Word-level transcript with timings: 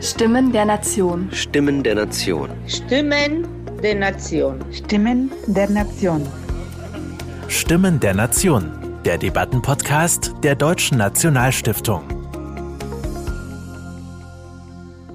Stimmen 0.00 0.52
der 0.52 0.64
Nation. 0.64 1.28
Stimmen 1.32 1.82
der 1.82 1.94
Nation. 1.94 2.50
Stimmen 2.66 3.46
der 3.82 3.94
Nation. 3.94 4.64
Stimmen 4.72 5.30
der 5.46 5.70
Nation. 5.70 6.26
Stimmen 7.48 8.00
der 8.00 8.14
Nation. 8.14 8.70
Der 9.04 9.18
Debattenpodcast 9.18 10.32
der 10.42 10.54
Deutschen 10.56 10.98
Nationalstiftung. 10.98 12.02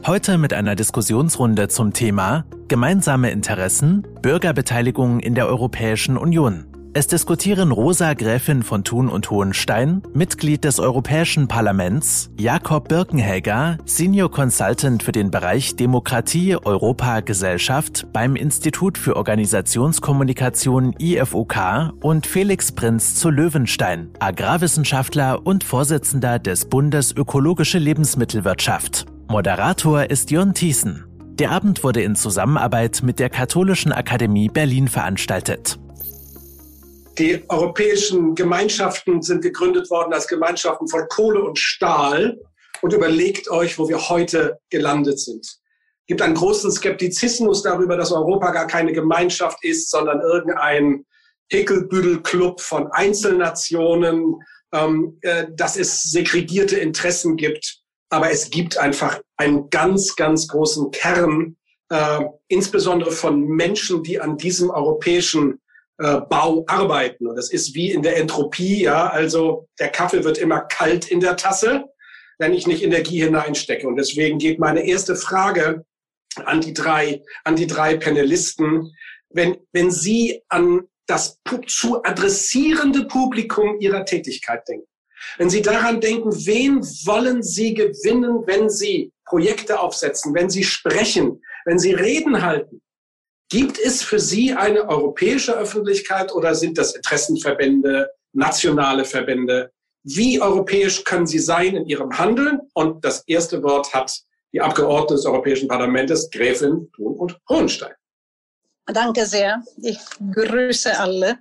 Heute 0.06 0.38
mit 0.38 0.54
einer 0.54 0.76
Diskussionsrunde 0.76 1.68
zum 1.68 1.94
Thema 1.94 2.46
Gemeinsame 2.68 3.32
Interessen, 3.32 4.08
Bürgerbeteiligung 4.22 5.20
in 5.20 5.36
der 5.36 5.48
Europäischen 5.48 6.18
Union. 6.18 6.69
Es 6.92 7.06
diskutieren 7.06 7.72
Rosa 7.72 8.16
Gräfin 8.16 8.64
von 8.64 8.84
Thun 8.84 9.10
und 9.10 9.30
Hohenstein, 9.30 10.02
Mitglied 10.16 10.64
des 10.64 10.80
Europäischen 10.80 11.48
Parlaments, 11.48 12.32
Jakob 12.36 12.88
Birkenhäger, 12.88 13.78
Senior 13.86 14.32
Consultant 14.32 15.04
für 15.04 15.12
den 15.12 15.30
Bereich 15.30 15.76
Demokratie 15.76 16.56
Europa 16.56 17.20
Gesellschaft 17.20 18.08
beim 18.12 18.36
Institut 18.36 18.98
für 18.98 19.18
Organisationskommunikation 19.18 20.96
IFOK 20.98 21.94
und 22.02 22.26
Felix 22.26 22.72
Prinz 22.72 23.14
zu 23.14 23.30
Löwenstein, 23.30 24.10
Agrarwissenschaftler 24.20 25.46
und 25.46 25.64
Vorsitzender 25.64 26.40
des 26.40 26.66
Bundes 26.66 27.16
Ökologische 27.16 27.78
Lebensmittelwirtschaft. 27.78 29.06
Moderator 29.28 30.10
ist 30.10 30.32
Jon 30.32 30.56
Thiessen. 30.56 31.06
Der 31.38 31.52
Abend 31.52 31.84
wurde 31.84 32.02
in 32.02 32.16
Zusammenarbeit 32.16 33.02
mit 33.04 33.20
der 33.20 33.30
Katholischen 33.30 33.92
Akademie 33.92 34.50
Berlin 34.50 34.88
veranstaltet. 34.88 35.80
Die 37.20 37.44
europäischen 37.50 38.34
Gemeinschaften 38.34 39.22
sind 39.22 39.42
gegründet 39.42 39.90
worden 39.90 40.14
als 40.14 40.26
Gemeinschaften 40.26 40.88
von 40.88 41.06
Kohle 41.10 41.44
und 41.44 41.60
Stahl. 41.60 42.40
Und 42.82 42.94
überlegt 42.94 43.52
euch, 43.52 43.78
wo 43.78 43.90
wir 43.90 44.08
heute 44.08 44.58
gelandet 44.70 45.20
sind. 45.20 45.46
Es 45.46 45.60
gibt 46.08 46.22
einen 46.22 46.36
großen 46.36 46.72
Skeptizismus 46.72 47.62
darüber, 47.62 47.98
dass 47.98 48.14
Europa 48.14 48.52
gar 48.52 48.68
keine 48.68 48.94
Gemeinschaft 48.94 49.66
ist, 49.66 49.92
sondern 49.92 50.22
irgendein 50.22 51.06
Hickelbüdel-Club 51.52 52.62
von 52.62 52.90
Einzelnationen, 52.94 54.36
ähm, 54.72 55.18
äh, 55.22 55.48
dass 55.52 55.76
es 55.76 56.04
segregierte 56.04 56.78
Interessen 56.78 57.36
gibt. 57.36 57.82
Aber 58.10 58.32
es 58.32 58.50
gibt 58.50 58.78
einfach 58.78 59.20
einen 59.36 59.70
ganz, 59.70 60.16
ganz 60.16 60.48
großen 60.48 60.92
Kern, 60.92 61.58
äh, 61.90 62.22
insbesondere 62.48 63.12
von 63.12 63.46
Menschen, 63.46 64.04
die 64.04 64.22
an 64.22 64.38
diesem 64.38 64.70
europäischen 64.70 65.60
äh, 66.00 66.22
Bau 66.30 66.64
arbeiten. 66.68 67.28
Und 67.28 67.36
das 67.36 67.52
ist 67.52 67.76
wie 67.76 67.92
in 67.92 68.02
der 68.02 68.18
Entropie, 68.18 68.84
ja, 68.84 69.08
also 69.08 69.68
der 69.80 69.90
Kaffee 69.90 70.24
wird 70.24 70.38
immer 70.38 70.62
kalt 70.62 71.12
in 71.12 71.20
der 71.20 71.36
Tasse, 71.36 71.86
wenn 72.38 72.54
ich 72.54 72.66
nicht 72.66 72.84
Energie 72.84 73.22
hineinstecke. 73.22 73.86
Und 73.86 73.98
deswegen 73.98 74.38
geht 74.38 74.60
meine 74.60 74.88
erste 74.88 75.18
Frage 75.18 75.86
an 76.46 76.62
die 76.62 76.74
drei, 76.74 77.22
an 77.44 77.58
die 77.58 77.68
drei 77.68 77.98
Panelisten. 77.98 78.96
Wenn, 79.30 79.58
wenn 79.74 79.92
Sie 79.92 80.42
an 80.48 80.88
das 81.06 81.40
zu 81.68 82.04
adressierende 82.04 83.06
Publikum 83.06 83.80
Ihrer 83.80 84.06
Tätigkeit 84.06 84.66
denken, 84.70 84.88
wenn 85.38 85.50
Sie 85.50 85.62
daran 85.62 86.00
denken, 86.00 86.32
wen 86.46 86.82
wollen 87.06 87.44
Sie 87.44 87.74
gewinnen, 87.74 88.44
wenn 88.46 88.70
Sie 88.70 89.12
Projekte 89.26 89.82
aufsetzen, 89.82 90.34
wenn 90.34 90.50
Sie 90.50 90.64
sprechen, 90.64 91.42
wenn 91.66 91.78
Sie 91.78 91.94
Reden 91.94 92.42
halten, 92.42 92.82
Gibt 93.50 93.80
es 93.80 94.04
für 94.04 94.20
Sie 94.20 94.54
eine 94.54 94.88
europäische 94.88 95.54
Öffentlichkeit 95.58 96.32
oder 96.32 96.54
sind 96.54 96.78
das 96.78 96.94
Interessenverbände, 96.96 98.12
nationale 98.32 99.06
Verbände? 99.06 99.72
Wie 100.04 100.40
europäisch 100.40 101.04
können 101.04 101.26
Sie 101.26 101.40
sein 101.40 101.76
in 101.76 101.86
Ihrem 101.88 102.18
Handeln? 102.18 102.62
Und 102.74 103.04
das 103.04 103.24
erste 103.28 103.62
Wort 103.64 103.94
hat 103.94 104.22
die 104.54 104.62
Abgeordnete 104.62 105.16
des 105.16 105.26
Europäischen 105.26 105.68
Parlaments, 105.68 106.30
Gräfin 106.30 106.92
Thun 106.96 107.16
und 107.18 107.40
Hohenstein. 107.50 107.94
Danke 108.86 109.26
sehr. 109.26 109.64
Ich 109.82 110.00
grüße 110.32 110.98
alle. 110.98 111.40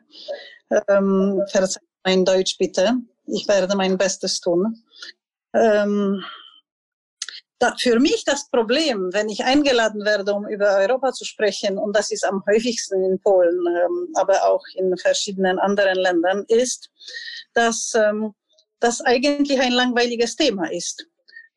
Ähm, 0.89 1.43
verzeiht 1.51 1.83
mein 2.05 2.25
Deutsch 2.25 2.57
bitte. 2.59 2.95
Ich 3.27 3.47
werde 3.49 3.75
mein 3.77 3.97
Bestes 3.97 4.41
tun. 4.41 4.83
Ähm, 5.55 6.23
für 7.81 7.99
mich 7.99 8.25
das 8.25 8.49
Problem, 8.51 9.11
wenn 9.13 9.29
ich 9.29 9.45
eingeladen 9.45 10.05
werde, 10.05 10.33
um 10.33 10.47
über 10.47 10.77
Europa 10.77 11.13
zu 11.13 11.25
sprechen, 11.25 11.79
und 11.79 11.97
das 11.97 12.11
ist 12.11 12.25
am 12.25 12.43
häufigsten 12.49 13.03
in 13.05 13.21
Polen, 13.21 13.59
ähm, 13.67 14.09
aber 14.15 14.45
auch 14.45 14.63
in 14.75 14.97
verschiedenen 14.97 15.59
anderen 15.59 15.99
Ländern, 15.99 16.45
ist, 16.49 16.91
dass 17.55 17.93
ähm, 17.95 18.35
das 18.81 19.01
eigentlich 19.01 19.61
ein 19.61 19.73
langweiliges 19.73 20.37
Thema 20.37 20.71
ist. 20.71 21.07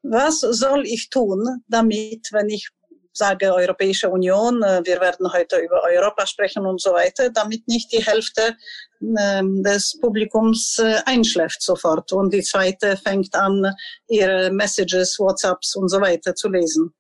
Was 0.02 0.40
soll 0.40 0.86
ich 0.88 1.10
tun, 1.10 1.64
damit, 1.68 2.30
wenn 2.32 2.50
ich 2.50 2.70
sage 3.14 3.54
Europäische 3.54 4.10
Union, 4.10 4.64
äh, 4.64 4.82
wir 4.84 5.00
werden 5.00 5.32
heute 5.32 5.58
über 5.58 5.84
Europa 5.84 6.26
sprechen 6.26 6.66
und 6.66 6.82
so 6.82 6.92
weiter, 6.92 7.30
damit 7.30 7.68
nicht 7.68 7.92
die 7.92 8.04
Hälfte 8.04 8.56
ähm, 9.02 9.64
des 9.64 9.98
Publikums 10.00 10.80
äh, 10.80 11.00
einschläft 11.06 11.62
sofort 11.62 12.12
und 12.14 12.34
die 12.34 12.44
zweite 12.44 12.98
fängt 12.98 13.36
an, 13.36 13.74
ihre 14.08 14.52
Messages, 14.52 15.20
WhatsApps 15.20 15.76
und 15.76 15.90
so 15.90 16.00
weiter 16.00 16.36
zu 16.36 16.50
lesen. 16.50 16.94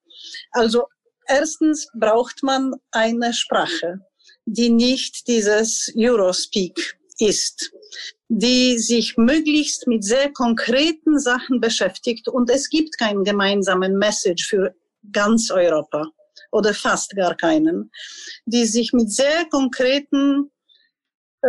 Also 0.51 0.87
erstens 1.27 1.87
braucht 1.93 2.43
man 2.43 2.73
eine 2.91 3.33
Sprache, 3.33 3.99
die 4.45 4.69
nicht 4.69 5.27
dieses 5.27 5.91
Eurospeak 5.95 6.97
ist, 7.19 7.71
die 8.27 8.79
sich 8.79 9.17
möglichst 9.17 9.87
mit 9.87 10.03
sehr 10.03 10.31
konkreten 10.31 11.19
Sachen 11.19 11.59
beschäftigt 11.59 12.27
und 12.27 12.49
es 12.49 12.69
gibt 12.69 12.97
keinen 12.97 13.23
gemeinsamen 13.23 13.97
Message 13.97 14.47
für 14.47 14.73
ganz 15.11 15.51
Europa 15.51 16.07
oder 16.51 16.73
fast 16.73 17.15
gar 17.15 17.35
keinen, 17.35 17.91
die 18.45 18.65
sich 18.65 18.93
mit 18.93 19.11
sehr 19.11 19.45
konkreten 19.49 20.51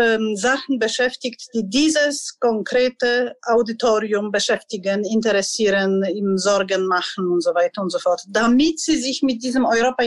ähm, 0.01 0.37
Sachen 0.37 0.79
beschäftigt, 0.79 1.49
die 1.55 1.69
dieses 1.69 2.39
konkrete 2.39 3.35
Auditorium 3.43 4.31
beschäftigen, 4.31 5.05
interessieren, 5.05 6.05
ihm 6.05 6.39
Sorgen 6.39 6.87
machen 6.87 7.29
und 7.29 7.43
so 7.43 7.55
weiter 7.55 7.83
und 7.83 7.91
so 7.91 7.99
fort, 7.99 8.23
damit 8.29 8.81
sie 8.81 8.97
sich 8.97 9.23
mit 9.23 9.43
diesem 9.43 9.65
Europa 9.65 10.05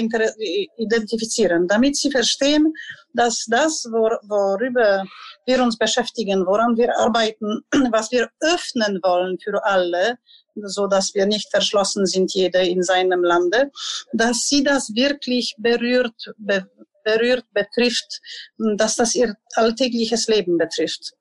identifizieren, 0.77 1.67
damit 1.67 1.97
sie 1.97 2.11
verstehen, 2.11 2.73
dass 3.13 3.45
das, 3.47 3.85
wor 3.91 4.19
worüber 4.23 5.05
wir 5.45 5.61
uns 5.61 5.77
beschäftigen, 5.77 6.45
woran 6.45 6.75
wir 6.77 6.97
arbeiten, 6.97 7.61
was 7.91 8.11
wir 8.11 8.29
öffnen 8.41 8.99
wollen 9.03 9.37
für 9.39 9.63
alle, 9.63 10.17
so 10.55 10.87
dass 10.87 11.13
wir 11.13 11.25
nicht 11.25 11.49
verschlossen 11.51 12.05
sind, 12.05 12.33
jeder 12.33 12.61
in 12.61 12.81
seinem 12.81 13.23
Lande, 13.23 13.71
dass 14.13 14.47
sie 14.47 14.63
das 14.63 14.93
wirklich 14.95 15.55
berührt, 15.57 16.33
be 16.37 16.67
berührt, 17.05 17.45
betrifft, 17.53 18.19
dass 18.57 18.97
das 18.97 19.15
ihr 19.15 19.35
alltägliches 19.53 20.27
Leben 20.27 20.57
betrifft. 20.57 21.13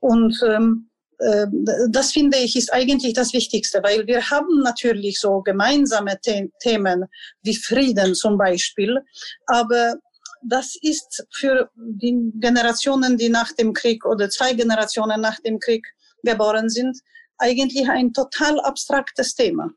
Und 0.00 0.40
ähm, 0.46 0.88
äh, 1.18 1.46
das 1.90 2.12
finde 2.12 2.38
ich 2.38 2.56
ist 2.56 2.72
eigentlich 2.72 3.12
das 3.12 3.32
Wichtigste, 3.32 3.82
weil 3.82 4.06
wir 4.06 4.30
haben 4.30 4.62
natürlich 4.62 5.20
so 5.20 5.42
gemeinsame 5.42 6.18
The 6.22 6.50
Themen 6.60 7.04
wie 7.42 7.56
Frieden 7.56 8.14
zum 8.14 8.38
Beispiel, 8.38 8.98
aber 9.46 9.94
das 10.44 10.74
ist 10.80 11.24
für 11.30 11.70
die 11.76 12.32
Generationen, 12.40 13.16
die 13.16 13.28
nach 13.28 13.52
dem 13.52 13.72
Krieg 13.72 14.04
oder 14.04 14.28
zwei 14.28 14.54
Generationen 14.54 15.20
nach 15.20 15.38
dem 15.40 15.60
Krieg 15.60 15.86
geboren 16.24 16.68
sind, 16.68 16.98
eigentlich 17.38 17.88
ein 17.88 18.12
total 18.12 18.58
abstraktes 18.60 19.34
Thema. 19.34 19.70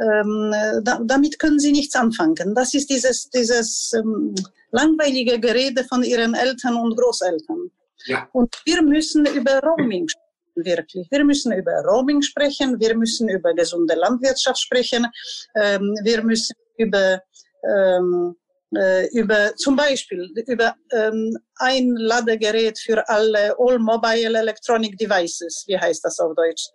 Ähm, 0.00 0.52
da, 0.82 1.00
damit 1.04 1.38
können 1.38 1.60
sie 1.60 1.72
nichts 1.72 1.94
anfangen. 1.94 2.54
Das 2.54 2.74
ist 2.74 2.90
dieses, 2.90 3.30
dieses 3.30 3.92
ähm, 3.94 4.34
langweilige 4.72 5.38
Gerede 5.38 5.84
von 5.84 6.02
ihren 6.02 6.34
Eltern 6.34 6.76
und 6.76 6.96
Großeltern. 6.96 7.70
Ja. 8.06 8.28
Und 8.32 8.54
wir 8.64 8.82
müssen 8.82 9.24
über 9.26 9.60
Roaming 9.60 10.08
sprechen, 10.08 10.66
wirklich. 10.66 11.08
Wir 11.10 11.24
müssen 11.24 11.52
über 11.52 11.72
Roaming 11.84 12.22
sprechen, 12.22 12.78
wir 12.80 12.96
müssen 12.96 13.28
über 13.28 13.54
gesunde 13.54 13.94
Landwirtschaft 13.94 14.58
sprechen, 14.58 15.06
ähm, 15.54 15.94
wir 16.02 16.22
müssen 16.22 16.54
über 16.76 17.20
ähm, 17.64 18.34
äh, 18.76 19.06
über 19.12 19.54
zum 19.56 19.76
Beispiel 19.76 20.30
über 20.46 20.74
ähm, 20.92 21.36
ein 21.56 21.94
Ladegerät 21.96 22.78
für 22.78 23.08
alle 23.08 23.54
All 23.58 23.78
Mobile 23.78 24.38
Electronic 24.38 24.98
Devices, 24.98 25.64
wie 25.68 25.78
heißt 25.78 26.04
das 26.04 26.18
auf 26.18 26.34
Deutsch. 26.34 26.66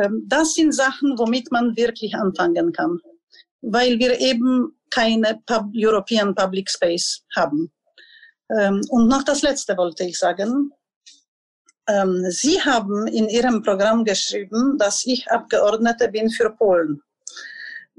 Ähm, 0.00 0.24
das 0.26 0.54
sind 0.54 0.74
Sachen, 0.74 1.18
womit 1.18 1.50
man 1.50 1.76
wirklich 1.76 2.14
anfangen 2.14 2.72
kann, 2.72 2.98
weil 3.60 3.98
wir 3.98 4.20
eben 4.20 4.78
keine 4.90 5.40
Pub 5.46 5.66
European 5.74 6.34
Public 6.34 6.70
Space 6.70 7.22
haben. 7.36 7.72
Ähm, 8.58 8.80
und 8.88 9.08
noch 9.08 9.22
das 9.22 9.42
Letzte 9.42 9.76
wollte 9.76 10.04
ich 10.04 10.18
sagen. 10.18 10.70
Ähm, 11.88 12.24
Sie 12.28 12.60
haben 12.60 13.06
in 13.08 13.28
Ihrem 13.28 13.62
Programm 13.62 14.04
geschrieben, 14.04 14.76
dass 14.78 15.04
ich 15.04 15.30
Abgeordnete 15.30 16.08
bin 16.08 16.30
für 16.30 16.50
Polen 16.50 17.02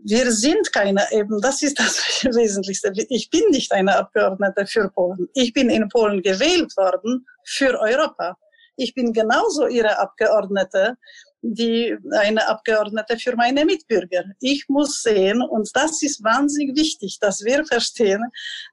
wir 0.04 0.32
sind 0.32 0.72
keine, 0.74 1.06
eben 1.12 1.40
das 1.42 1.62
ist 1.62 1.80
das 1.80 1.98
Wesentlichste. 2.36 2.92
Ich 3.10 3.30
bin 3.30 3.44
nicht 3.52 3.72
eine 3.72 3.96
Abgeordnete 3.96 4.68
für 4.68 4.90
Polen. 4.90 5.28
Ich 5.34 5.54
bin 5.54 5.70
in 5.70 5.88
Polen 5.90 6.22
gewählt 6.22 6.76
worden 6.78 7.26
für 7.46 7.80
Europa. 7.80 8.38
Ich 8.76 8.94
bin 8.94 9.14
genauso 9.14 9.68
ihre 9.68 9.98
Abgeordnete 10.00 10.98
die 11.44 11.96
eine 12.12 12.48
Abgeordnete 12.48 13.18
für 13.20 13.36
meine 13.36 13.66
Mitbürger. 13.66 14.24
Ich 14.40 14.66
muss 14.70 15.02
sehen, 15.02 15.42
und 15.42 15.70
das 15.74 16.02
ist 16.02 16.24
wahnsinnig 16.24 16.76
wichtig, 16.76 17.20
dass 17.20 17.44
wir 17.44 17.66
verstehen, 17.66 18.24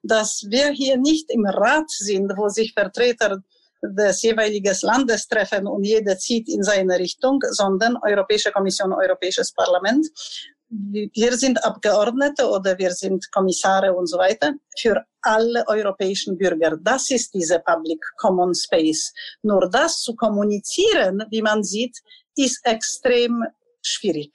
dass 0.02 0.46
wir 0.48 0.70
hier 0.70 0.96
nicht 0.96 1.30
im 1.30 1.44
Rat 1.44 1.90
sind, 1.90 2.32
wo 2.36 2.48
sich 2.48 2.72
Vertreter 2.72 3.42
des 3.82 4.22
jeweiligen 4.22 4.76
Landes 4.82 5.26
treffen 5.26 5.66
und 5.66 5.84
jeder 5.84 6.16
zieht 6.16 6.48
in 6.48 6.62
seine 6.62 6.98
Richtung, 6.98 7.40
sondern 7.50 7.96
Europäische 8.02 8.52
Kommission, 8.52 8.92
Europäisches 8.92 9.52
Parlament. 9.52 10.06
Wir 10.68 11.36
sind 11.36 11.64
Abgeordnete 11.64 12.48
oder 12.48 12.78
wir 12.78 12.92
sind 12.92 13.32
Kommissare 13.32 13.92
und 13.92 14.06
so 14.06 14.18
weiter 14.18 14.52
für 14.78 15.04
alle 15.22 15.66
europäischen 15.66 16.38
Bürger. 16.38 16.78
Das 16.80 17.10
ist 17.10 17.34
diese 17.34 17.58
Public 17.58 18.00
Common 18.18 18.54
Space. 18.54 19.12
Nur 19.42 19.68
das 19.68 20.00
zu 20.02 20.14
kommunizieren, 20.14 21.24
wie 21.30 21.42
man 21.42 21.64
sieht, 21.64 21.98
ist 22.36 22.60
extrem 22.64 23.44
schwierig. 23.82 24.32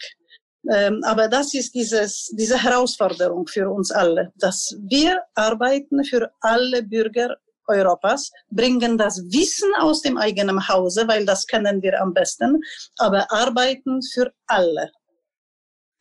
Ähm, 0.72 1.02
aber 1.04 1.28
das 1.28 1.54
ist 1.54 1.76
dieses, 1.76 2.32
diese 2.38 2.62
Herausforderung 2.62 3.46
für 3.48 3.70
uns 3.70 3.92
alle, 3.92 4.34
dass 4.38 4.76
wir 4.88 5.22
arbeiten 5.36 6.04
für 6.04 6.32
alle 6.42 6.82
Bürger 6.82 7.38
Europas, 7.68 8.32
bringen 8.50 8.98
das 8.98 9.24
Wissen 9.32 9.72
aus 9.80 10.02
dem 10.02 10.18
eigenen 10.18 10.68
Hause, 10.68 11.08
weil 11.08 11.26
das 11.26 11.48
kennen 11.48 11.82
wir 11.82 12.00
am 12.02 12.14
besten, 12.14 12.62
aber 12.98 13.32
arbeiten 13.32 14.02
für 14.14 14.32
alle. 14.48 14.92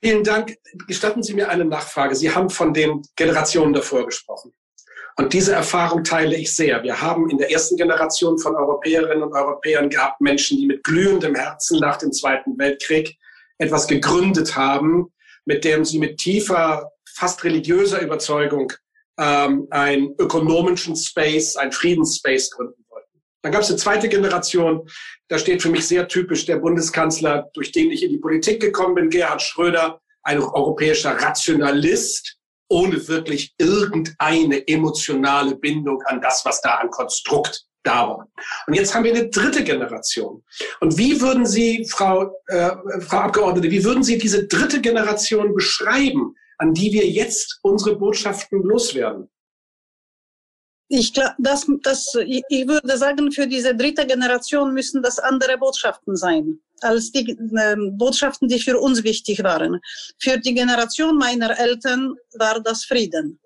Vielen 0.02 0.22
Dank. 0.22 0.58
Gestatten 0.86 1.22
Sie 1.22 1.32
mir 1.32 1.48
eine 1.48 1.64
Nachfrage. 1.64 2.14
Sie 2.14 2.34
haben 2.34 2.50
von 2.50 2.74
den 2.74 3.02
Generationen 3.16 3.72
davor 3.72 4.04
gesprochen. 4.04 4.52
Und 5.16 5.32
diese 5.32 5.52
Erfahrung 5.52 6.02
teile 6.02 6.36
ich 6.36 6.54
sehr. 6.54 6.82
Wir 6.82 7.00
haben 7.00 7.30
in 7.30 7.38
der 7.38 7.52
ersten 7.52 7.76
Generation 7.76 8.38
von 8.38 8.56
Europäerinnen 8.56 9.22
und 9.22 9.32
Europäern 9.32 9.88
gehabt 9.88 10.20
Menschen, 10.20 10.58
die 10.58 10.66
mit 10.66 10.82
glühendem 10.82 11.36
Herzen 11.36 11.78
nach 11.78 11.96
dem 11.98 12.12
Zweiten 12.12 12.58
Weltkrieg 12.58 13.16
etwas 13.58 13.86
gegründet 13.86 14.56
haben, 14.56 15.12
mit 15.44 15.64
dem 15.64 15.84
sie 15.84 15.98
mit 16.00 16.18
tiefer, 16.18 16.90
fast 17.14 17.44
religiöser 17.44 18.00
Überzeugung 18.00 18.72
ähm, 19.18 19.68
einen 19.70 20.14
ökonomischen 20.18 20.96
Space, 20.96 21.54
einen 21.56 21.70
Friedensspace 21.70 22.50
gründen 22.50 22.84
wollten. 22.88 23.22
Dann 23.42 23.52
gab 23.52 23.62
es 23.62 23.68
eine 23.68 23.78
zweite 23.78 24.08
Generation, 24.08 24.88
da 25.28 25.38
steht 25.38 25.62
für 25.62 25.70
mich 25.70 25.86
sehr 25.86 26.08
typisch 26.08 26.44
der 26.46 26.56
Bundeskanzler, 26.56 27.50
durch 27.54 27.70
den 27.70 27.92
ich 27.92 28.02
in 28.02 28.10
die 28.10 28.18
Politik 28.18 28.60
gekommen 28.60 28.96
bin, 28.96 29.10
Gerhard 29.10 29.42
Schröder, 29.42 30.00
ein 30.24 30.40
europäischer 30.40 31.12
Rationalist, 31.12 32.38
ohne 32.68 33.06
wirklich 33.08 33.54
irgendeine 33.58 34.66
emotionale 34.66 35.56
Bindung 35.56 36.02
an 36.06 36.20
das, 36.20 36.44
was 36.44 36.60
da 36.60 36.76
an 36.76 36.90
Konstrukt 36.90 37.64
da 37.82 38.08
war. 38.08 38.28
Und 38.66 38.74
jetzt 38.74 38.94
haben 38.94 39.04
wir 39.04 39.14
eine 39.14 39.28
dritte 39.28 39.62
Generation. 39.62 40.42
Und 40.80 40.96
wie 40.96 41.20
würden 41.20 41.44
Sie, 41.44 41.86
Frau, 41.90 42.34
äh, 42.46 42.70
Frau 43.00 43.18
Abgeordnete, 43.18 43.70
wie 43.70 43.84
würden 43.84 44.02
Sie 44.02 44.16
diese 44.16 44.46
dritte 44.46 44.80
Generation 44.80 45.54
beschreiben? 45.54 46.34
an 46.58 46.74
die 46.74 46.92
wir 46.92 47.08
jetzt 47.08 47.58
unsere 47.62 47.96
Botschaften 47.96 48.62
loswerden? 48.62 49.28
Ich 50.88 51.12
glaube, 51.12 51.34
das, 51.38 51.66
das, 51.82 52.12
ich 52.26 52.68
würde 52.68 52.96
sagen, 52.98 53.32
für 53.32 53.46
diese 53.46 53.74
dritte 53.74 54.06
Generation 54.06 54.74
müssen 54.74 55.02
das 55.02 55.18
andere 55.18 55.56
Botschaften 55.58 56.16
sein 56.16 56.60
als 56.84 57.10
die 57.10 57.30
äh, 57.30 57.76
Botschaften, 57.92 58.48
die 58.48 58.60
für 58.60 58.78
uns 58.78 59.02
wichtig 59.02 59.42
waren. 59.42 59.80
Für 60.18 60.38
die 60.38 60.54
Generation 60.54 61.16
meiner 61.16 61.58
Eltern 61.58 62.14
war 62.34 62.60
das 62.60 62.84
Frieden. 62.84 63.40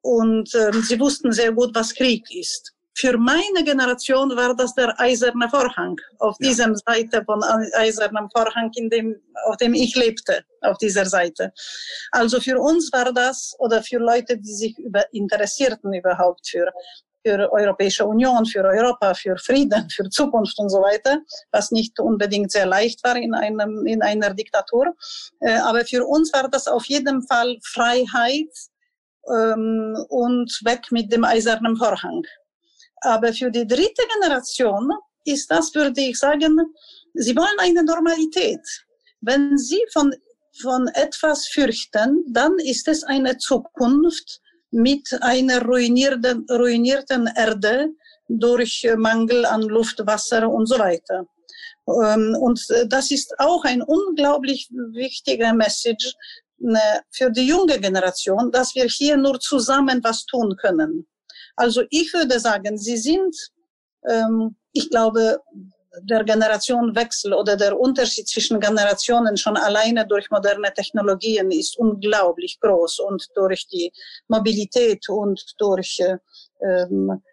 Und 0.00 0.54
äh, 0.54 0.72
sie 0.82 0.98
wussten 0.98 1.32
sehr 1.32 1.52
gut, 1.52 1.74
was 1.74 1.94
Krieg 1.94 2.24
ist. 2.30 2.72
Für 2.94 3.16
meine 3.16 3.64
Generation 3.64 4.36
war 4.36 4.54
das 4.54 4.74
der 4.74 4.98
eiserne 5.00 5.48
Vorhang. 5.48 5.96
Auf 6.18 6.36
ja. 6.40 6.48
diesem 6.48 6.74
Seite 6.76 7.24
von 7.24 7.42
eisernem 7.42 8.28
Vorhang, 8.30 8.70
in 8.74 8.90
dem, 8.90 9.16
auf 9.46 9.56
dem 9.56 9.74
ich 9.74 9.94
lebte, 9.96 10.44
auf 10.60 10.76
dieser 10.78 11.06
Seite. 11.06 11.52
Also 12.10 12.40
für 12.40 12.58
uns 12.58 12.92
war 12.92 13.12
das, 13.12 13.54
oder 13.58 13.82
für 13.82 13.98
Leute, 13.98 14.36
die 14.38 14.54
sich 14.54 14.78
über, 14.78 15.04
interessierten 15.12 15.94
überhaupt 15.94 16.46
für, 16.48 16.70
für 17.24 17.50
Europäische 17.52 18.04
Union, 18.04 18.44
für 18.44 18.62
Europa, 18.62 19.14
für 19.14 19.36
Frieden, 19.36 19.88
für 19.88 20.08
Zukunft 20.10 20.58
und 20.58 20.68
so 20.68 20.82
weiter, 20.82 21.18
was 21.50 21.70
nicht 21.70 21.98
unbedingt 21.98 22.52
sehr 22.52 22.66
leicht 22.66 23.02
war 23.04 23.16
in 23.16 23.34
einem, 23.34 23.86
in 23.86 24.02
einer 24.02 24.34
Diktatur. 24.34 24.94
Äh, 25.40 25.58
aber 25.58 25.84
für 25.86 26.04
uns 26.04 26.32
war 26.32 26.48
das 26.48 26.68
auf 26.68 26.84
jeden 26.86 27.26
Fall 27.26 27.58
Freiheit, 27.62 28.50
ähm, 29.28 29.96
und 30.08 30.50
weg 30.64 30.90
mit 30.90 31.12
dem 31.12 31.24
eisernen 31.24 31.76
Vorhang. 31.76 32.24
Aber 33.02 33.32
für 33.32 33.50
die 33.50 33.66
dritte 33.66 34.02
Generation 34.14 34.90
ist 35.24 35.50
das, 35.50 35.74
würde 35.74 36.00
ich 36.00 36.18
sagen, 36.18 36.58
sie 37.14 37.36
wollen 37.36 37.58
eine 37.58 37.84
Normalität. 37.84 38.60
Wenn 39.20 39.56
sie 39.56 39.82
von, 39.92 40.14
von 40.60 40.88
etwas 40.88 41.46
fürchten, 41.48 42.24
dann 42.28 42.58
ist 42.58 42.88
es 42.88 43.04
eine 43.04 43.36
Zukunft 43.38 44.40
mit 44.70 45.08
einer 45.20 45.62
ruinierten, 45.62 46.46
ruinierten 46.50 47.28
Erde 47.36 47.90
durch 48.28 48.88
Mangel 48.96 49.44
an 49.44 49.62
Luft, 49.62 50.04
Wasser 50.06 50.48
und 50.48 50.66
so 50.66 50.78
weiter. 50.78 51.26
Ähm, 51.86 52.36
und 52.40 52.64
das 52.86 53.10
ist 53.10 53.38
auch 53.38 53.64
ein 53.64 53.82
unglaublich 53.82 54.68
wichtiger 54.70 55.52
Message 55.52 56.14
ne, 56.58 57.02
für 57.10 57.30
die 57.30 57.46
junge 57.46 57.78
Generation, 57.78 58.50
dass 58.50 58.74
wir 58.74 58.86
hier 58.86 59.16
nur 59.16 59.38
zusammen 59.40 60.02
was 60.02 60.24
tun 60.24 60.56
können. 60.56 61.06
Also 61.56 61.82
ich 61.90 62.12
würde 62.12 62.38
sagen, 62.40 62.78
sie 62.78 62.96
sind, 62.96 63.34
ähm, 64.08 64.56
ich 64.72 64.90
glaube, 64.90 65.38
der 66.00 66.24
Generationenwechsel 66.24 67.34
oder 67.34 67.56
der 67.56 67.78
Unterschied 67.78 68.26
zwischen 68.26 68.58
Generationen 68.60 69.36
schon 69.36 69.56
alleine 69.56 70.06
durch 70.06 70.30
moderne 70.30 70.72
Technologien 70.72 71.50
ist 71.50 71.76
unglaublich 71.78 72.58
groß 72.60 73.00
und 73.00 73.26
durch 73.34 73.66
die 73.68 73.92
Mobilität 74.28 75.06
und 75.08 75.42
durch 75.58 76.00
äh, 76.00 76.16
ähm, 76.64 77.10
äh, 77.10 77.31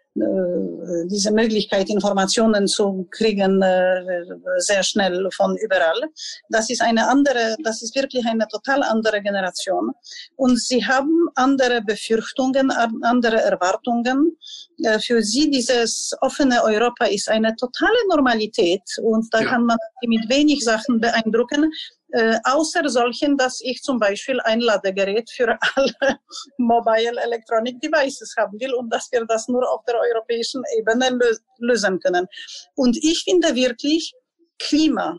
diese 1.06 1.32
Möglichkeit, 1.32 1.88
Informationen 1.88 2.66
zu 2.66 3.06
kriegen, 3.10 3.62
äh, 3.62 4.24
sehr 4.58 4.82
schnell 4.82 5.28
von 5.32 5.56
überall. 5.56 6.00
Das 6.48 6.70
ist 6.70 6.82
eine 6.82 7.08
andere, 7.08 7.56
das 7.62 7.82
ist 7.82 7.94
wirklich 7.94 8.26
eine 8.26 8.46
total 8.48 8.82
andere 8.82 9.22
Generation. 9.22 9.90
Und 10.36 10.60
sie 10.60 10.84
haben 10.84 11.28
andere 11.34 11.82
Befürchtungen, 11.82 12.70
andere 12.70 13.42
Erwartungen. 13.42 14.36
Äh, 14.82 14.98
für 14.98 15.22
sie 15.22 15.50
dieses 15.50 16.14
offene 16.20 16.62
Europa 16.62 17.06
ist 17.06 17.28
eine 17.28 17.54
totale 17.56 17.98
Normalität 18.08 18.82
und 19.02 19.26
da 19.32 19.40
ja. 19.40 19.48
kann 19.48 19.64
man 19.64 19.78
mit 20.06 20.28
wenig 20.28 20.64
Sachen 20.64 21.00
beeindrucken 21.00 21.70
äh, 22.12 22.38
außer 22.44 22.88
solchen, 22.88 23.36
dass 23.36 23.60
ich 23.60 23.82
zum 23.82 23.98
Beispiel 23.98 24.40
ein 24.40 24.60
Ladegerät 24.60 25.30
für 25.30 25.58
alle 25.74 26.18
Mobile 26.58 27.20
Electronic 27.20 27.80
Devices 27.80 28.34
haben 28.36 28.58
will 28.60 28.74
und 28.74 28.90
dass 28.90 29.10
wir 29.12 29.24
das 29.26 29.48
nur 29.48 29.68
auf 29.70 29.84
der 29.84 29.96
europäischen 29.98 30.62
Ebene 30.76 31.10
lö 31.10 31.30
lösen 31.58 32.00
können. 32.00 32.26
Und 32.74 32.96
ich 33.02 33.24
finde 33.24 33.54
wirklich, 33.54 34.12
Klima 34.58 35.18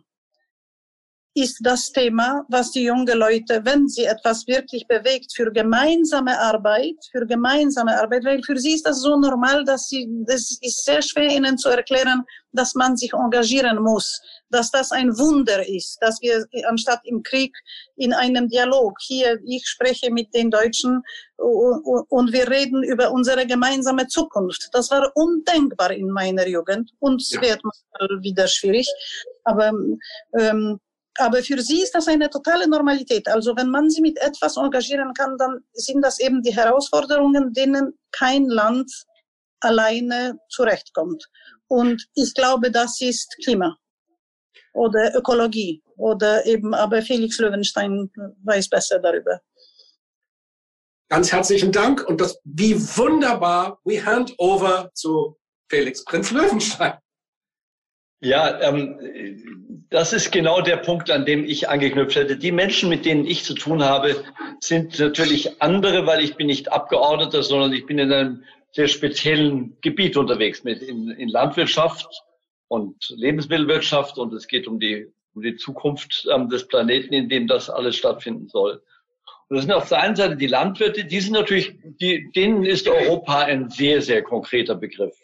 ist 1.33 1.59
das 1.63 1.91
Thema, 1.91 2.45
was 2.49 2.71
die 2.71 2.83
jungen 2.83 3.17
Leute, 3.17 3.61
wenn 3.63 3.87
sie 3.87 4.03
etwas 4.03 4.45
wirklich 4.47 4.85
bewegt 4.87 5.31
für 5.33 5.49
gemeinsame 5.51 6.37
Arbeit, 6.37 6.97
für 7.11 7.25
gemeinsame 7.25 8.01
Arbeit, 8.01 8.25
weil 8.25 8.43
für 8.43 8.57
sie 8.57 8.73
ist 8.73 8.85
das 8.85 9.01
so 9.01 9.17
normal, 9.17 9.63
dass 9.63 9.87
sie, 9.87 10.07
das 10.27 10.57
ist 10.61 10.83
sehr 10.83 11.01
schwer 11.01 11.29
ihnen 11.29 11.57
zu 11.57 11.69
erklären, 11.69 12.23
dass 12.51 12.75
man 12.75 12.97
sich 12.97 13.13
engagieren 13.13 13.81
muss, 13.81 14.21
dass 14.49 14.71
das 14.71 14.91
ein 14.91 15.17
Wunder 15.17 15.65
ist, 15.65 15.97
dass 16.01 16.21
wir 16.21 16.45
anstatt 16.67 16.99
im 17.05 17.23
Krieg 17.23 17.55
in 17.95 18.11
einem 18.11 18.49
Dialog 18.49 18.97
hier, 18.99 19.39
ich 19.45 19.65
spreche 19.65 20.11
mit 20.11 20.33
den 20.33 20.51
Deutschen 20.51 21.01
und 21.37 22.33
wir 22.33 22.49
reden 22.49 22.83
über 22.83 23.09
unsere 23.11 23.47
gemeinsame 23.47 24.07
Zukunft. 24.07 24.67
Das 24.73 24.91
war 24.91 25.09
undenkbar 25.15 25.91
in 25.91 26.09
meiner 26.09 26.45
Jugend 26.45 26.91
und 26.99 27.21
es 27.21 27.31
ja. 27.31 27.41
wird 27.41 27.63
mal 27.63 28.21
wieder 28.21 28.47
schwierig. 28.47 28.87
Aber 29.45 29.71
ähm, 30.37 30.79
aber 31.17 31.43
für 31.43 31.61
sie 31.61 31.81
ist 31.81 31.93
das 31.93 32.07
eine 32.07 32.29
totale 32.29 32.67
Normalität. 32.67 33.27
Also 33.27 33.55
wenn 33.55 33.69
man 33.69 33.89
sie 33.89 34.01
mit 34.01 34.17
etwas 34.19 34.57
engagieren 34.57 35.13
kann, 35.13 35.37
dann 35.37 35.59
sind 35.73 36.01
das 36.01 36.19
eben 36.19 36.41
die 36.41 36.55
Herausforderungen, 36.55 37.53
denen 37.53 37.97
kein 38.11 38.45
Land 38.45 38.91
alleine 39.59 40.37
zurechtkommt. 40.49 41.27
Und 41.67 42.05
ich 42.15 42.33
glaube, 42.33 42.71
das 42.71 42.99
ist 43.01 43.35
Klima 43.43 43.77
oder 44.73 45.15
Ökologie 45.15 45.81
oder 45.97 46.45
eben, 46.45 46.73
aber 46.73 47.01
Felix 47.01 47.37
Löwenstein 47.39 48.09
weiß 48.43 48.69
besser 48.69 48.99
darüber. 48.99 49.39
Ganz 51.09 51.31
herzlichen 51.31 51.71
Dank 51.71 52.07
und 52.07 52.21
das, 52.21 52.39
wie 52.45 52.73
wunderbar, 52.75 53.79
we 53.83 54.03
hand 54.03 54.33
over 54.37 54.91
zu 54.93 55.37
Felix 55.69 56.03
Prinz 56.05 56.31
Löwenstein. 56.31 56.93
Ja, 58.21 58.61
ähm, 58.61 59.85
das 59.89 60.13
ist 60.13 60.31
genau 60.31 60.61
der 60.61 60.77
Punkt, 60.77 61.11
an 61.11 61.25
dem 61.25 61.43
ich 61.43 61.69
angeknüpft 61.69 62.15
hätte. 62.15 62.37
Die 62.37 62.51
Menschen, 62.51 62.89
mit 62.89 63.05
denen 63.05 63.25
ich 63.25 63.43
zu 63.43 63.53
tun 63.55 63.83
habe, 63.83 64.23
sind 64.59 64.97
natürlich 64.99 65.61
andere, 65.61 66.05
weil 66.05 66.23
ich 66.23 66.35
bin 66.35 66.47
nicht 66.47 66.71
Abgeordneter, 66.71 67.43
sondern 67.43 67.73
ich 67.73 67.85
bin 67.85 67.99
in 67.99 68.11
einem 68.11 68.43
sehr 68.71 68.87
speziellen 68.87 69.75
Gebiet 69.81 70.15
unterwegs, 70.15 70.63
mit 70.63 70.81
in, 70.81 71.09
in 71.09 71.27
Landwirtschaft 71.27 72.07
und 72.67 72.95
Lebensmittelwirtschaft 73.09 74.17
und 74.17 74.33
es 74.33 74.47
geht 74.47 74.67
um 74.67 74.79
die 74.79 75.11
um 75.33 75.41
die 75.41 75.55
Zukunft 75.55 76.27
ähm, 76.33 76.49
des 76.49 76.67
Planeten, 76.67 77.13
in 77.13 77.29
dem 77.29 77.47
das 77.47 77.69
alles 77.69 77.95
stattfinden 77.95 78.47
soll. 78.47 78.81
Und 79.49 79.57
das 79.57 79.65
sind 79.65 79.73
auf 79.73 79.89
der 79.89 80.01
einen 80.01 80.15
Seite 80.15 80.37
die 80.37 80.47
Landwirte, 80.47 81.05
die 81.05 81.19
sind 81.19 81.33
natürlich, 81.33 81.73
die, 81.83 82.31
denen 82.31 82.63
ist 82.63 82.87
Europa 82.87 83.39
ein 83.39 83.69
sehr, 83.69 84.01
sehr 84.01 84.23
konkreter 84.23 84.75
Begriff. 84.75 85.15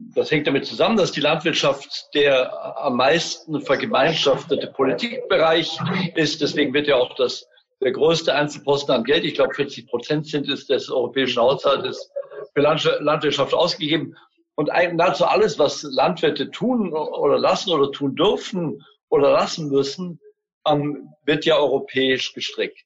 Das 0.00 0.30
hängt 0.30 0.46
damit 0.46 0.64
zusammen, 0.64 0.96
dass 0.96 1.10
die 1.10 1.20
Landwirtschaft 1.20 2.14
der 2.14 2.78
am 2.78 2.96
meisten 2.96 3.60
vergemeinschaftete 3.60 4.68
Politikbereich 4.68 5.76
ist. 6.14 6.40
Deswegen 6.40 6.72
wird 6.72 6.86
ja 6.86 6.94
auch 6.96 7.16
das, 7.16 7.48
der 7.80 7.90
größte 7.90 8.32
Einzelposten 8.32 8.94
an 8.94 9.02
Geld, 9.02 9.24
ich 9.24 9.34
glaube 9.34 9.54
40 9.54 9.88
Prozent 9.88 10.28
sind 10.28 10.48
es 10.48 10.68
des 10.68 10.88
europäischen 10.88 11.42
Haushaltes, 11.42 12.12
für 12.54 12.60
Landwirtschaft 12.60 13.52
ausgegeben. 13.52 14.16
Und 14.54 14.68
nahezu 14.68 15.24
alles, 15.24 15.58
was 15.58 15.82
Landwirte 15.82 16.50
tun 16.52 16.92
oder 16.92 17.38
lassen 17.38 17.72
oder 17.72 17.90
tun 17.90 18.14
dürfen 18.14 18.84
oder 19.08 19.32
lassen 19.32 19.68
müssen, 19.68 20.20
ähm, 20.66 21.12
wird 21.24 21.44
ja 21.44 21.56
europäisch 21.56 22.34
gestrickt. 22.34 22.84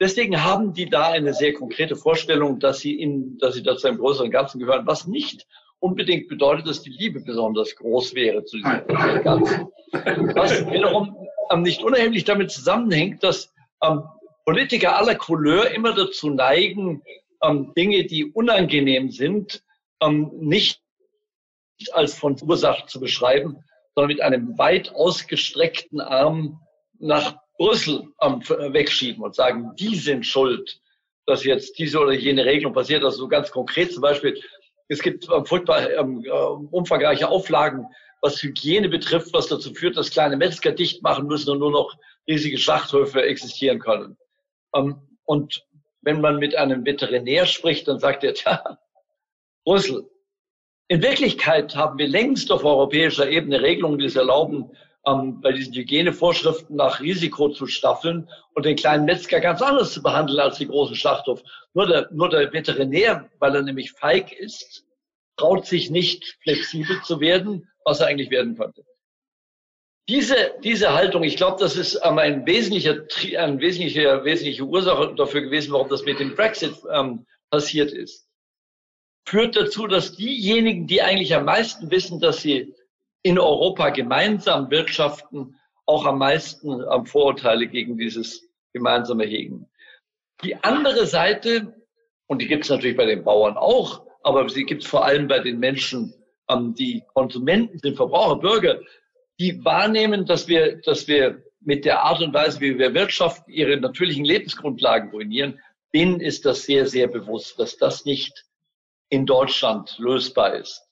Deswegen 0.00 0.42
haben 0.42 0.74
die 0.74 0.90
da 0.90 1.10
eine 1.10 1.34
sehr 1.34 1.52
konkrete 1.52 1.94
Vorstellung, 1.94 2.58
dass 2.58 2.80
sie 2.80 2.98
in, 2.98 3.38
dass 3.38 3.54
sie 3.54 3.62
dazu 3.62 3.86
einem 3.86 3.98
größeren 3.98 4.32
Ganzen 4.32 4.58
gehören, 4.58 4.86
was 4.86 5.06
nicht 5.06 5.46
unbedingt 5.82 6.28
bedeutet, 6.28 6.68
dass 6.68 6.82
die 6.82 6.90
Liebe 6.90 7.20
besonders 7.20 7.74
groß 7.74 8.14
wäre 8.14 8.44
zu 8.44 8.56
diesem 8.58 9.22
Ganzen. 9.22 9.68
Was 10.34 10.64
wiederum 10.70 11.16
ähm, 11.50 11.62
nicht 11.62 11.82
unerheblich 11.82 12.24
damit 12.24 12.50
zusammenhängt, 12.50 13.22
dass 13.24 13.52
ähm, 13.82 14.04
Politiker 14.44 14.96
aller 14.96 15.16
Couleur 15.16 15.70
immer 15.72 15.92
dazu 15.92 16.30
neigen, 16.30 17.02
ähm, 17.42 17.72
Dinge, 17.76 18.04
die 18.04 18.24
unangenehm 18.24 19.10
sind, 19.10 19.62
ähm, 20.00 20.30
nicht 20.38 20.80
als 21.92 22.14
von 22.14 22.36
Ursache 22.40 22.86
zu 22.86 23.00
beschreiben, 23.00 23.64
sondern 23.94 24.08
mit 24.08 24.22
einem 24.22 24.56
weit 24.58 24.94
ausgestreckten 24.94 26.00
Arm 26.00 26.60
nach 27.00 27.36
Brüssel 27.58 28.04
ähm, 28.20 28.40
wegschieben 28.72 29.22
und 29.22 29.34
sagen, 29.34 29.72
die 29.78 29.96
sind 29.96 30.26
schuld, 30.26 30.80
dass 31.26 31.44
jetzt 31.44 31.76
diese 31.78 31.98
oder 31.98 32.12
jene 32.12 32.44
Regelung 32.44 32.72
passiert. 32.72 33.02
Also 33.02 33.18
so 33.18 33.28
ganz 33.28 33.50
konkret 33.50 33.92
zum 33.92 34.02
Beispiel, 34.02 34.40
es 34.92 35.00
gibt 35.00 35.26
ähm, 35.32 35.46
furchtbar 35.46 35.90
ähm, 35.90 36.22
äh, 36.24 36.30
umfangreiche 36.30 37.28
Auflagen, 37.28 37.86
was 38.20 38.42
Hygiene 38.42 38.88
betrifft, 38.88 39.32
was 39.32 39.48
dazu 39.48 39.72
führt, 39.72 39.96
dass 39.96 40.10
kleine 40.10 40.36
Metzger 40.36 40.72
dicht 40.72 41.02
machen 41.02 41.26
müssen 41.26 41.50
und 41.50 41.58
nur 41.58 41.70
noch 41.70 41.96
riesige 42.28 42.58
Schlachthöfe 42.58 43.22
existieren 43.22 43.78
können. 43.78 44.16
Ähm, 44.74 44.96
und 45.24 45.66
wenn 46.02 46.20
man 46.20 46.36
mit 46.38 46.54
einem 46.56 46.84
Veterinär 46.84 47.46
spricht, 47.46 47.88
dann 47.88 47.98
sagt 47.98 48.22
er, 48.22 48.34
tja, 48.34 48.78
Brüssel. 49.64 50.08
In 50.88 51.02
Wirklichkeit 51.02 51.74
haben 51.74 51.98
wir 51.98 52.08
längst 52.08 52.52
auf 52.52 52.64
europäischer 52.64 53.30
Ebene 53.30 53.62
Regelungen, 53.62 53.98
die 53.98 54.04
es 54.04 54.16
erlauben, 54.16 54.70
ähm, 55.06 55.40
bei 55.40 55.52
diesen 55.52 55.74
Hygienevorschriften 55.74 56.76
nach 56.76 57.00
Risiko 57.00 57.48
zu 57.48 57.66
staffeln 57.66 58.28
und 58.54 58.66
den 58.66 58.76
kleinen 58.76 59.04
Metzger 59.04 59.40
ganz 59.40 59.62
anders 59.62 59.92
zu 59.92 60.02
behandeln 60.02 60.40
als 60.40 60.58
die 60.58 60.68
großen 60.68 60.96
Schlachthof. 60.96 61.42
Nur 61.74 61.86
der, 61.86 62.08
nur 62.12 62.28
der 62.28 62.52
Veterinär, 62.52 63.30
weil 63.38 63.54
er 63.54 63.62
nämlich 63.62 63.92
feig 63.92 64.32
ist, 64.32 64.84
traut 65.36 65.66
sich 65.66 65.90
nicht 65.90 66.38
flexibel 66.42 67.02
zu 67.02 67.20
werden, 67.20 67.68
was 67.84 68.00
er 68.00 68.06
eigentlich 68.06 68.30
werden 68.30 68.56
könnte. 68.56 68.84
Diese, 70.08 70.54
diese 70.64 70.92
Haltung, 70.92 71.22
ich 71.22 71.36
glaube, 71.36 71.58
das 71.60 71.76
ist 71.76 72.00
ähm, 72.02 72.18
ein 72.18 72.44
wesentlicher, 72.44 73.06
ein 73.38 73.60
wesentlicher, 73.60 74.24
wesentliche 74.24 74.64
Ursache 74.64 75.14
dafür 75.14 75.42
gewesen, 75.42 75.72
warum 75.72 75.88
das 75.88 76.04
mit 76.04 76.18
dem 76.18 76.34
Brexit 76.34 76.74
ähm, 76.92 77.24
passiert 77.50 77.92
ist. 77.92 78.28
Führt 79.28 79.54
dazu, 79.54 79.86
dass 79.86 80.16
diejenigen, 80.16 80.88
die 80.88 81.02
eigentlich 81.02 81.34
am 81.34 81.44
meisten 81.44 81.90
wissen, 81.92 82.20
dass 82.20 82.42
sie 82.42 82.74
in 83.22 83.38
Europa 83.38 83.90
gemeinsam 83.90 84.70
wirtschaften, 84.70 85.56
auch 85.86 86.06
am 86.06 86.18
meisten 86.18 86.82
am 86.82 87.06
Vorurteile 87.06 87.66
gegen 87.66 87.96
dieses 87.96 88.48
gemeinsame 88.72 89.24
hegen. 89.24 89.68
Die 90.42 90.56
andere 90.56 91.06
Seite, 91.06 91.74
und 92.26 92.40
die 92.40 92.48
gibt 92.48 92.64
es 92.64 92.70
natürlich 92.70 92.96
bei 92.96 93.06
den 93.06 93.24
Bauern 93.24 93.56
auch, 93.56 94.06
aber 94.22 94.48
sie 94.48 94.64
gibt 94.64 94.82
es 94.82 94.88
vor 94.88 95.04
allem 95.04 95.28
bei 95.28 95.40
den 95.40 95.58
Menschen, 95.58 96.14
ähm, 96.48 96.74
die 96.74 97.02
Konsumenten 97.14 97.78
sind, 97.78 97.96
Verbraucher, 97.96 98.36
Bürger, 98.36 98.80
die 99.38 99.64
wahrnehmen, 99.64 100.26
dass 100.26 100.48
wir, 100.48 100.80
dass 100.82 101.06
wir 101.08 101.42
mit 101.60 101.84
der 101.84 102.02
Art 102.02 102.20
und 102.20 102.34
Weise, 102.34 102.60
wie 102.60 102.78
wir 102.78 102.94
wirtschaften, 102.94 103.52
ihre 103.52 103.76
natürlichen 103.76 104.24
Lebensgrundlagen 104.24 105.10
ruinieren, 105.10 105.60
denen 105.94 106.20
ist 106.20 106.44
das 106.44 106.64
sehr, 106.64 106.86
sehr 106.86 107.06
bewusst, 107.06 107.58
dass 107.58 107.76
das 107.76 108.04
nicht 108.04 108.46
in 109.10 109.26
Deutschland 109.26 109.96
lösbar 109.98 110.54
ist 110.54 110.88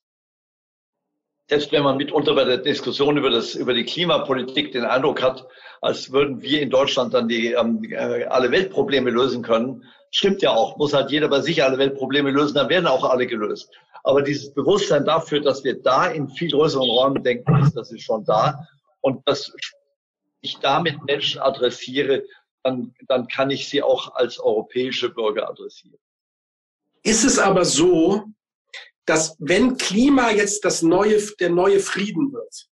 selbst 1.50 1.72
wenn 1.72 1.82
man 1.82 1.96
mitunter 1.96 2.36
bei 2.36 2.44
der 2.44 2.58
Diskussion 2.58 3.16
über, 3.16 3.28
das, 3.28 3.56
über 3.56 3.74
die 3.74 3.84
Klimapolitik 3.84 4.70
den 4.70 4.84
Eindruck 4.84 5.20
hat, 5.20 5.48
als 5.80 6.12
würden 6.12 6.40
wir 6.42 6.62
in 6.62 6.70
Deutschland 6.70 7.12
dann 7.12 7.26
die, 7.26 7.54
ähm, 7.54 7.82
äh, 7.90 8.22
alle 8.26 8.52
Weltprobleme 8.52 9.10
lösen 9.10 9.42
können, 9.42 9.82
stimmt 10.12 10.42
ja 10.42 10.52
auch. 10.52 10.76
Muss 10.76 10.94
halt 10.94 11.10
jeder 11.10 11.26
bei 11.26 11.40
sich 11.40 11.64
alle 11.64 11.76
Weltprobleme 11.76 12.30
lösen, 12.30 12.54
dann 12.54 12.68
werden 12.68 12.86
auch 12.86 13.02
alle 13.02 13.26
gelöst. 13.26 13.68
Aber 14.04 14.22
dieses 14.22 14.54
Bewusstsein 14.54 15.04
dafür, 15.04 15.40
dass 15.40 15.64
wir 15.64 15.82
da 15.82 16.06
in 16.06 16.28
viel 16.28 16.52
größeren 16.52 16.88
Räumen 16.88 17.20
denken, 17.24 17.60
ist, 17.64 17.76
das 17.76 17.90
ist 17.90 18.02
schon 18.02 18.24
da. 18.24 18.64
Und 19.00 19.26
dass 19.26 19.52
ich 20.42 20.56
damit 20.60 21.02
Menschen 21.04 21.40
adressiere, 21.40 22.22
dann, 22.62 22.94
dann 23.08 23.26
kann 23.26 23.50
ich 23.50 23.68
sie 23.68 23.82
auch 23.82 24.14
als 24.14 24.38
europäische 24.38 25.08
Bürger 25.08 25.48
adressieren. 25.48 25.98
Ist 27.02 27.24
es 27.24 27.40
aber 27.40 27.64
so, 27.64 28.26
dass 29.10 29.34
wenn 29.40 29.76
Klima 29.76 30.30
jetzt 30.30 30.64
das 30.64 30.82
neue, 30.82 31.20
der 31.40 31.50
neue 31.50 31.80
Frieden 31.80 32.32
wird, 32.32 32.68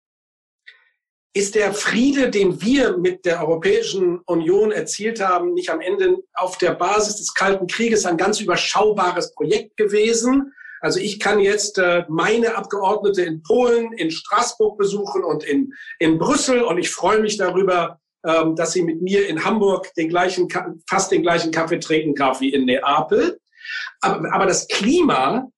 ist 1.33 1.53
der 1.53 1.73
Friede, 1.73 2.29
den 2.29 2.61
wir 2.61 2.97
mit 2.97 3.25
der 3.25 3.41
Europäischen 3.41 4.19
Union 4.19 4.71
erzielt 4.71 5.19
haben, 5.19 5.53
nicht 5.53 5.69
am 5.69 5.81
Ende 5.81 6.15
auf 6.33 6.57
der 6.57 6.71
Basis 6.75 7.17
des 7.17 7.33
Kalten 7.33 7.67
Krieges 7.67 8.05
ein 8.05 8.15
ganz 8.15 8.39
überschaubares 8.39 9.33
Projekt 9.33 9.75
gewesen. 9.75 10.53
Also 10.79 11.01
ich 11.01 11.19
kann 11.19 11.41
jetzt 11.41 11.77
äh, 11.77 12.05
meine 12.07 12.55
Abgeordnete 12.55 13.23
in 13.23 13.43
Polen, 13.43 13.91
in 13.91 14.09
Straßburg 14.09 14.77
besuchen 14.77 15.25
und 15.25 15.43
in, 15.43 15.73
in 15.99 16.19
Brüssel 16.19 16.61
und 16.61 16.77
ich 16.77 16.89
freue 16.89 17.19
mich 17.19 17.35
darüber, 17.35 17.99
ähm, 18.25 18.55
dass 18.55 18.71
sie 18.71 18.83
mit 18.83 19.01
mir 19.01 19.27
in 19.27 19.43
Hamburg 19.43 19.93
den 19.95 20.07
gleichen, 20.07 20.47
fast 20.89 21.11
den 21.11 21.21
gleichen 21.21 21.51
Kaffee 21.51 21.79
trinken 21.79 22.15
darf 22.15 22.39
wie 22.39 22.53
in 22.53 22.63
Neapel. 22.63 23.41
Aber, 23.99 24.33
aber 24.33 24.45
das 24.45 24.69
Klima 24.69 25.51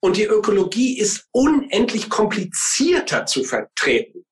und 0.00 0.16
die 0.16 0.24
Ökologie 0.24 0.98
ist 0.98 1.28
unendlich 1.30 2.08
komplizierter 2.08 3.26
zu 3.26 3.44
vertreten. 3.44 4.24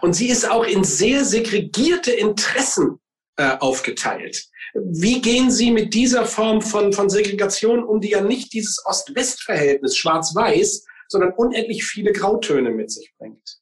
Und 0.00 0.14
sie 0.14 0.28
ist 0.28 0.48
auch 0.48 0.64
in 0.64 0.84
sehr 0.84 1.24
segregierte 1.24 2.12
Interessen 2.12 3.00
äh, 3.36 3.56
aufgeteilt. 3.58 4.44
Wie 4.74 5.20
gehen 5.20 5.50
Sie 5.50 5.70
mit 5.70 5.92
dieser 5.92 6.24
Form 6.24 6.62
von, 6.62 6.92
von 6.92 7.10
Segregation 7.10 7.84
um, 7.84 8.00
die 8.00 8.10
ja 8.10 8.22
nicht 8.22 8.52
dieses 8.52 8.82
Ost-West-Verhältnis 8.86 9.96
schwarz-weiß, 9.96 10.86
sondern 11.08 11.32
unendlich 11.34 11.84
viele 11.84 12.12
Grautöne 12.12 12.70
mit 12.70 12.90
sich 12.90 13.12
bringt? 13.18 13.58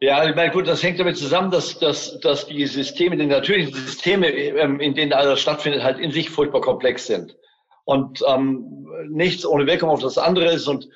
Ja, 0.00 0.28
ich 0.28 0.34
meine, 0.34 0.52
gut, 0.52 0.66
das 0.66 0.82
hängt 0.82 0.98
damit 0.98 1.16
zusammen, 1.16 1.50
dass, 1.50 1.78
dass, 1.78 2.18
dass 2.20 2.46
die 2.46 2.66
Systeme, 2.66 3.16
die 3.16 3.26
natürlichen 3.26 3.72
Systeme, 3.72 4.28
ähm, 4.30 4.80
in 4.80 4.94
denen 4.94 5.12
alles 5.12 5.40
stattfindet, 5.40 5.82
halt 5.82 5.98
in 6.00 6.10
sich 6.10 6.28
furchtbar 6.28 6.60
komplex 6.60 7.06
sind 7.06 7.36
und 7.84 8.22
ähm, 8.26 8.86
nichts 9.08 9.44
ohne 9.44 9.66
Wirkung 9.66 9.90
auf 9.90 10.00
das 10.00 10.18
andere 10.18 10.52
ist 10.52 10.68
und 10.68 10.88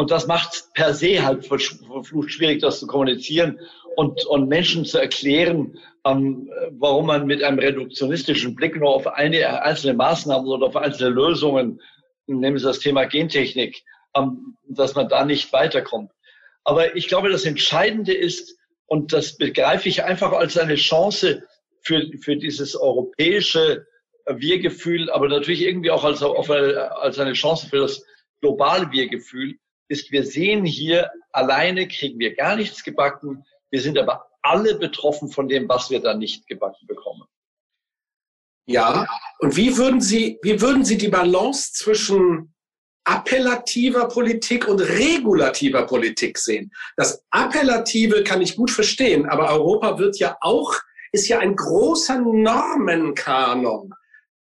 und 0.00 0.10
das 0.10 0.26
macht 0.26 0.72
per 0.72 0.94
se 0.94 1.22
halt 1.22 1.44
verflucht 1.44 2.30
schwierig, 2.30 2.62
das 2.62 2.80
zu 2.80 2.86
kommunizieren 2.86 3.60
und, 3.96 4.24
und 4.24 4.48
Menschen 4.48 4.86
zu 4.86 4.96
erklären, 4.96 5.78
ähm, 6.06 6.50
warum 6.70 7.04
man 7.04 7.26
mit 7.26 7.42
einem 7.42 7.58
reduktionistischen 7.58 8.54
Blick 8.54 8.80
nur 8.80 8.94
auf 8.94 9.06
eine, 9.06 9.62
einzelne 9.62 9.92
Maßnahmen 9.92 10.48
oder 10.48 10.68
auf 10.68 10.76
einzelne 10.76 11.10
Lösungen, 11.10 11.82
nehmen 12.26 12.56
Sie 12.56 12.64
das 12.64 12.78
Thema 12.78 13.04
Gentechnik, 13.04 13.82
ähm, 14.16 14.56
dass 14.68 14.94
man 14.94 15.10
da 15.10 15.26
nicht 15.26 15.52
weiterkommt. 15.52 16.10
Aber 16.64 16.96
ich 16.96 17.08
glaube, 17.08 17.28
das 17.28 17.44
Entscheidende 17.44 18.14
ist, 18.14 18.56
und 18.86 19.12
das 19.12 19.36
begreife 19.36 19.90
ich 19.90 20.02
einfach 20.02 20.32
als 20.32 20.56
eine 20.56 20.76
Chance 20.76 21.42
für, 21.82 22.06
für 22.22 22.36
dieses 22.36 22.74
europäische 22.74 23.86
wir-Gefühl, 24.38 25.10
aber 25.10 25.28
natürlich 25.28 25.62
irgendwie 25.62 25.90
auch 25.90 26.04
als, 26.04 26.22
als 26.22 27.18
eine 27.18 27.32
Chance 27.32 27.68
für 27.68 27.78
das 27.78 28.04
globale 28.40 28.90
Wir-Gefühl, 28.90 29.58
ist, 29.88 30.12
wir 30.12 30.24
sehen 30.24 30.64
hier, 30.64 31.10
alleine 31.32 31.88
kriegen 31.88 32.18
wir 32.18 32.34
gar 32.34 32.56
nichts 32.56 32.84
gebacken. 32.84 33.44
Wir 33.70 33.80
sind 33.82 33.98
aber 33.98 34.26
alle 34.42 34.78
betroffen 34.78 35.30
von 35.30 35.48
dem, 35.48 35.68
was 35.68 35.90
wir 35.90 36.00
da 36.00 36.14
nicht 36.14 36.46
gebacken 36.46 36.86
bekommen. 36.86 37.24
Ja, 38.66 39.06
und 39.40 39.56
wie 39.56 39.76
würden 39.76 40.00
Sie, 40.00 40.38
wie 40.42 40.60
würden 40.60 40.84
Sie 40.84 40.96
die 40.96 41.08
Balance 41.08 41.72
zwischen 41.72 42.54
appellativer 43.04 44.06
Politik 44.06 44.68
und 44.68 44.80
regulativer 44.80 45.86
Politik 45.86 46.38
sehen? 46.38 46.70
Das 46.96 47.24
Appellative 47.32 48.22
kann 48.22 48.40
ich 48.40 48.54
gut 48.54 48.70
verstehen, 48.70 49.26
aber 49.26 49.50
Europa 49.50 49.98
wird 49.98 50.18
ja 50.18 50.36
auch, 50.40 50.74
ist 51.10 51.26
ja 51.26 51.40
ein 51.40 51.56
großer 51.56 52.20
Normenkanon 52.20 53.92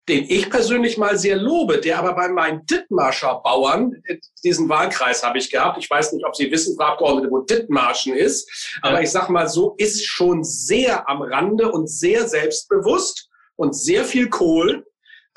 den 0.08 0.24
ich 0.28 0.50
persönlich 0.50 0.98
mal 0.98 1.16
sehr 1.16 1.36
lobe, 1.36 1.78
der 1.78 1.98
aber 1.98 2.14
bei 2.14 2.28
meinen 2.28 2.66
Dithmarscher 2.66 3.40
Bauern, 3.44 4.02
diesen 4.42 4.68
Wahlkreis 4.68 5.22
habe 5.22 5.38
ich 5.38 5.50
gehabt, 5.50 5.78
ich 5.78 5.88
weiß 5.88 6.12
nicht, 6.12 6.26
ob 6.26 6.34
Sie 6.34 6.50
wissen, 6.50 6.76
Frau 6.76 6.86
Abgeordnete, 6.86 7.30
wo 7.30 7.38
Dithmarschen 7.40 8.16
ist, 8.16 8.78
aber 8.82 9.00
ich 9.00 9.10
sage 9.10 9.32
mal 9.32 9.48
so, 9.48 9.74
ist 9.78 10.04
schon 10.04 10.42
sehr 10.42 11.08
am 11.08 11.22
Rande 11.22 11.70
und 11.70 11.88
sehr 11.88 12.28
selbstbewusst 12.28 13.28
und 13.56 13.76
sehr 13.76 14.04
viel 14.04 14.28
Kohl. 14.28 14.84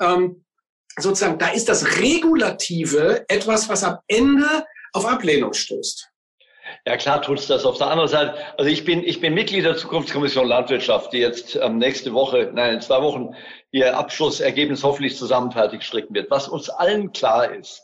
Ähm, 0.00 0.44
sozusagen, 0.98 1.38
da 1.38 1.48
ist 1.48 1.68
das 1.68 2.00
Regulative 2.00 3.24
etwas, 3.28 3.68
was 3.68 3.84
am 3.84 3.98
Ende 4.08 4.66
auf 4.92 5.06
Ablehnung 5.06 5.52
stößt. 5.52 6.10
Ja, 6.86 6.96
klar 6.96 7.20
tut's 7.20 7.48
das. 7.48 7.64
Auf 7.64 7.78
der 7.78 7.88
anderen 7.88 8.08
Seite, 8.08 8.34
also 8.56 8.70
ich 8.70 8.84
bin, 8.84 9.02
ich 9.02 9.20
bin 9.20 9.34
Mitglied 9.34 9.64
der 9.64 9.76
Zukunftskommission 9.76 10.46
Landwirtschaft, 10.46 11.12
die 11.12 11.18
jetzt 11.18 11.56
ähm, 11.56 11.78
nächste 11.78 12.12
Woche, 12.12 12.52
nein, 12.54 12.74
in 12.74 12.80
zwei 12.80 13.02
Wochen 13.02 13.34
ihr 13.72 13.98
Abschlussergebnis 13.98 14.84
hoffentlich 14.84 15.16
zusammen 15.16 15.50
fertig 15.50 15.82
stricken 15.82 16.14
wird. 16.14 16.30
Was 16.30 16.46
uns 16.46 16.70
allen 16.70 17.12
klar 17.12 17.52
ist, 17.52 17.82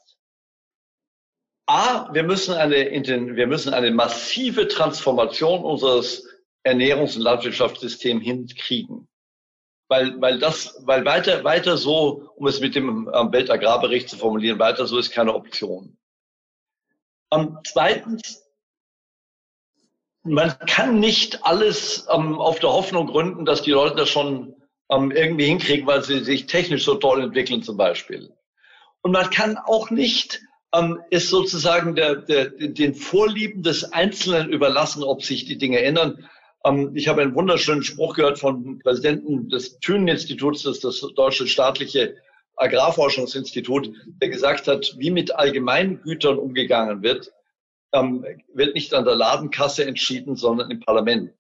A, 1.66 2.12
wir 2.12 2.23
müssen 2.23 2.54
eine, 2.54 2.76
wir 2.76 3.47
müssen 3.49 3.75
eine 3.75 3.90
massive 3.90 4.68
Transformation 4.68 5.64
unseres 5.64 6.28
Ernährungs- 6.64 7.16
und 7.16 7.23
Landwirtschaftssystems 7.23 8.23
hinkriegen. 8.23 9.09
Weil, 9.88 10.21
weil 10.21 10.38
das, 10.38 10.80
weil 10.87 11.04
weiter, 11.04 11.42
weiter 11.42 11.76
so, 11.76 12.30
um 12.37 12.47
es 12.47 12.61
mit 12.61 12.76
dem 12.76 13.11
ähm, 13.12 13.32
Weltagrarbericht 13.32 14.09
zu 14.09 14.16
formulieren, 14.16 14.61
weiter 14.61 14.87
so 14.87 14.97
ist 14.97 15.11
keine 15.11 15.35
Option. 15.35 15.99
Ähm, 17.32 17.59
zweitens, 17.64 18.42
man 20.25 20.57
kann 20.67 21.00
nicht 21.00 21.45
alles 21.45 22.07
ähm, 22.12 22.38
auf 22.38 22.59
der 22.61 22.71
Hoffnung 22.71 23.07
gründen, 23.07 23.45
dass 23.45 23.62
die 23.62 23.73
Leute 23.73 23.97
das 23.97 24.09
schon 24.09 24.55
ähm, 24.91 25.11
irgendwie 25.11 25.47
hinkriegen, 25.47 25.87
weil 25.87 26.02
sie 26.05 26.23
sich 26.23 26.47
technisch 26.47 26.85
so 26.85 26.95
toll 26.95 27.23
entwickeln 27.23 27.62
zum 27.62 27.76
Beispiel. 27.76 28.33
Und 29.02 29.12
man 29.12 29.31
kann 29.31 29.57
auch 29.57 29.91
nicht 29.91 30.41
ähm, 30.75 31.00
es 31.11 31.29
sozusagen 31.29 31.95
der, 31.95 32.17
der, 32.17 32.50
den 32.50 32.95
Vorlieben 32.95 33.62
des 33.62 33.93
Einzelnen 33.93 34.50
überlassen, 34.50 35.02
ob 35.02 35.23
sich 35.23 35.45
die 35.45 35.59
Dinge 35.59 35.81
ändern. 35.83 36.29
Ähm, 36.64 36.93
ich 36.95 37.09
habe 37.09 37.23
einen 37.23 37.35
wunderschönen 37.35 37.83
Spruch 37.83 38.14
gehört 38.14 38.38
vom 38.38 38.79
Präsidenten 38.79 39.49
des 39.49 39.79
Thünen-Instituts, 39.81 40.62
das 40.62 40.81
das 40.81 41.00
deutsche 41.17 41.47
staatliche 41.49 42.17
Agrarforschungsinstitut, 42.57 43.93
der 44.21 44.29
gesagt 44.29 44.69
hat, 44.69 44.95
wie 44.99 45.11
mit 45.11 45.35
Allgemeingütern 45.35 46.38
umgegangen 46.38 47.02
wird, 47.02 47.33
ähm, 47.93 48.25
wird 48.53 48.75
nicht 48.75 48.95
an 48.95 49.05
der 49.05 49.15
Ladenkasse 49.15 49.85
entschieden, 49.85 50.37
sondern 50.37 50.71
im 50.71 50.81
Parlament. 50.81 51.33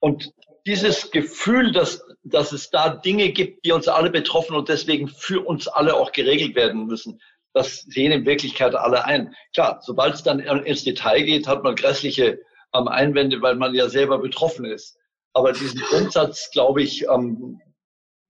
Und 0.00 0.32
dieses 0.66 1.10
Gefühl, 1.10 1.72
dass, 1.72 2.04
dass 2.22 2.52
es 2.52 2.70
da 2.70 2.90
Dinge 2.90 3.30
gibt, 3.32 3.64
die 3.64 3.72
uns 3.72 3.88
alle 3.88 4.10
betreffen 4.10 4.54
und 4.54 4.68
deswegen 4.68 5.08
für 5.08 5.44
uns 5.44 5.66
alle 5.66 5.94
auch 5.94 6.12
geregelt 6.12 6.54
werden 6.54 6.86
müssen, 6.86 7.20
das 7.54 7.80
sehen 7.82 8.12
in 8.12 8.26
Wirklichkeit 8.26 8.74
alle 8.74 9.04
ein. 9.04 9.34
Klar, 9.54 9.80
sobald 9.82 10.14
es 10.14 10.22
dann 10.22 10.38
ins 10.40 10.84
Detail 10.84 11.22
geht, 11.22 11.46
hat 11.46 11.64
man 11.64 11.74
grässliche 11.74 12.40
ähm, 12.74 12.88
Einwände, 12.88 13.40
weil 13.42 13.56
man 13.56 13.74
ja 13.74 13.88
selber 13.88 14.18
betroffen 14.18 14.64
ist. 14.64 14.98
Aber 15.32 15.52
diesen 15.52 15.80
Grundsatz, 15.80 16.50
glaube 16.50 16.82
ich, 16.82 17.06
ähm, 17.08 17.60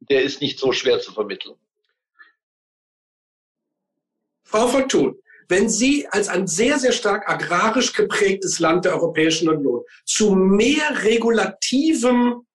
der 0.00 0.22
ist 0.22 0.40
nicht 0.40 0.58
so 0.58 0.72
schwer 0.72 1.00
zu 1.00 1.12
vermitteln. 1.12 1.56
Frau 4.44 4.66
von 4.68 4.88
Thun, 4.88 5.20
wenn 5.48 5.68
Sie 5.68 6.06
als 6.08 6.28
ein 6.28 6.46
sehr, 6.46 6.78
sehr 6.78 6.92
stark 6.92 7.28
agrarisch 7.28 7.92
geprägtes 7.92 8.58
Land 8.58 8.84
der 8.84 8.94
Europäischen 8.94 9.48
Union 9.48 9.82
zu 10.04 10.34
mehr 10.34 11.02
regulativem, 11.02 12.46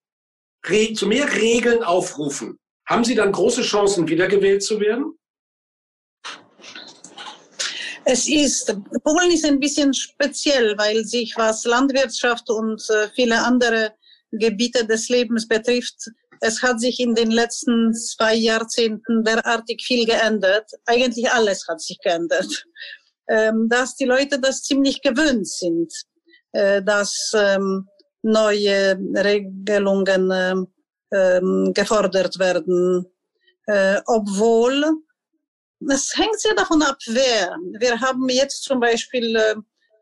zu 0.95 1.07
mehr 1.07 1.33
Regeln 1.33 1.83
aufrufen, 1.83 2.59
haben 2.85 3.03
Sie 3.03 3.15
dann 3.15 3.31
große 3.31 3.63
Chancen, 3.63 4.07
wiedergewählt 4.07 4.63
zu 4.63 4.79
werden? 4.79 5.17
Es 8.05 8.27
ist, 8.27 8.75
Polen 9.03 9.31
ist 9.31 9.45
ein 9.45 9.59
bisschen 9.59 9.93
speziell, 9.93 10.77
weil 10.77 11.05
sich 11.05 11.33
was 11.38 11.63
Landwirtschaft 11.63 12.50
und 12.50 12.81
äh, 12.89 13.07
viele 13.15 13.41
andere 13.41 13.93
Gebiete 14.31 14.85
des 14.85 15.07
Lebens 15.09 15.47
betrifft, 15.47 16.09
es 16.43 16.62
hat 16.62 16.79
sich 16.81 17.00
in 17.00 17.15
den 17.15 17.31
letzten 17.31 17.93
zwei 17.93 18.35
Jahrzehnten 18.35 19.23
derartig 19.23 19.81
viel 19.81 20.05
geändert. 20.05 20.70
Eigentlich 20.85 21.31
alles 21.31 21.65
hat 21.70 21.81
sich 21.81 21.98
geändert. 22.03 22.65
Ähm, 23.29 23.70
dass 23.70 23.96
die 23.96 24.03
Leute 24.03 24.39
das 24.39 24.63
ziemlich 24.63 25.01
gewöhnt 25.01 25.48
sind, 25.48 25.94
äh, 26.51 26.83
dass 26.83 27.31
ähm, 27.33 27.87
neue 28.22 29.00
Regelungen 29.15 30.31
äh, 30.31 30.55
ähm, 31.13 31.72
gefordert 31.74 32.37
werden, 32.37 33.05
äh, 33.68 34.01
obwohl 34.05 34.83
es 35.89 36.11
hängt 36.18 36.39
sehr 36.39 36.55
davon 36.55 36.81
ab, 36.81 36.98
wer. 37.07 37.55
Wir 37.79 38.01
haben 38.01 38.27
jetzt 38.27 38.63
zum 38.63 38.81
Beispiel 38.81 39.35
äh, 39.37 39.55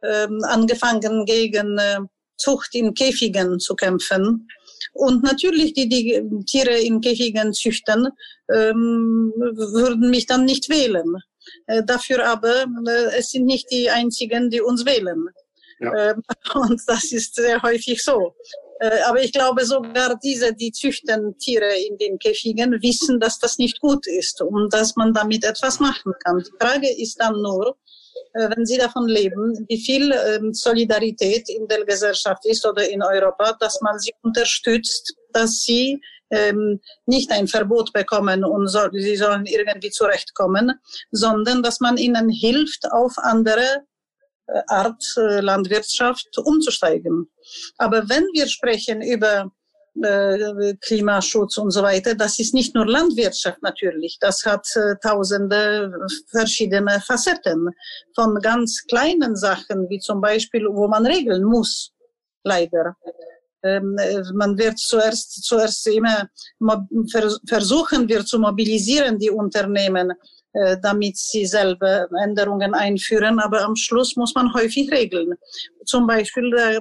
ähm, 0.03 0.39
angefangen 0.45 1.25
gegen 1.25 1.77
äh, 1.77 1.99
Zucht 2.37 2.73
in 2.73 2.95
Käfigen 2.95 3.59
zu 3.59 3.75
kämpfen. 3.75 4.47
Und 4.93 5.23
natürlich, 5.23 5.73
die 5.73 5.87
die 5.87 6.23
Tiere 6.45 6.79
in 6.79 7.01
Käfigen 7.01 7.53
züchten, 7.53 8.09
ähm, 8.49 9.33
würden 9.35 10.09
mich 10.09 10.25
dann 10.25 10.45
nicht 10.45 10.69
wählen. 10.69 11.17
Äh, 11.67 11.83
dafür 11.83 12.25
aber, 12.25 12.65
äh, 12.87 13.17
es 13.17 13.31
sind 13.31 13.45
nicht 13.45 13.71
die 13.71 13.89
einzigen, 13.89 14.49
die 14.49 14.61
uns 14.61 14.85
wählen. 14.85 15.27
Ja. 15.79 16.11
Ähm, 16.11 16.23
und 16.53 16.81
das 16.87 17.11
ist 17.11 17.35
sehr 17.35 17.61
häufig 17.61 18.03
so. 18.03 18.35
Äh, 18.79 19.01
aber 19.05 19.23
ich 19.23 19.31
glaube, 19.31 19.63
sogar 19.65 20.17
diese, 20.23 20.53
die 20.53 20.71
züchten 20.71 21.37
Tiere 21.37 21.71
in 21.87 21.97
den 21.97 22.17
Käfigen, 22.17 22.81
wissen, 22.81 23.19
dass 23.19 23.39
das 23.39 23.57
nicht 23.57 23.79
gut 23.79 24.07
ist 24.07 24.41
und 24.41 24.73
dass 24.73 24.95
man 24.95 25.13
damit 25.13 25.43
etwas 25.43 25.79
machen 25.79 26.13
kann. 26.23 26.39
Die 26.39 26.51
Frage 26.59 26.89
ist 26.89 27.21
dann 27.21 27.41
nur, 27.41 27.77
wenn 28.33 28.65
Sie 28.65 28.77
davon 28.77 29.07
leben, 29.07 29.65
wie 29.67 29.79
viel 29.79 30.11
ähm, 30.11 30.53
Solidarität 30.53 31.49
in 31.49 31.67
der 31.67 31.85
Gesellschaft 31.85 32.45
ist 32.45 32.65
oder 32.65 32.89
in 32.89 33.03
Europa, 33.03 33.53
dass 33.59 33.81
man 33.81 33.99
sie 33.99 34.13
unterstützt, 34.21 35.15
dass 35.33 35.61
sie 35.61 36.01
ähm, 36.29 36.79
nicht 37.05 37.31
ein 37.31 37.47
Verbot 37.47 37.91
bekommen 37.93 38.43
und 38.43 38.67
sie 38.67 39.15
sollen 39.15 39.45
irgendwie 39.45 39.89
zurechtkommen, 39.89 40.73
sondern 41.11 41.61
dass 41.61 41.79
man 41.79 41.97
ihnen 41.97 42.29
hilft, 42.29 42.91
auf 42.91 43.13
andere 43.17 43.85
äh, 44.47 44.61
Art 44.67 45.03
äh, 45.17 45.41
Landwirtschaft 45.41 46.37
umzusteigen. 46.37 47.29
Aber 47.77 48.07
wenn 48.09 48.23
wir 48.33 48.47
sprechen 48.47 49.01
über 49.01 49.51
äh, 50.01 50.75
Klimaschutz 50.81 51.57
und 51.57 51.71
so 51.71 51.83
weiter. 51.83 52.15
Das 52.15 52.39
ist 52.39 52.53
nicht 52.53 52.75
nur 52.75 52.85
Landwirtschaft 52.85 53.61
natürlich. 53.61 54.17
Das 54.19 54.45
hat 54.45 54.65
äh, 54.75 54.95
tausende 55.01 55.91
verschiedene 56.29 57.01
Facetten 57.01 57.69
von 58.15 58.35
ganz 58.41 58.83
kleinen 58.87 59.35
Sachen, 59.35 59.89
wie 59.89 59.99
zum 59.99 60.21
Beispiel, 60.21 60.65
wo 60.69 60.87
man 60.87 61.05
regeln 61.05 61.43
muss. 61.43 61.91
Leider. 62.43 62.95
Ähm, 63.63 63.95
äh, 63.99 64.23
man 64.33 64.57
wird 64.57 64.79
zuerst, 64.79 65.43
zuerst 65.43 65.85
immer 65.87 66.27
versuchen 67.47 68.09
wir 68.09 68.25
zu 68.25 68.39
mobilisieren, 68.39 69.19
die 69.19 69.29
Unternehmen, 69.29 70.13
damit 70.81 71.17
sie 71.17 71.45
selber 71.45 72.07
Änderungen 72.23 72.73
einführen. 72.73 73.39
Aber 73.39 73.61
am 73.63 73.75
Schluss 73.75 74.15
muss 74.15 74.35
man 74.35 74.53
häufig 74.53 74.91
regeln. 74.91 75.33
Zum 75.85 76.07
Beispiel, 76.07 76.53
äh, 76.53 76.79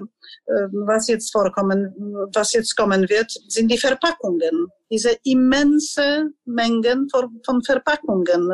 was 0.73 1.09
jetzt 1.09 1.31
vorkommen, 1.31 1.95
was 2.35 2.53
jetzt 2.53 2.77
kommen 2.77 3.09
wird, 3.09 3.31
sind 3.49 3.71
die 3.71 3.79
Verpackungen. 3.79 4.69
Diese 4.91 5.17
immense 5.23 6.31
Mengen 6.45 7.09
von 7.11 7.63
Verpackungen 7.63 8.51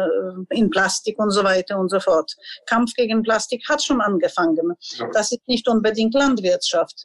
in 0.50 0.68
Plastik 0.68 1.18
und 1.18 1.30
so 1.30 1.42
weiter 1.42 1.78
und 1.78 1.90
so 1.90 1.98
fort. 1.98 2.34
Kampf 2.66 2.92
gegen 2.94 3.22
Plastik 3.22 3.66
hat 3.68 3.82
schon 3.82 4.02
angefangen. 4.02 4.74
Das 5.14 5.32
ist 5.32 5.48
nicht 5.48 5.66
unbedingt 5.68 6.12
Landwirtschaft. 6.12 7.04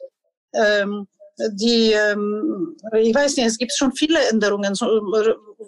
Die, 1.52 1.92
ähm, 1.92 2.76
ich 3.00 3.14
weiß 3.14 3.36
nicht, 3.36 3.46
es 3.46 3.58
gibt 3.58 3.72
schon 3.72 3.92
viele 3.92 4.18
Änderungen. 4.30 4.74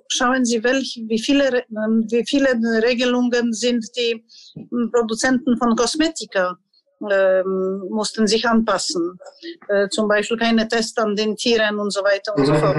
Schauen 0.09 0.45
Sie, 0.45 0.63
welch, 0.63 1.03
wie, 1.07 1.19
viele, 1.19 1.65
ähm, 1.71 2.07
wie 2.11 2.25
viele 2.27 2.49
Regelungen 2.83 3.53
sind 3.53 3.85
die 3.97 4.25
Produzenten 4.93 5.57
von 5.57 5.75
Kosmetika 5.75 6.59
ähm, 7.11 7.87
mussten 7.91 8.27
sich 8.27 8.47
anpassen. 8.47 9.19
Äh, 9.69 9.89
zum 9.89 10.09
Beispiel 10.09 10.37
keine 10.37 10.69
Tests 10.69 10.97
an 10.99 11.17
den 11.17 11.37
Tieren 11.37 11.79
und 11.79 11.91
so 11.91 12.03
weiter 12.03 12.35
und 12.37 12.43
mhm. 12.43 12.47
so 12.47 12.55
fort. 12.55 12.77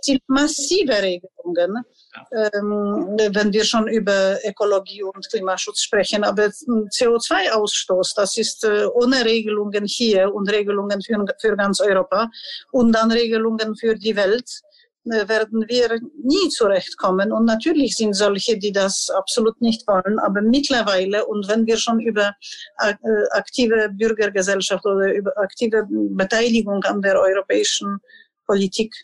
Es 0.00 0.06
sind 0.06 0.22
massive 0.28 1.02
Regelungen 1.02 1.84
ähm, 2.32 3.16
wenn 3.32 3.52
wir 3.52 3.64
schon 3.64 3.88
über 3.88 4.38
Ökologie 4.44 5.02
und 5.02 5.28
Klimaschutz 5.28 5.80
sprechen. 5.82 6.24
Aber 6.24 6.44
CO2-Ausstoß, 6.44 8.14
das 8.16 8.36
ist 8.36 8.64
äh, 8.64 8.86
ohne 8.86 9.24
Regelungen 9.24 9.84
hier 9.86 10.32
und 10.32 10.50
Regelungen 10.50 11.00
für, 11.02 11.24
für 11.40 11.56
ganz 11.56 11.80
Europa 11.80 12.30
und 12.72 12.92
dann 12.92 13.10
Regelungen 13.10 13.76
für 13.76 13.94
die 13.94 14.16
Welt 14.16 14.48
äh, 15.04 15.28
werden 15.28 15.64
wir 15.68 15.98
nie 16.22 16.48
zurechtkommen. 16.50 17.32
Und 17.32 17.44
natürlich 17.44 17.94
sind 17.94 18.14
solche, 18.14 18.58
die 18.58 18.72
das 18.72 19.10
absolut 19.10 19.60
nicht 19.60 19.86
wollen. 19.86 20.18
Aber 20.18 20.42
mittlerweile, 20.42 21.26
und 21.26 21.48
wenn 21.48 21.66
wir 21.66 21.76
schon 21.76 22.00
über 22.00 22.34
äh, 22.78 22.94
aktive 23.30 23.90
Bürgergesellschaft 23.90 24.84
oder 24.86 25.12
über 25.14 25.36
aktive 25.38 25.86
Beteiligung 25.88 26.82
an 26.84 27.02
der 27.02 27.20
europäischen 27.20 27.98
Politik 28.46 28.94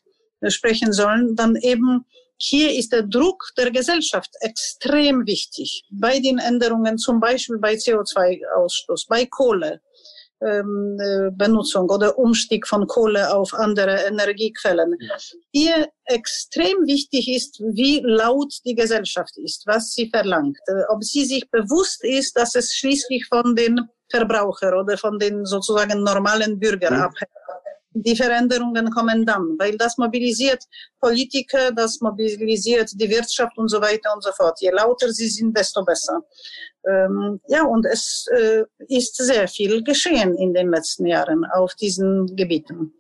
sprechen 0.51 0.93
sollen, 0.93 1.37
dann 1.37 1.57
eben 1.57 2.05
hier 2.37 2.77
ist 2.77 2.93
der 2.93 3.03
Druck 3.03 3.51
der 3.57 3.71
Gesellschaft 3.71 4.31
extrem 4.41 5.27
wichtig. 5.27 5.85
Bei 5.91 6.19
den 6.19 6.39
Änderungen, 6.39 6.99
zum 6.99 7.21
Beispiel 7.21 7.59
bei 7.59 7.75
CO2-Ausstoß, 7.75 9.07
bei 9.09 9.27
Kohle, 9.27 9.81
ähm, 10.43 10.99
äh, 11.01 11.31
Benutzung 11.31 11.89
oder 11.89 12.19
Umstieg 12.19 12.67
von 12.67 12.87
Kohle 12.87 13.33
auf 13.33 13.55
andere 13.55 14.05
Energiequellen. 14.07 14.97
Hier 15.53 15.89
extrem 16.05 16.87
wichtig 16.87 17.29
ist, 17.29 17.61
wie 17.61 18.03
laut 18.05 18.53
die 18.65 18.75
Gesellschaft 18.75 19.37
ist, 19.39 19.63
was 19.67 19.93
sie 19.93 20.11
verlangt, 20.11 20.59
äh, 20.67 20.83
ob 20.89 21.05
sie 21.05 21.25
sich 21.25 21.49
bewusst 21.51 22.05
ist, 22.05 22.37
dass 22.37 22.55
es 22.57 22.75
schließlich 22.75 23.27
von 23.27 23.55
den 23.55 23.81
Verbraucher 24.11 24.77
oder 24.79 24.99
von 24.99 25.19
den 25.19 25.47
sozusagen 25.47 26.03
normalen 26.03 26.59
Bürgern 26.59 26.95
abhängt 26.95 27.31
die 27.95 28.17
Veränderungen 28.17 28.91
kommen 28.91 29.25
dann, 29.25 29.57
weil 29.59 29.77
das 29.77 29.97
mobilisiert 29.99 30.65
Politiker, 31.01 31.71
das 31.73 32.01
mobilisiert 32.01 32.91
die 32.95 33.09
Wirtschaft 33.09 33.57
und 33.57 33.69
so 33.69 33.81
weiter 33.81 34.13
und 34.15 34.23
so 34.23 34.33
fort. 34.33 34.61
Je 34.61 34.71
lauter 34.71 35.11
sie 35.11 35.29
sind, 35.29 35.57
desto 35.57 35.85
besser. 35.85 36.23
Ähm, 36.87 37.41
ja, 37.49 37.65
und 37.65 37.87
es 37.87 38.27
äh, 38.37 38.65
ist 38.89 39.17
sehr 39.17 39.49
viel 39.49 39.83
geschehen 39.85 40.37
in 40.37 40.53
den 40.53 40.71
letzten 40.71 41.07
Jahren 41.07 41.45
auf 41.45 41.75
diesen 41.75 42.35
Gebieten. 42.37 42.93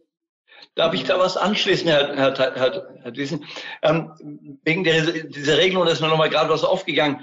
Darf 0.77 0.95
ich 0.95 1.05
da 1.05 1.19
was 1.19 1.37
anschließen, 1.37 1.89
Herr, 1.89 2.17
Herr, 2.17 2.35
Herr, 2.37 2.89
Herr 3.03 3.11
Düssen? 3.11 3.45
Ähm, 3.83 4.59
wegen 4.65 4.85
der, 4.85 5.03
dieser 5.03 5.59
Regelung 5.59 5.87
ist 5.87 6.01
mir 6.01 6.09
nochmal 6.09 6.31
gerade 6.31 6.51
was 6.51 6.65
aufgegangen. 6.65 7.23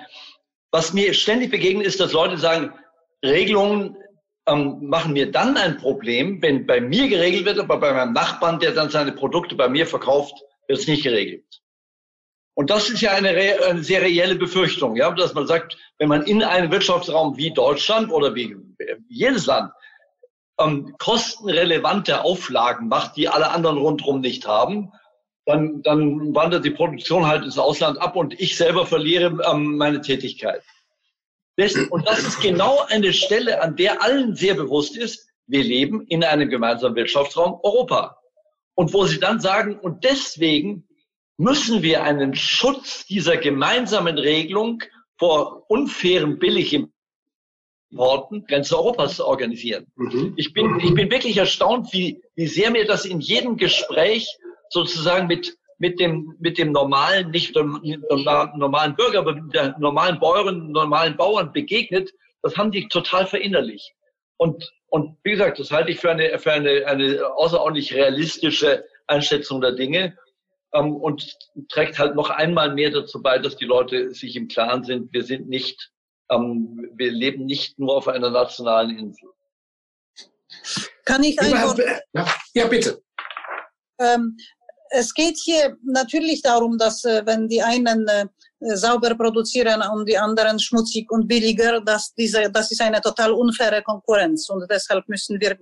Was 0.71 0.93
mir 0.93 1.13
ständig 1.13 1.51
begegnet 1.51 1.87
ist, 1.87 1.99
dass 1.99 2.13
Leute 2.13 2.37
sagen, 2.37 2.73
Regelungen 3.23 3.97
ähm, 4.51 4.87
machen 4.87 5.13
mir 5.13 5.31
dann 5.31 5.55
ein 5.57 5.77
Problem, 5.77 6.41
wenn 6.41 6.65
bei 6.65 6.81
mir 6.81 7.07
geregelt 7.07 7.45
wird, 7.45 7.59
aber 7.59 7.79
bei 7.79 7.93
meinem 7.93 8.13
Nachbarn, 8.13 8.59
der 8.59 8.71
dann 8.71 8.89
seine 8.89 9.13
Produkte 9.13 9.55
bei 9.55 9.69
mir 9.69 9.87
verkauft, 9.87 10.35
wird 10.67 10.79
es 10.79 10.87
nicht 10.87 11.03
geregelt. 11.03 11.45
Und 12.53 12.69
das 12.69 12.89
ist 12.89 13.01
ja 13.01 13.11
eine, 13.11 13.29
eine, 13.29 13.83
sehr 13.83 14.01
reelle 14.01 14.35
Befürchtung, 14.35 14.95
ja, 14.95 15.09
dass 15.11 15.33
man 15.33 15.47
sagt, 15.47 15.77
wenn 15.99 16.09
man 16.09 16.23
in 16.23 16.43
einem 16.43 16.71
Wirtschaftsraum 16.71 17.37
wie 17.37 17.53
Deutschland 17.53 18.11
oder 18.11 18.35
wie 18.35 18.55
jedes 19.07 19.45
Land 19.45 19.71
ähm, 20.59 20.95
kostenrelevante 20.99 22.23
Auflagen 22.23 22.87
macht, 22.89 23.15
die 23.15 23.29
alle 23.29 23.51
anderen 23.51 23.77
rundherum 23.77 24.19
nicht 24.19 24.45
haben, 24.45 24.91
dann, 25.45 25.81
dann 25.81 26.35
wandert 26.35 26.65
die 26.65 26.71
Produktion 26.71 27.25
halt 27.25 27.45
ins 27.45 27.57
Ausland 27.57 27.99
ab 27.99 28.15
und 28.15 28.39
ich 28.39 28.57
selber 28.57 28.85
verliere 28.85 29.37
ähm, 29.49 29.77
meine 29.77 30.01
Tätigkeit. 30.01 30.61
Das, 31.61 31.75
und 31.75 32.07
das 32.07 32.23
ist 32.23 32.41
genau 32.41 32.79
eine 32.87 33.13
Stelle, 33.13 33.61
an 33.61 33.75
der 33.75 34.01
allen 34.01 34.35
sehr 34.35 34.55
bewusst 34.55 34.97
ist, 34.97 35.29
wir 35.45 35.63
leben 35.63 36.07
in 36.07 36.23
einem 36.23 36.49
gemeinsamen 36.49 36.95
Wirtschaftsraum 36.95 37.59
Europa. 37.61 38.17
Und 38.73 38.93
wo 38.93 39.05
sie 39.05 39.19
dann 39.19 39.39
sagen, 39.39 39.77
und 39.77 40.03
deswegen 40.03 40.87
müssen 41.37 41.83
wir 41.83 42.01
einen 42.01 42.33
Schutz 42.33 43.05
dieser 43.05 43.37
gemeinsamen 43.37 44.17
Regelung 44.17 44.81
vor 45.19 45.69
unfairen 45.69 46.39
Billigimporten 46.39 46.91
Grenze 48.47 48.75
Europas 48.75 49.19
organisieren. 49.19 49.85
Mhm. 49.97 50.33
Ich, 50.37 50.53
bin, 50.53 50.79
ich 50.79 50.95
bin 50.95 51.11
wirklich 51.11 51.37
erstaunt, 51.37 51.93
wie, 51.93 52.23
wie 52.33 52.47
sehr 52.47 52.71
mir 52.71 52.85
das 52.85 53.05
in 53.05 53.19
jedem 53.19 53.57
Gespräch 53.57 54.27
sozusagen 54.69 55.27
mit 55.27 55.59
mit 55.81 55.99
dem, 55.99 56.35
mit 56.39 56.59
dem 56.59 56.71
normalen, 56.71 57.31
nicht 57.31 57.55
dem 57.55 57.81
normalen 58.13 58.95
Bürger, 58.95 59.19
aber 59.19 59.33
mit 59.33 59.51
der 59.55 59.75
normalen 59.79 60.19
Bäuerin, 60.19 60.71
normalen 60.71 61.17
Bauern 61.17 61.51
begegnet, 61.51 62.13
das 62.43 62.55
haben 62.55 62.71
die 62.71 62.87
total 62.87 63.25
verinnerlicht. 63.25 63.91
Und, 64.37 64.71
und 64.89 65.17
wie 65.23 65.31
gesagt, 65.31 65.57
das 65.57 65.71
halte 65.71 65.89
ich 65.89 65.99
für 65.99 66.11
eine, 66.11 66.37
für 66.37 66.51
eine, 66.51 66.85
eine 66.85 67.25
außerordentlich 67.35 67.95
realistische 67.95 68.85
Einschätzung 69.07 69.59
der 69.59 69.71
Dinge 69.71 70.15
ähm, 70.75 70.95
und 70.97 71.35
trägt 71.69 71.97
halt 71.97 72.13
noch 72.13 72.29
einmal 72.29 72.75
mehr 72.75 72.91
dazu 72.91 73.19
bei, 73.19 73.39
dass 73.39 73.57
die 73.57 73.65
Leute 73.65 74.11
sich 74.11 74.35
im 74.35 74.47
Klaren 74.49 74.83
sind, 74.83 75.11
wir 75.11 75.23
sind 75.23 75.49
nicht, 75.49 75.91
ähm, 76.29 76.91
wir 76.93 77.11
leben 77.11 77.47
nicht 77.47 77.79
nur 77.79 77.97
auf 77.97 78.07
einer 78.07 78.29
nationalen 78.29 78.95
Insel. 78.99 79.29
Kann 81.05 81.23
ich 81.23 81.41
einfach... 81.41 81.75
Ja, 82.53 82.67
bitte. 82.67 83.01
Ähm, 83.99 84.37
es 84.91 85.13
geht 85.13 85.37
hier 85.37 85.77
natürlich 85.83 86.41
darum, 86.41 86.77
dass 86.77 87.03
äh, 87.05 87.25
wenn 87.25 87.47
die 87.47 87.61
einen 87.61 88.07
äh, 88.07 88.27
sauber 88.59 89.15
produzieren 89.15 89.81
und 89.93 90.07
die 90.07 90.17
anderen 90.17 90.59
schmutzig 90.59 91.09
und 91.11 91.27
billiger, 91.27 91.81
dass 91.81 92.13
diese, 92.13 92.51
das 92.51 92.71
ist 92.71 92.81
eine 92.81 93.01
total 93.01 93.31
unfaire 93.31 93.81
Konkurrenz 93.81 94.49
und 94.49 94.69
deshalb 94.69 95.07
müssen 95.07 95.39
wir 95.39 95.57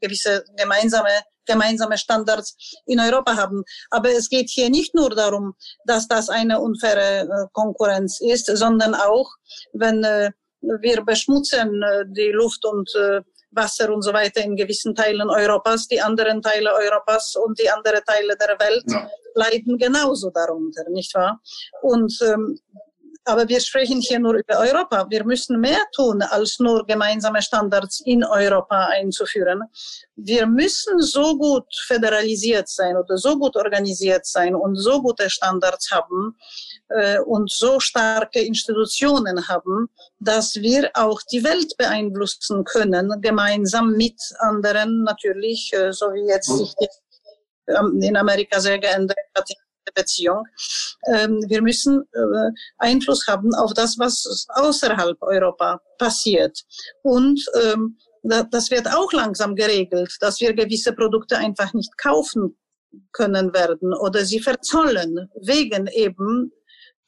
gewisse 0.00 0.44
gemeinsame 0.56 1.08
gemeinsame 1.44 1.98
Standards 1.98 2.56
in 2.86 3.00
Europa 3.00 3.36
haben. 3.36 3.64
Aber 3.90 4.10
es 4.10 4.28
geht 4.28 4.48
hier 4.48 4.70
nicht 4.70 4.94
nur 4.94 5.10
darum, 5.10 5.54
dass 5.86 6.06
das 6.06 6.28
eine 6.28 6.60
unfaire 6.60 7.22
äh, 7.22 7.46
Konkurrenz 7.52 8.20
ist, 8.20 8.46
sondern 8.46 8.94
auch, 8.94 9.28
wenn 9.72 10.02
wir 10.60 11.04
beschmutzen 11.04 11.82
die 12.16 12.30
Luft 12.30 12.64
und 12.64 12.88
Wasser 13.52 13.92
und 13.92 14.02
so 14.02 14.12
weiter 14.12 14.42
in 14.42 14.56
gewissen 14.56 14.94
Teilen 14.94 15.30
Europas. 15.30 15.86
Die 15.88 16.00
anderen 16.00 16.42
Teile 16.42 16.72
Europas 16.72 17.34
und 17.36 17.58
die 17.58 17.70
anderen 17.70 18.02
Teile 18.04 18.36
der 18.36 18.58
Welt 18.58 18.84
ja. 18.88 19.08
leiden 19.34 19.78
genauso 19.78 20.30
darunter, 20.30 20.82
nicht 20.90 21.14
wahr? 21.14 21.40
Und 21.82 22.12
ähm, 22.22 22.58
aber 23.24 23.48
wir 23.48 23.60
sprechen 23.60 24.00
hier 24.00 24.18
nur 24.18 24.34
über 24.34 24.58
Europa. 24.58 25.06
Wir 25.08 25.24
müssen 25.24 25.60
mehr 25.60 25.84
tun, 25.94 26.22
als 26.22 26.58
nur 26.58 26.84
gemeinsame 26.86 27.40
Standards 27.40 28.02
in 28.04 28.24
Europa 28.24 28.86
einzuführen. 28.86 29.62
Wir 30.16 30.46
müssen 30.46 31.00
so 31.00 31.36
gut 31.38 31.66
föderalisiert 31.86 32.68
sein 32.68 32.96
oder 32.96 33.16
so 33.16 33.38
gut 33.38 33.56
organisiert 33.56 34.26
sein 34.26 34.56
und 34.56 34.74
so 34.74 35.00
gute 35.00 35.30
Standards 35.30 35.90
haben 35.92 36.36
und 37.24 37.50
so 37.50 37.80
starke 37.80 38.40
Institutionen 38.40 39.48
haben, 39.48 39.88
dass 40.18 40.56
wir 40.56 40.90
auch 40.94 41.20
die 41.30 41.44
Welt 41.44 41.76
beeinflussen 41.78 42.64
können, 42.64 43.20
gemeinsam 43.20 43.92
mit 43.92 44.20
anderen 44.38 45.04
natürlich, 45.04 45.72
äh, 45.72 45.92
so 45.92 46.06
wie 46.06 46.28
jetzt 46.28 46.56
sich 46.56 46.74
ähm, 47.68 48.00
in 48.02 48.16
Amerika 48.16 48.60
sehr 48.60 48.78
geändert 48.78 49.18
hat 49.36 49.48
Beziehung. 49.94 50.44
Ähm, 51.06 51.44
wir 51.48 51.62
müssen 51.62 52.02
äh, 52.12 52.50
Einfluss 52.78 53.26
haben 53.26 53.54
auf 53.54 53.74
das, 53.74 53.98
was 53.98 54.46
außerhalb 54.48 55.20
Europa 55.20 55.80
passiert. 55.98 56.62
Und 57.02 57.44
ähm, 57.62 57.98
das 58.22 58.70
wird 58.70 58.86
auch 58.86 59.12
langsam 59.12 59.56
geregelt, 59.56 60.16
dass 60.20 60.40
wir 60.40 60.54
gewisse 60.54 60.92
Produkte 60.92 61.36
einfach 61.36 61.74
nicht 61.74 61.98
kaufen 61.98 62.56
können 63.10 63.52
werden 63.52 63.92
oder 63.94 64.24
sie 64.24 64.38
verzollen 64.38 65.28
wegen 65.40 65.88
eben 65.88 66.52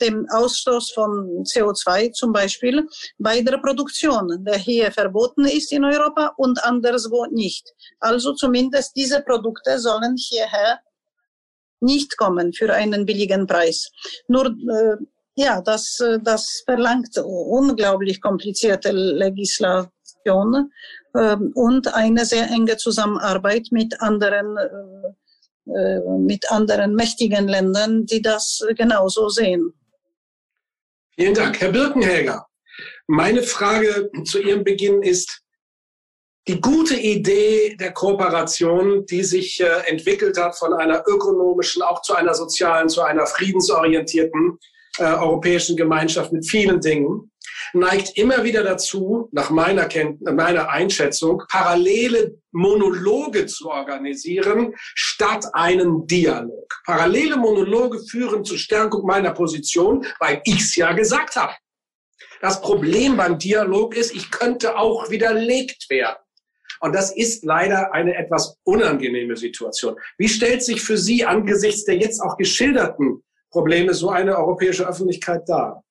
dem 0.00 0.26
Ausstoß 0.30 0.92
von 0.92 1.44
CO2 1.44 2.12
zum 2.12 2.32
Beispiel 2.32 2.86
bei 3.18 3.40
der 3.42 3.58
Produktion, 3.58 4.44
der 4.44 4.58
hier 4.58 4.90
verboten 4.90 5.44
ist 5.44 5.72
in 5.72 5.84
Europa 5.84 6.32
und 6.36 6.62
anderswo 6.64 7.26
nicht. 7.26 7.72
Also 8.00 8.34
zumindest 8.34 8.96
diese 8.96 9.20
Produkte 9.22 9.78
sollen 9.78 10.16
hierher 10.16 10.80
nicht 11.80 12.16
kommen 12.16 12.52
für 12.52 12.72
einen 12.72 13.06
billigen 13.06 13.46
Preis. 13.46 13.90
Nur 14.28 14.46
äh, 14.46 14.96
ja, 15.36 15.60
das, 15.60 16.00
äh, 16.00 16.18
das 16.22 16.62
verlangt 16.64 17.16
unglaublich 17.18 18.20
komplizierte 18.20 18.92
Legislation 18.92 20.70
äh, 21.14 21.36
und 21.54 21.94
eine 21.94 22.24
sehr 22.24 22.48
enge 22.50 22.76
Zusammenarbeit 22.76 23.68
mit 23.70 24.00
anderen, 24.00 24.56
äh, 24.56 25.70
äh, 25.72 26.18
mit 26.18 26.50
anderen 26.50 26.94
mächtigen 26.94 27.48
Ländern, 27.48 28.06
die 28.06 28.22
das 28.22 28.64
genauso 28.76 29.28
sehen. 29.28 29.72
Vielen 31.16 31.34
Dank. 31.34 31.60
Herr 31.60 31.70
Birkenhelger, 31.70 32.46
meine 33.06 33.42
Frage 33.42 34.10
zu 34.24 34.40
Ihrem 34.40 34.64
Beginn 34.64 35.02
ist, 35.02 35.42
die 36.48 36.60
gute 36.60 36.96
Idee 36.96 37.76
der 37.78 37.92
Kooperation, 37.92 39.06
die 39.06 39.22
sich 39.22 39.60
äh, 39.60 39.86
entwickelt 39.86 40.36
hat 40.36 40.58
von 40.58 40.74
einer 40.74 41.04
ökonomischen, 41.06 41.82
auch 41.82 42.02
zu 42.02 42.14
einer 42.14 42.34
sozialen, 42.34 42.88
zu 42.88 43.02
einer 43.02 43.26
friedensorientierten 43.26 44.58
äh, 44.98 45.04
europäischen 45.04 45.76
Gemeinschaft 45.76 46.32
mit 46.32 46.46
vielen 46.46 46.80
Dingen, 46.80 47.30
neigt 47.72 48.16
immer 48.16 48.44
wieder 48.44 48.62
dazu, 48.62 49.28
nach 49.32 49.50
meiner, 49.50 49.86
Kennt 49.86 50.22
meiner 50.22 50.70
Einschätzung, 50.70 51.42
parallele 51.48 52.36
Monologe 52.52 53.46
zu 53.46 53.70
organisieren, 53.70 54.74
statt 54.76 55.46
einen 55.52 56.06
Dialog. 56.06 56.82
Parallele 56.84 57.36
Monologe 57.36 58.00
führen 58.00 58.44
zur 58.44 58.58
Stärkung 58.58 59.06
meiner 59.06 59.32
Position, 59.32 60.06
weil 60.20 60.40
ich 60.44 60.60
es 60.60 60.76
ja 60.76 60.92
gesagt 60.92 61.36
habe. 61.36 61.54
Das 62.40 62.60
Problem 62.60 63.16
beim 63.16 63.38
Dialog 63.38 63.96
ist, 63.96 64.14
ich 64.14 64.30
könnte 64.30 64.76
auch 64.76 65.10
widerlegt 65.10 65.88
werden. 65.88 66.18
Und 66.80 66.94
das 66.94 67.14
ist 67.16 67.44
leider 67.44 67.94
eine 67.94 68.14
etwas 68.16 68.58
unangenehme 68.64 69.36
Situation. 69.36 69.96
Wie 70.18 70.28
stellt 70.28 70.62
sich 70.62 70.82
für 70.82 70.98
Sie 70.98 71.24
angesichts 71.24 71.84
der 71.84 71.96
jetzt 71.96 72.20
auch 72.20 72.36
geschilderten 72.36 73.22
Probleme 73.50 73.94
so 73.94 74.10
eine 74.10 74.36
europäische 74.36 74.86
Öffentlichkeit 74.86 75.48
dar? 75.48 75.83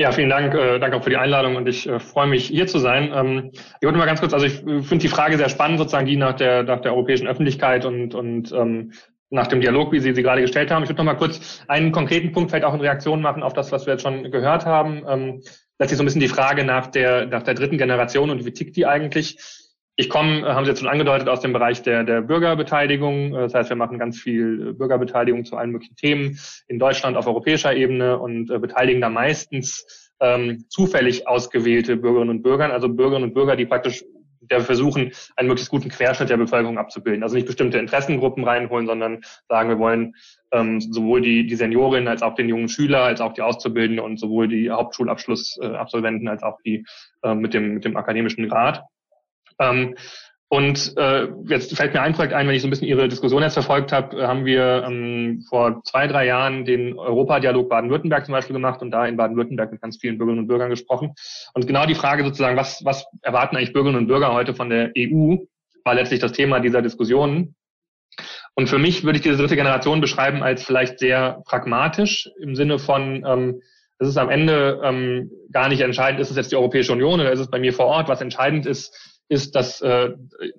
Ja, 0.00 0.12
vielen 0.12 0.30
Dank. 0.30 0.54
Äh, 0.54 0.78
danke 0.78 0.96
auch 0.96 1.04
für 1.04 1.10
die 1.10 1.18
Einladung 1.18 1.56
und 1.56 1.68
ich 1.68 1.86
äh, 1.86 2.00
freue 2.00 2.26
mich, 2.26 2.46
hier 2.46 2.66
zu 2.66 2.78
sein. 2.78 3.12
Ähm, 3.14 3.50
ich 3.52 3.84
wollte 3.84 3.98
mal 3.98 4.06
ganz 4.06 4.20
kurz, 4.20 4.32
also 4.32 4.46
ich 4.46 4.54
finde 4.54 4.96
die 4.96 5.08
Frage 5.08 5.36
sehr 5.36 5.50
spannend, 5.50 5.78
sozusagen 5.78 6.06
die 6.06 6.16
nach 6.16 6.32
der, 6.32 6.62
nach 6.62 6.80
der 6.80 6.92
europäischen 6.92 7.28
Öffentlichkeit 7.28 7.84
und, 7.84 8.14
und 8.14 8.50
ähm, 8.50 8.94
nach 9.28 9.46
dem 9.48 9.60
Dialog, 9.60 9.92
wie 9.92 10.00
Sie 10.00 10.14
sie 10.14 10.22
gerade 10.22 10.40
gestellt 10.40 10.70
haben. 10.70 10.84
Ich 10.84 10.88
würde 10.88 11.04
noch 11.04 11.04
mal 11.04 11.18
kurz 11.18 11.62
einen 11.68 11.92
konkreten 11.92 12.32
Punkt 12.32 12.50
vielleicht 12.50 12.64
auch 12.64 12.72
in 12.72 12.80
Reaktion 12.80 13.20
machen 13.20 13.42
auf 13.42 13.52
das, 13.52 13.72
was 13.72 13.84
wir 13.84 13.92
jetzt 13.92 14.02
schon 14.02 14.30
gehört 14.30 14.64
haben. 14.64 15.04
Ähm, 15.06 15.42
letztlich 15.78 15.98
so 15.98 16.02
ein 16.02 16.06
bisschen 16.06 16.22
die 16.22 16.28
Frage 16.28 16.64
nach 16.64 16.86
der, 16.86 17.26
nach 17.26 17.42
der 17.42 17.52
dritten 17.52 17.76
Generation 17.76 18.30
und 18.30 18.46
wie 18.46 18.52
tickt 18.54 18.76
die 18.76 18.86
eigentlich? 18.86 19.36
Ich 20.00 20.08
komme, 20.08 20.38
äh, 20.38 20.44
haben 20.54 20.64
Sie 20.64 20.70
jetzt 20.70 20.80
schon 20.80 20.88
angedeutet, 20.88 21.28
aus 21.28 21.40
dem 21.40 21.52
Bereich 21.52 21.82
der, 21.82 22.04
der 22.04 22.22
Bürgerbeteiligung. 22.22 23.34
Äh, 23.34 23.40
das 23.42 23.52
heißt, 23.52 23.68
wir 23.68 23.76
machen 23.76 23.98
ganz 23.98 24.18
viel 24.18 24.68
äh, 24.68 24.72
Bürgerbeteiligung 24.72 25.44
zu 25.44 25.58
allen 25.58 25.72
möglichen 25.72 25.94
Themen 25.94 26.38
in 26.68 26.78
Deutschland 26.78 27.18
auf 27.18 27.26
europäischer 27.26 27.76
Ebene 27.76 28.18
und 28.18 28.46
beteiligen 28.46 29.02
da 29.02 29.10
meistens 29.10 30.10
ähm, 30.20 30.64
zufällig 30.70 31.28
ausgewählte 31.28 31.98
Bürgerinnen 31.98 32.30
und 32.30 32.42
Bürger, 32.42 32.72
also 32.72 32.88
Bürgerinnen 32.88 33.28
und 33.28 33.34
Bürger, 33.34 33.56
die 33.56 33.66
praktisch 33.66 34.02
der 34.40 34.62
versuchen, 34.62 35.12
einen 35.36 35.48
möglichst 35.48 35.70
guten 35.70 35.90
Querschnitt 35.90 36.30
der 36.30 36.38
Bevölkerung 36.38 36.78
abzubilden. 36.78 37.22
Also 37.22 37.36
nicht 37.36 37.46
bestimmte 37.46 37.78
Interessengruppen 37.78 38.42
reinholen, 38.42 38.86
sondern 38.86 39.20
sagen, 39.50 39.68
wir 39.68 39.78
wollen 39.78 40.14
ähm, 40.50 40.80
sowohl 40.80 41.20
die, 41.20 41.46
die 41.46 41.56
Seniorinnen 41.56 42.08
als 42.08 42.22
auch 42.22 42.34
den 42.34 42.48
jungen 42.48 42.70
Schüler, 42.70 43.02
als 43.02 43.20
auch 43.20 43.34
die 43.34 43.42
Auszubildenden 43.42 44.02
und 44.02 44.18
sowohl 44.18 44.48
die 44.48 44.70
Hauptschulabschlussabsolventen 44.70 46.26
äh, 46.26 46.30
als 46.30 46.42
auch 46.42 46.56
die 46.64 46.86
äh, 47.22 47.34
mit, 47.34 47.52
dem, 47.52 47.74
mit 47.74 47.84
dem 47.84 47.98
akademischen 47.98 48.48
Grad. 48.48 48.82
Ähm, 49.60 49.94
und 50.52 50.96
äh, 50.96 51.28
jetzt 51.46 51.76
fällt 51.76 51.94
mir 51.94 52.02
ein 52.02 52.12
Projekt 52.12 52.32
ein, 52.32 52.48
wenn 52.48 52.56
ich 52.56 52.62
so 52.62 52.66
ein 52.66 52.70
bisschen 52.70 52.88
Ihre 52.88 53.06
Diskussion 53.06 53.40
jetzt 53.40 53.52
verfolgt 53.52 53.92
habe, 53.92 54.20
äh, 54.20 54.26
haben 54.26 54.44
wir 54.44 54.82
ähm, 54.84 55.44
vor 55.48 55.80
zwei, 55.84 56.08
drei 56.08 56.26
Jahren 56.26 56.64
den 56.64 56.98
Europadialog 56.98 57.68
Baden-Württemberg 57.68 58.26
zum 58.26 58.32
Beispiel 58.32 58.54
gemacht 58.54 58.82
und 58.82 58.90
da 58.90 59.06
in 59.06 59.16
Baden-Württemberg 59.16 59.70
mit 59.70 59.80
ganz 59.80 59.98
vielen 59.98 60.18
Bürgerinnen 60.18 60.42
und 60.42 60.48
Bürgern 60.48 60.68
gesprochen. 60.68 61.14
Und 61.54 61.68
genau 61.68 61.86
die 61.86 61.94
Frage 61.94 62.24
sozusagen, 62.24 62.56
was, 62.56 62.84
was 62.84 63.06
erwarten 63.22 63.56
eigentlich 63.56 63.72
Bürgerinnen 63.72 64.00
und 64.00 64.08
Bürger 64.08 64.32
heute 64.32 64.52
von 64.52 64.70
der 64.70 64.90
EU, 64.98 65.36
war 65.84 65.94
letztlich 65.94 66.18
das 66.18 66.32
Thema 66.32 66.58
dieser 66.58 66.82
Diskussionen. 66.82 67.54
Und 68.54 68.68
für 68.68 68.78
mich 68.78 69.04
würde 69.04 69.18
ich 69.18 69.22
diese 69.22 69.36
dritte 69.36 69.54
Generation 69.54 70.00
beschreiben 70.00 70.42
als 70.42 70.64
vielleicht 70.64 70.98
sehr 70.98 71.42
pragmatisch 71.46 72.28
im 72.40 72.56
Sinne 72.56 72.80
von, 72.80 73.24
ähm, 73.24 73.62
es 74.00 74.08
ist 74.08 74.18
am 74.18 74.30
Ende 74.30 74.80
ähm, 74.82 75.30
gar 75.52 75.68
nicht 75.68 75.80
entscheidend, 75.80 76.20
ist 76.20 76.30
es 76.30 76.36
jetzt 76.36 76.50
die 76.50 76.56
Europäische 76.56 76.92
Union 76.92 77.20
oder 77.20 77.30
ist 77.30 77.38
es 77.38 77.50
bei 77.50 77.60
mir 77.60 77.72
vor 77.72 77.86
Ort. 77.86 78.08
Was 78.08 78.20
entscheidend 78.20 78.66
ist, 78.66 79.19
ist, 79.30 79.54
dass, 79.54 79.80
äh, 79.80 80.10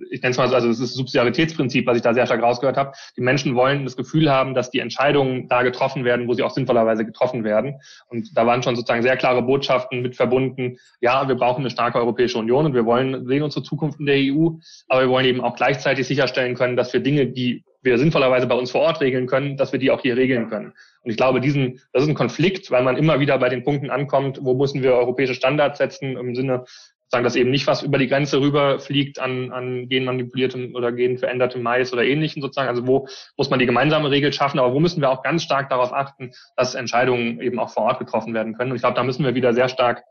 ich 0.09 0.21
nenne 0.21 0.31
es 0.31 0.37
mal 0.37 0.47
so, 0.47 0.55
also 0.55 0.69
das 0.69 0.79
ist 0.79 0.91
das 0.91 0.93
Subsidiaritätsprinzip, 0.93 1.85
was 1.85 1.97
ich 1.97 2.03
da 2.03 2.13
sehr 2.13 2.25
stark 2.25 2.41
rausgehört 2.41 2.77
habe. 2.77 2.93
Die 3.17 3.21
Menschen 3.21 3.53
wollen 3.53 3.83
das 3.83 3.97
Gefühl 3.97 4.31
haben, 4.31 4.53
dass 4.53 4.71
die 4.71 4.79
Entscheidungen 4.79 5.49
da 5.49 5.61
getroffen 5.61 6.05
werden, 6.05 6.27
wo 6.29 6.33
sie 6.33 6.41
auch 6.41 6.51
sinnvollerweise 6.51 7.05
getroffen 7.05 7.43
werden. 7.43 7.81
Und 8.07 8.35
da 8.35 8.47
waren 8.47 8.63
schon 8.63 8.77
sozusagen 8.77 9.03
sehr 9.03 9.17
klare 9.17 9.41
Botschaften 9.41 10.01
mit 10.01 10.15
verbunden. 10.15 10.77
Ja, 11.01 11.27
wir 11.27 11.35
brauchen 11.35 11.59
eine 11.59 11.69
starke 11.69 11.99
Europäische 11.99 12.37
Union 12.37 12.65
und 12.65 12.73
wir 12.73 12.85
wollen 12.85 13.27
sehen 13.27 13.43
unsere 13.43 13.63
Zukunft 13.63 13.99
in 13.99 14.05
der 14.05 14.15
EU, 14.15 14.51
aber 14.87 15.01
wir 15.01 15.09
wollen 15.09 15.25
eben 15.25 15.41
auch 15.41 15.57
gleichzeitig 15.57 16.07
sicherstellen 16.07 16.55
können, 16.55 16.77
dass 16.77 16.93
wir 16.93 17.01
Dinge, 17.01 17.27
die 17.27 17.65
wir 17.83 17.97
sinnvollerweise 17.97 18.47
bei 18.47 18.55
uns 18.55 18.71
vor 18.71 18.81
Ort 18.81 19.01
regeln 19.01 19.27
können, 19.27 19.57
dass 19.57 19.73
wir 19.73 19.79
die 19.79 19.91
auch 19.91 20.01
hier 20.01 20.15
regeln 20.15 20.49
können. 20.49 20.73
Und 21.03 21.11
ich 21.11 21.17
glaube, 21.17 21.41
diesen, 21.41 21.81
das 21.91 22.03
ist 22.03 22.09
ein 22.09 22.15
Konflikt, 22.15 22.71
weil 22.71 22.83
man 22.83 22.95
immer 22.95 23.19
wieder 23.19 23.37
bei 23.37 23.49
den 23.49 23.63
Punkten 23.63 23.89
ankommt, 23.89 24.39
wo 24.41 24.53
müssen 24.53 24.81
wir 24.81 24.93
europäische 24.93 25.33
Standards 25.33 25.79
setzen 25.79 26.15
im 26.15 26.35
Sinne 26.35 26.63
sagen, 27.11 27.23
dass 27.23 27.35
eben 27.35 27.51
nicht 27.51 27.67
was 27.67 27.83
über 27.83 27.97
die 27.97 28.07
Grenze 28.07 28.39
rüberfliegt 28.39 29.19
an, 29.19 29.51
an 29.51 29.89
genmanipuliertem 29.89 30.73
oder 30.73 30.91
genverändertem 30.91 31.61
Mais 31.61 31.91
oder 31.91 32.03
ähnlichen 32.03 32.41
sozusagen. 32.41 32.69
Also 32.69 32.87
wo 32.87 33.07
muss 33.37 33.49
man 33.49 33.59
die 33.59 33.65
gemeinsame 33.65 34.09
Regel 34.09 34.31
schaffen, 34.31 34.59
aber 34.59 34.73
wo 34.73 34.79
müssen 34.79 35.01
wir 35.01 35.09
auch 35.09 35.21
ganz 35.21 35.43
stark 35.43 35.69
darauf 35.69 35.93
achten, 35.93 36.31
dass 36.55 36.73
Entscheidungen 36.73 37.41
eben 37.41 37.59
auch 37.59 37.69
vor 37.69 37.83
Ort 37.83 37.99
getroffen 37.99 38.33
werden 38.33 38.55
können. 38.55 38.71
Und 38.71 38.77
ich 38.77 38.81
glaube, 38.81 38.95
da 38.95 39.03
müssen 39.03 39.25
wir 39.25 39.35
wieder 39.35 39.53
sehr 39.53 39.67
stark 39.67 40.03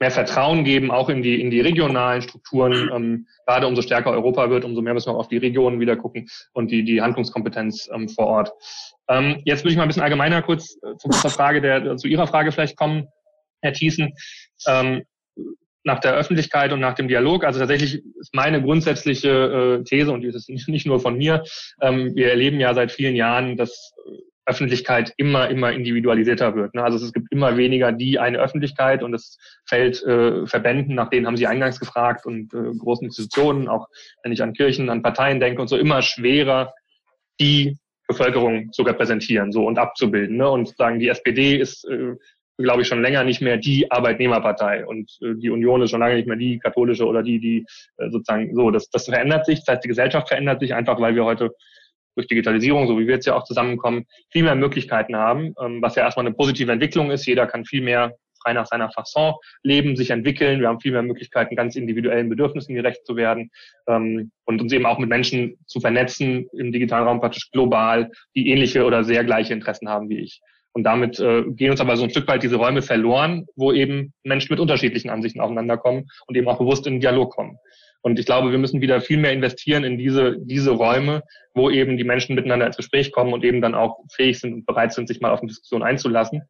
mehr 0.00 0.10
Vertrauen 0.10 0.64
geben, 0.64 0.90
auch 0.90 1.08
in 1.08 1.22
die, 1.22 1.40
in 1.40 1.50
die 1.50 1.60
regionalen 1.60 2.22
Strukturen. 2.22 2.90
Ähm, 2.92 3.26
gerade 3.46 3.66
umso 3.66 3.82
stärker 3.82 4.10
Europa 4.10 4.50
wird, 4.50 4.64
umso 4.64 4.80
mehr 4.82 4.94
müssen 4.94 5.08
wir 5.08 5.14
auch 5.14 5.20
auf 5.20 5.28
die 5.28 5.38
Regionen 5.38 5.80
wieder 5.80 5.96
gucken 5.96 6.28
und 6.52 6.70
die, 6.70 6.84
die 6.84 7.02
Handlungskompetenz 7.02 7.88
ähm, 7.92 8.08
vor 8.08 8.26
Ort. 8.26 8.52
Ähm, 9.08 9.42
jetzt 9.44 9.64
würde 9.64 9.72
ich 9.72 9.76
mal 9.76 9.82
ein 9.82 9.88
bisschen 9.88 10.02
allgemeiner 10.02 10.42
kurz 10.42 10.76
äh, 10.82 10.96
zu, 10.96 11.08
zur 11.08 11.30
Frage 11.30 11.60
der, 11.60 11.96
zu 11.96 12.08
Ihrer 12.08 12.26
Frage 12.26 12.52
vielleicht 12.52 12.76
kommen, 12.76 13.08
Herr 13.60 13.72
Thiessen. 13.72 14.12
Ähm, 14.66 15.02
nach 15.88 15.98
der 15.98 16.14
Öffentlichkeit 16.14 16.72
und 16.72 16.78
nach 16.78 16.94
dem 16.94 17.08
Dialog. 17.08 17.44
Also 17.44 17.58
tatsächlich 17.58 18.04
ist 18.20 18.34
meine 18.34 18.62
grundsätzliche 18.62 19.80
äh, 19.80 19.84
These, 19.84 20.12
und 20.12 20.20
die 20.20 20.28
ist 20.28 20.48
nicht, 20.68 20.86
nur 20.86 21.00
von 21.00 21.16
mir, 21.16 21.42
ähm, 21.80 22.14
wir 22.14 22.30
erleben 22.30 22.60
ja 22.60 22.72
seit 22.74 22.92
vielen 22.92 23.16
Jahren, 23.16 23.56
dass 23.56 23.92
Öffentlichkeit 24.46 25.12
immer, 25.16 25.50
immer 25.50 25.72
individualisierter 25.72 26.54
wird. 26.54 26.74
Ne? 26.74 26.82
Also 26.82 27.04
es 27.04 27.12
gibt 27.12 27.30
immer 27.32 27.56
weniger 27.56 27.92
die 27.92 28.18
eine 28.18 28.38
Öffentlichkeit 28.38 29.02
und 29.02 29.12
es 29.12 29.38
fällt 29.66 30.02
äh, 30.04 30.46
Verbänden, 30.46 30.94
nach 30.94 31.10
denen 31.10 31.26
haben 31.26 31.36
Sie 31.36 31.46
eingangs 31.46 31.80
gefragt, 31.80 32.24
und 32.24 32.54
äh, 32.54 32.74
großen 32.78 33.06
Institutionen, 33.06 33.68
auch 33.68 33.88
wenn 34.22 34.32
ich 34.32 34.42
an 34.42 34.54
Kirchen, 34.54 34.88
an 34.88 35.02
Parteien 35.02 35.40
denke 35.40 35.60
und 35.60 35.68
so, 35.68 35.76
immer 35.76 36.00
schwerer, 36.02 36.72
die 37.40 37.76
Bevölkerung 38.06 38.72
zu 38.72 38.82
repräsentieren 38.82 39.52
so 39.52 39.66
und 39.66 39.78
abzubilden. 39.78 40.38
Ne? 40.38 40.48
Und 40.48 40.74
sagen, 40.76 40.98
die 40.98 41.08
SPD 41.08 41.56
ist 41.56 41.84
äh, 41.84 42.14
glaube 42.64 42.82
ich, 42.82 42.88
schon 42.88 43.02
länger 43.02 43.24
nicht 43.24 43.40
mehr 43.40 43.56
die 43.56 43.90
Arbeitnehmerpartei 43.90 44.84
und 44.86 45.10
äh, 45.22 45.34
die 45.36 45.50
Union 45.50 45.82
ist 45.82 45.90
schon 45.90 46.00
lange 46.00 46.16
nicht 46.16 46.28
mehr 46.28 46.36
die 46.36 46.58
katholische 46.58 47.06
oder 47.06 47.22
die, 47.22 47.38
die 47.38 47.64
äh, 47.98 48.10
sozusagen 48.10 48.54
so. 48.54 48.70
Das, 48.70 48.90
das 48.90 49.06
verändert 49.06 49.46
sich, 49.46 49.60
das 49.60 49.74
heißt, 49.74 49.84
die 49.84 49.88
Gesellschaft 49.88 50.28
verändert 50.28 50.60
sich 50.60 50.74
einfach, 50.74 51.00
weil 51.00 51.14
wir 51.14 51.24
heute 51.24 51.50
durch 52.16 52.26
Digitalisierung, 52.26 52.88
so 52.88 52.98
wie 52.98 53.06
wir 53.06 53.14
jetzt 53.14 53.26
ja 53.26 53.36
auch 53.36 53.44
zusammenkommen, 53.44 54.04
viel 54.30 54.42
mehr 54.42 54.56
Möglichkeiten 54.56 55.14
haben, 55.14 55.54
ähm, 55.62 55.80
was 55.80 55.94
ja 55.94 56.02
erstmal 56.02 56.26
eine 56.26 56.34
positive 56.34 56.72
Entwicklung 56.72 57.12
ist. 57.12 57.26
Jeder 57.26 57.46
kann 57.46 57.64
viel 57.64 57.82
mehr 57.82 58.16
frei 58.42 58.52
nach 58.52 58.66
seiner 58.66 58.90
Fasson 58.90 59.34
leben, 59.62 59.96
sich 59.96 60.10
entwickeln. 60.10 60.60
Wir 60.60 60.68
haben 60.68 60.80
viel 60.80 60.92
mehr 60.92 61.02
Möglichkeiten, 61.02 61.56
ganz 61.56 61.76
individuellen 61.76 62.28
Bedürfnissen 62.28 62.74
gerecht 62.74 63.06
zu 63.06 63.16
werden 63.16 63.50
ähm, 63.86 64.32
und 64.44 64.60
uns 64.60 64.72
eben 64.72 64.86
auch 64.86 64.98
mit 64.98 65.08
Menschen 65.08 65.58
zu 65.66 65.80
vernetzen 65.80 66.48
im 66.52 66.72
digitalen 66.72 67.06
Raum 67.06 67.20
praktisch 67.20 67.50
global, 67.52 68.10
die 68.34 68.50
ähnliche 68.50 68.84
oder 68.84 69.04
sehr 69.04 69.24
gleiche 69.24 69.52
Interessen 69.52 69.88
haben 69.88 70.08
wie 70.08 70.20
ich. 70.20 70.40
Und 70.72 70.84
damit 70.84 71.18
äh, 71.18 71.42
gehen 71.48 71.70
uns 71.70 71.80
aber 71.80 71.96
so 71.96 72.04
ein 72.04 72.10
Stück 72.10 72.28
weit 72.28 72.42
diese 72.42 72.56
Räume 72.56 72.82
verloren, 72.82 73.46
wo 73.56 73.72
eben 73.72 74.12
Menschen 74.22 74.52
mit 74.52 74.60
unterschiedlichen 74.60 75.10
Ansichten 75.10 75.40
aufeinander 75.40 75.76
kommen 75.76 76.08
und 76.26 76.36
eben 76.36 76.48
auch 76.48 76.58
bewusst 76.58 76.86
in 76.86 76.94
den 76.94 77.00
Dialog 77.00 77.32
kommen. 77.32 77.58
Und 78.02 78.18
ich 78.18 78.26
glaube, 78.26 78.52
wir 78.52 78.58
müssen 78.58 78.80
wieder 78.80 79.00
viel 79.00 79.18
mehr 79.18 79.32
investieren 79.32 79.82
in 79.84 79.98
diese, 79.98 80.36
diese 80.38 80.70
Räume, 80.70 81.22
wo 81.54 81.68
eben 81.68 81.96
die 81.96 82.04
Menschen 82.04 82.36
miteinander 82.36 82.66
ins 82.66 82.76
Gespräch 82.76 83.10
kommen 83.10 83.32
und 83.32 83.44
eben 83.44 83.60
dann 83.60 83.74
auch 83.74 83.98
fähig 84.12 84.38
sind 84.38 84.54
und 84.54 84.66
bereit 84.66 84.92
sind, 84.92 85.08
sich 85.08 85.20
mal 85.20 85.32
auf 85.32 85.40
eine 85.40 85.48
Diskussion 85.48 85.82
einzulassen. 85.82 86.42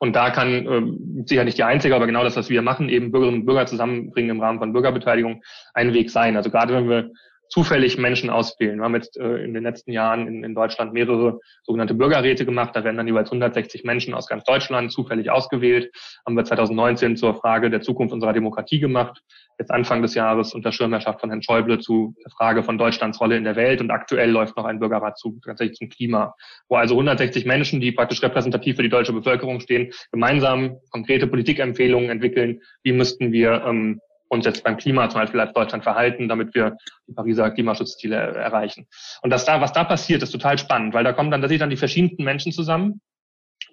Und 0.00 0.16
da 0.16 0.30
kann 0.30 0.66
äh, 0.66 1.26
sicher 1.26 1.44
nicht 1.44 1.58
die 1.58 1.62
einzige, 1.62 1.94
aber 1.94 2.06
genau 2.06 2.24
das, 2.24 2.36
was 2.36 2.50
wir 2.50 2.62
machen, 2.62 2.88
eben 2.88 3.12
Bürgerinnen 3.12 3.40
und 3.40 3.46
Bürger 3.46 3.66
zusammenbringen 3.66 4.32
im 4.32 4.40
Rahmen 4.40 4.58
von 4.58 4.72
Bürgerbeteiligung, 4.72 5.42
ein 5.74 5.94
Weg 5.94 6.10
sein. 6.10 6.36
Also 6.36 6.50
gerade 6.50 6.74
wenn 6.74 6.88
wir 6.88 7.12
zufällig 7.48 7.98
Menschen 7.98 8.30
auswählen. 8.30 8.78
Wir 8.78 8.84
haben 8.84 8.94
jetzt 8.94 9.16
äh, 9.16 9.38
in 9.38 9.54
den 9.54 9.62
letzten 9.62 9.92
Jahren 9.92 10.26
in, 10.26 10.44
in 10.44 10.54
Deutschland 10.54 10.92
mehrere 10.92 11.40
sogenannte 11.62 11.94
Bürgerräte 11.94 12.44
gemacht. 12.44 12.74
Da 12.74 12.84
werden 12.84 12.96
dann 12.96 13.06
jeweils 13.06 13.28
160 13.28 13.84
Menschen 13.84 14.14
aus 14.14 14.26
ganz 14.26 14.44
Deutschland 14.44 14.92
zufällig 14.92 15.30
ausgewählt. 15.30 15.90
Haben 16.26 16.36
wir 16.36 16.44
2019 16.44 17.16
zur 17.16 17.34
Frage 17.34 17.70
der 17.70 17.80
Zukunft 17.80 18.12
unserer 18.12 18.32
Demokratie 18.32 18.80
gemacht. 18.80 19.22
Jetzt 19.58 19.70
Anfang 19.70 20.02
des 20.02 20.14
Jahres 20.14 20.54
unter 20.54 20.70
Schirmherrschaft 20.70 21.20
von 21.20 21.30
Herrn 21.30 21.42
Schäuble 21.42 21.80
zu 21.80 22.14
der 22.24 22.30
Frage 22.30 22.62
von 22.62 22.78
Deutschlands 22.78 23.20
Rolle 23.20 23.36
in 23.36 23.44
der 23.44 23.56
Welt. 23.56 23.80
Und 23.80 23.90
aktuell 23.90 24.30
läuft 24.30 24.56
noch 24.56 24.64
ein 24.64 24.78
Bürgerrat 24.78 25.18
zu, 25.18 25.40
tatsächlich 25.44 25.78
zum 25.78 25.88
Klima, 25.88 26.34
wo 26.68 26.76
also 26.76 26.94
160 26.94 27.44
Menschen, 27.44 27.80
die 27.80 27.92
praktisch 27.92 28.22
repräsentativ 28.22 28.76
für 28.76 28.82
die 28.82 28.88
deutsche 28.88 29.12
Bevölkerung 29.12 29.60
stehen, 29.60 29.90
gemeinsam 30.12 30.76
konkrete 30.90 31.26
Politikempfehlungen 31.26 32.10
entwickeln. 32.10 32.60
Wie 32.82 32.92
müssten 32.92 33.32
wir 33.32 33.64
ähm, 33.66 34.00
uns 34.28 34.44
jetzt 34.44 34.64
beim 34.64 34.76
Klima 34.76 35.08
zum 35.08 35.20
Beispiel 35.20 35.40
als 35.40 35.52
Deutschland 35.52 35.84
verhalten, 35.84 36.28
damit 36.28 36.54
wir 36.54 36.76
die 37.06 37.14
Pariser 37.14 37.50
Klimaschutzziele 37.50 38.16
erreichen. 38.16 38.86
Und 39.22 39.30
das 39.30 39.44
da, 39.44 39.60
was 39.60 39.72
da 39.72 39.84
passiert, 39.84 40.22
ist 40.22 40.32
total 40.32 40.58
spannend, 40.58 40.94
weil 40.94 41.04
da 41.04 41.12
kommen 41.12 41.30
dann, 41.30 41.42
da 41.42 41.48
sind 41.48 41.60
dann 41.60 41.70
die 41.70 41.76
verschiedensten 41.76 42.24
Menschen 42.24 42.52
zusammen, 42.52 43.00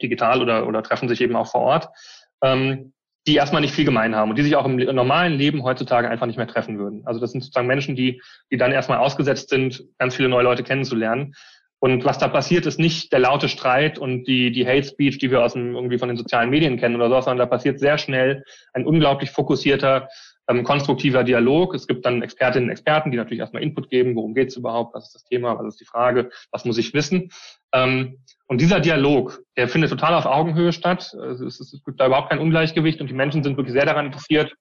digital 0.02 0.42
oder, 0.42 0.68
oder 0.68 0.84
treffen 0.84 1.10
sich 1.10 1.22
eben 1.22 1.36
auch 1.36 1.52
vor 1.52 1.62
Ort, 1.62 1.90
ähm, 2.42 2.94
die 3.28 3.36
erstmal 3.36 3.62
nicht 3.62 3.74
viel 3.74 3.86
gemein 3.86 4.16
haben 4.16 4.30
und 4.30 4.38
die 4.38 4.44
sich 4.44 4.56
auch 4.56 4.66
im 4.66 4.76
normalen 4.76 5.34
Leben 5.34 5.64
heutzutage 5.64 6.10
einfach 6.10 6.28
nicht 6.28 6.38
mehr 6.38 6.48
treffen 6.48 6.78
würden. 6.78 7.02
Also 7.06 7.20
das 7.20 7.32
sind 7.32 7.42
sozusagen 7.42 7.68
Menschen, 7.68 7.96
die, 7.96 8.22
die 8.52 8.58
dann 8.58 8.72
erstmal 8.72 9.00
ausgesetzt 9.00 9.50
sind, 9.50 9.84
ganz 9.98 10.16
viele 10.16 10.30
neue 10.30 10.44
Leute 10.44 10.64
kennenzulernen. 10.64 11.34
Und 11.86 12.04
was 12.04 12.18
da 12.18 12.28
passiert, 12.28 12.66
ist 12.66 12.80
nicht 12.80 13.12
der 13.12 13.20
laute 13.20 13.48
Streit 13.48 14.00
und 14.00 14.24
die, 14.24 14.52
die 14.52 14.66
Hate 14.66 14.88
Speech, 14.88 15.20
die 15.20 15.30
wir 15.30 15.44
aus 15.44 15.54
dem, 15.54 15.76
irgendwie 15.76 16.00
von 16.00 16.08
den 16.08 16.18
sozialen 16.18 16.50
Medien 16.50 16.78
kennen 16.78 16.96
oder 16.96 17.10
so, 17.10 17.22
sondern 17.22 17.38
da 17.38 17.46
passiert 17.46 17.80
sehr 17.80 18.00
schnell 18.00 18.44
ein 18.74 18.88
unglaublich 18.88 19.30
fokussierter, 19.30 20.10
ähm, 20.48 20.64
konstruktiver 20.64 21.24
Dialog. 21.24 21.76
Es 21.76 21.86
gibt 21.86 22.04
dann 22.04 22.24
Expertinnen 22.24 22.70
und 22.70 22.72
Experten, 22.72 23.12
die 23.12 23.18
natürlich 23.18 23.40
erstmal 23.40 23.62
Input 23.62 23.92
geben, 23.92 24.16
worum 24.16 24.34
geht 24.34 24.48
es 24.48 24.58
überhaupt, 24.58 24.96
was 24.96 25.06
ist 25.06 25.14
das 25.14 25.26
Thema, 25.26 25.60
was 25.60 25.68
ist 25.68 25.80
die 25.80 25.86
Frage, 25.86 26.32
was 26.50 26.66
muss 26.66 26.80
ich 26.80 26.92
wissen. 26.96 27.30
Ähm, 27.72 28.18
und 28.48 28.62
dieser 28.62 28.80
Dialog, 28.80 29.44
der 29.56 29.68
findet 29.68 29.92
total 29.92 30.16
auf 30.16 30.26
Augenhöhe 30.26 30.74
statt. 30.74 31.14
Es, 31.14 31.40
ist, 31.40 31.60
es 31.60 31.84
gibt 31.86 32.00
da 32.00 32.08
überhaupt 32.08 32.32
kein 32.32 32.40
Ungleichgewicht 32.40 33.00
und 33.00 33.12
die 33.12 33.14
Menschen 33.14 33.44
sind 33.44 33.58
wirklich 33.58 33.74
sehr 33.74 33.86
daran 33.86 34.08
interessiert, 34.08 34.56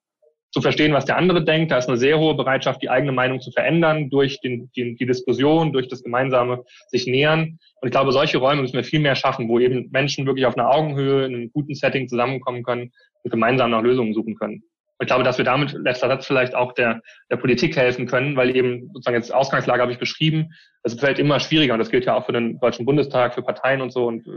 zu 0.54 0.60
verstehen, 0.60 0.92
was 0.92 1.04
der 1.04 1.16
andere 1.16 1.42
denkt. 1.42 1.72
Da 1.72 1.78
ist 1.78 1.88
eine 1.88 1.98
sehr 1.98 2.16
hohe 2.16 2.36
Bereitschaft, 2.36 2.80
die 2.80 2.88
eigene 2.88 3.10
Meinung 3.10 3.40
zu 3.40 3.50
verändern 3.50 4.08
durch 4.08 4.40
den, 4.40 4.70
die, 4.76 4.94
die 4.94 5.04
Diskussion, 5.04 5.72
durch 5.72 5.88
das 5.88 6.04
gemeinsame 6.04 6.62
sich 6.86 7.08
nähern. 7.08 7.58
Und 7.80 7.88
ich 7.88 7.90
glaube, 7.90 8.12
solche 8.12 8.38
Räume 8.38 8.62
müssen 8.62 8.76
wir 8.76 8.84
viel 8.84 9.00
mehr 9.00 9.16
schaffen, 9.16 9.48
wo 9.48 9.58
eben 9.58 9.90
Menschen 9.90 10.26
wirklich 10.26 10.46
auf 10.46 10.56
einer 10.56 10.70
Augenhöhe 10.70 11.26
in 11.26 11.34
einem 11.34 11.50
guten 11.50 11.74
Setting 11.74 12.06
zusammenkommen 12.06 12.62
können 12.62 12.92
und 13.24 13.32
gemeinsam 13.32 13.72
nach 13.72 13.82
Lösungen 13.82 14.14
suchen 14.14 14.36
können. 14.36 14.62
Und 14.98 15.02
Ich 15.02 15.08
glaube, 15.08 15.24
dass 15.24 15.38
wir 15.38 15.44
damit, 15.44 15.72
letzter 15.72 16.06
Satz 16.06 16.24
vielleicht 16.24 16.54
auch 16.54 16.72
der, 16.72 17.02
der 17.32 17.36
Politik 17.36 17.76
helfen 17.76 18.06
können, 18.06 18.36
weil 18.36 18.54
eben 18.54 18.90
sozusagen 18.92 19.16
jetzt 19.16 19.34
Ausgangslage 19.34 19.82
habe 19.82 19.90
ich 19.90 19.98
beschrieben, 19.98 20.52
es 20.84 20.94
fällt 20.94 21.18
immer 21.18 21.40
schwieriger 21.40 21.72
und 21.72 21.80
das 21.80 21.90
gilt 21.90 22.04
ja 22.04 22.14
auch 22.14 22.26
für 22.26 22.32
den 22.32 22.60
Deutschen 22.60 22.86
Bundestag, 22.86 23.34
für 23.34 23.42
Parteien 23.42 23.80
und 23.80 23.92
so 23.92 24.06
und 24.06 24.24
äh, 24.28 24.30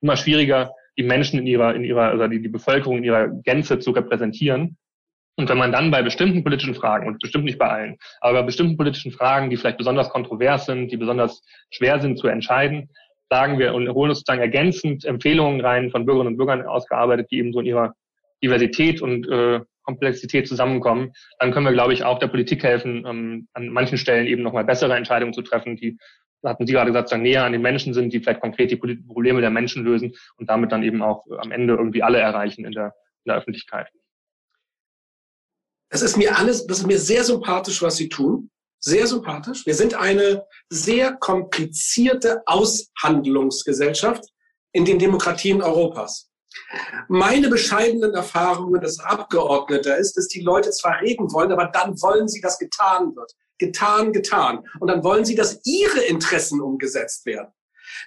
immer 0.00 0.16
schwieriger, 0.16 0.72
die 0.96 1.02
Menschen 1.02 1.38
in 1.38 1.46
ihrer, 1.46 1.74
in 1.74 1.84
ihrer, 1.84 2.08
also 2.08 2.26
die, 2.26 2.40
die 2.40 2.48
Bevölkerung 2.48 2.96
in 2.96 3.04
ihrer 3.04 3.28
Gänze 3.28 3.80
zu 3.80 3.90
repräsentieren. 3.90 4.78
Und 5.38 5.48
wenn 5.48 5.56
man 5.56 5.70
dann 5.70 5.92
bei 5.92 6.02
bestimmten 6.02 6.42
politischen 6.42 6.74
Fragen, 6.74 7.06
und 7.06 7.20
bestimmt 7.20 7.44
nicht 7.44 7.58
bei 7.58 7.68
allen, 7.68 7.96
aber 8.20 8.40
bei 8.40 8.46
bestimmten 8.46 8.76
politischen 8.76 9.12
Fragen, 9.12 9.50
die 9.50 9.56
vielleicht 9.56 9.78
besonders 9.78 10.10
kontrovers 10.10 10.66
sind, 10.66 10.90
die 10.90 10.96
besonders 10.96 11.44
schwer 11.70 12.00
sind 12.00 12.18
zu 12.18 12.26
entscheiden, 12.26 12.90
sagen 13.30 13.60
wir 13.60 13.72
und 13.72 13.88
holen 13.88 14.10
uns 14.10 14.18
sozusagen 14.18 14.40
ergänzend 14.40 15.04
Empfehlungen 15.04 15.60
rein 15.60 15.90
von 15.90 16.04
Bürgerinnen 16.04 16.32
und 16.32 16.38
Bürgern 16.38 16.66
ausgearbeitet, 16.66 17.28
die 17.30 17.38
eben 17.38 17.52
so 17.52 17.60
in 17.60 17.66
ihrer 17.66 17.94
Diversität 18.42 19.00
und 19.00 19.28
äh, 19.28 19.60
Komplexität 19.84 20.48
zusammenkommen, 20.48 21.12
dann 21.38 21.52
können 21.52 21.66
wir, 21.66 21.72
glaube 21.72 21.92
ich, 21.92 22.02
auch 22.02 22.18
der 22.18 22.26
Politik 22.26 22.64
helfen, 22.64 23.06
ähm, 23.06 23.48
an 23.52 23.68
manchen 23.68 23.96
Stellen 23.96 24.26
eben 24.26 24.42
nochmal 24.42 24.64
bessere 24.64 24.96
Entscheidungen 24.96 25.34
zu 25.34 25.42
treffen, 25.42 25.76
die, 25.76 25.98
hatten 26.44 26.66
Sie 26.66 26.72
gerade 26.72 26.90
gesagt, 26.90 27.16
näher 27.16 27.44
an 27.44 27.52
den 27.52 27.62
Menschen 27.62 27.94
sind, 27.94 28.12
die 28.12 28.18
vielleicht 28.18 28.40
konkret 28.40 28.72
die 28.72 28.76
Probleme 28.76 29.40
der 29.40 29.50
Menschen 29.50 29.84
lösen 29.84 30.14
und 30.36 30.50
damit 30.50 30.72
dann 30.72 30.82
eben 30.82 31.00
auch 31.00 31.24
am 31.38 31.52
Ende 31.52 31.74
irgendwie 31.74 32.02
alle 32.02 32.18
erreichen 32.18 32.64
in 32.64 32.72
der, 32.72 32.86
in 33.24 33.30
der 33.30 33.36
Öffentlichkeit. 33.36 33.88
Es 35.90 36.02
ist 36.02 36.16
mir 36.16 36.36
alles, 36.36 36.66
das 36.66 36.80
ist 36.80 36.86
mir 36.86 36.98
sehr 36.98 37.24
sympathisch, 37.24 37.82
was 37.82 37.96
Sie 37.96 38.08
tun. 38.08 38.50
Sehr 38.80 39.06
sympathisch. 39.06 39.66
Wir 39.66 39.74
sind 39.74 39.94
eine 39.94 40.46
sehr 40.68 41.14
komplizierte 41.14 42.42
Aushandlungsgesellschaft 42.46 44.24
in 44.72 44.84
den 44.84 44.98
Demokratien 44.98 45.62
Europas. 45.62 46.28
Meine 47.08 47.48
bescheidenen 47.48 48.14
Erfahrungen 48.14 48.80
als 48.80 49.00
Abgeordneter 49.00 49.96
ist, 49.96 50.16
dass 50.16 50.28
die 50.28 50.42
Leute 50.42 50.70
zwar 50.70 51.00
reden 51.00 51.32
wollen, 51.32 51.52
aber 51.52 51.66
dann 51.66 52.00
wollen 52.00 52.28
sie, 52.28 52.40
dass 52.40 52.58
getan 52.58 53.16
wird. 53.16 53.32
Getan, 53.58 54.12
getan. 54.12 54.64
Und 54.78 54.88
dann 54.88 55.02
wollen 55.02 55.24
sie, 55.24 55.34
dass 55.34 55.60
ihre 55.64 56.00
Interessen 56.02 56.60
umgesetzt 56.60 57.26
werden. 57.26 57.52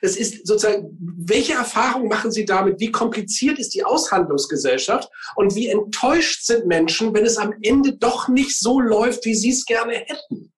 Es 0.01 0.15
ist 0.15 0.47
sozusagen, 0.47 0.97
welche 0.99 1.54
Erfahrungen 1.54 2.08
machen 2.08 2.32
Sie 2.32 2.45
damit? 2.45 2.80
Wie 2.80 2.91
kompliziert 2.91 3.60
ist 3.60 3.73
die 3.73 3.84
Aushandlungsgesellschaft? 3.84 5.10
Und 5.36 5.56
wie 5.56 5.67
enttäuscht 5.67 6.43
sind 6.43 6.67
Menschen, 6.67 7.13
wenn 7.13 7.25
es 7.25 7.38
am 7.38 7.54
Ende 7.62 7.97
doch 7.97 8.27
nicht 8.27 8.58
so 8.58 8.80
läuft, 8.80 9.25
wie 9.25 9.36
Sie 9.36 9.49
es 9.49 9.65
gerne 9.65 9.93
hätten? 9.93 10.51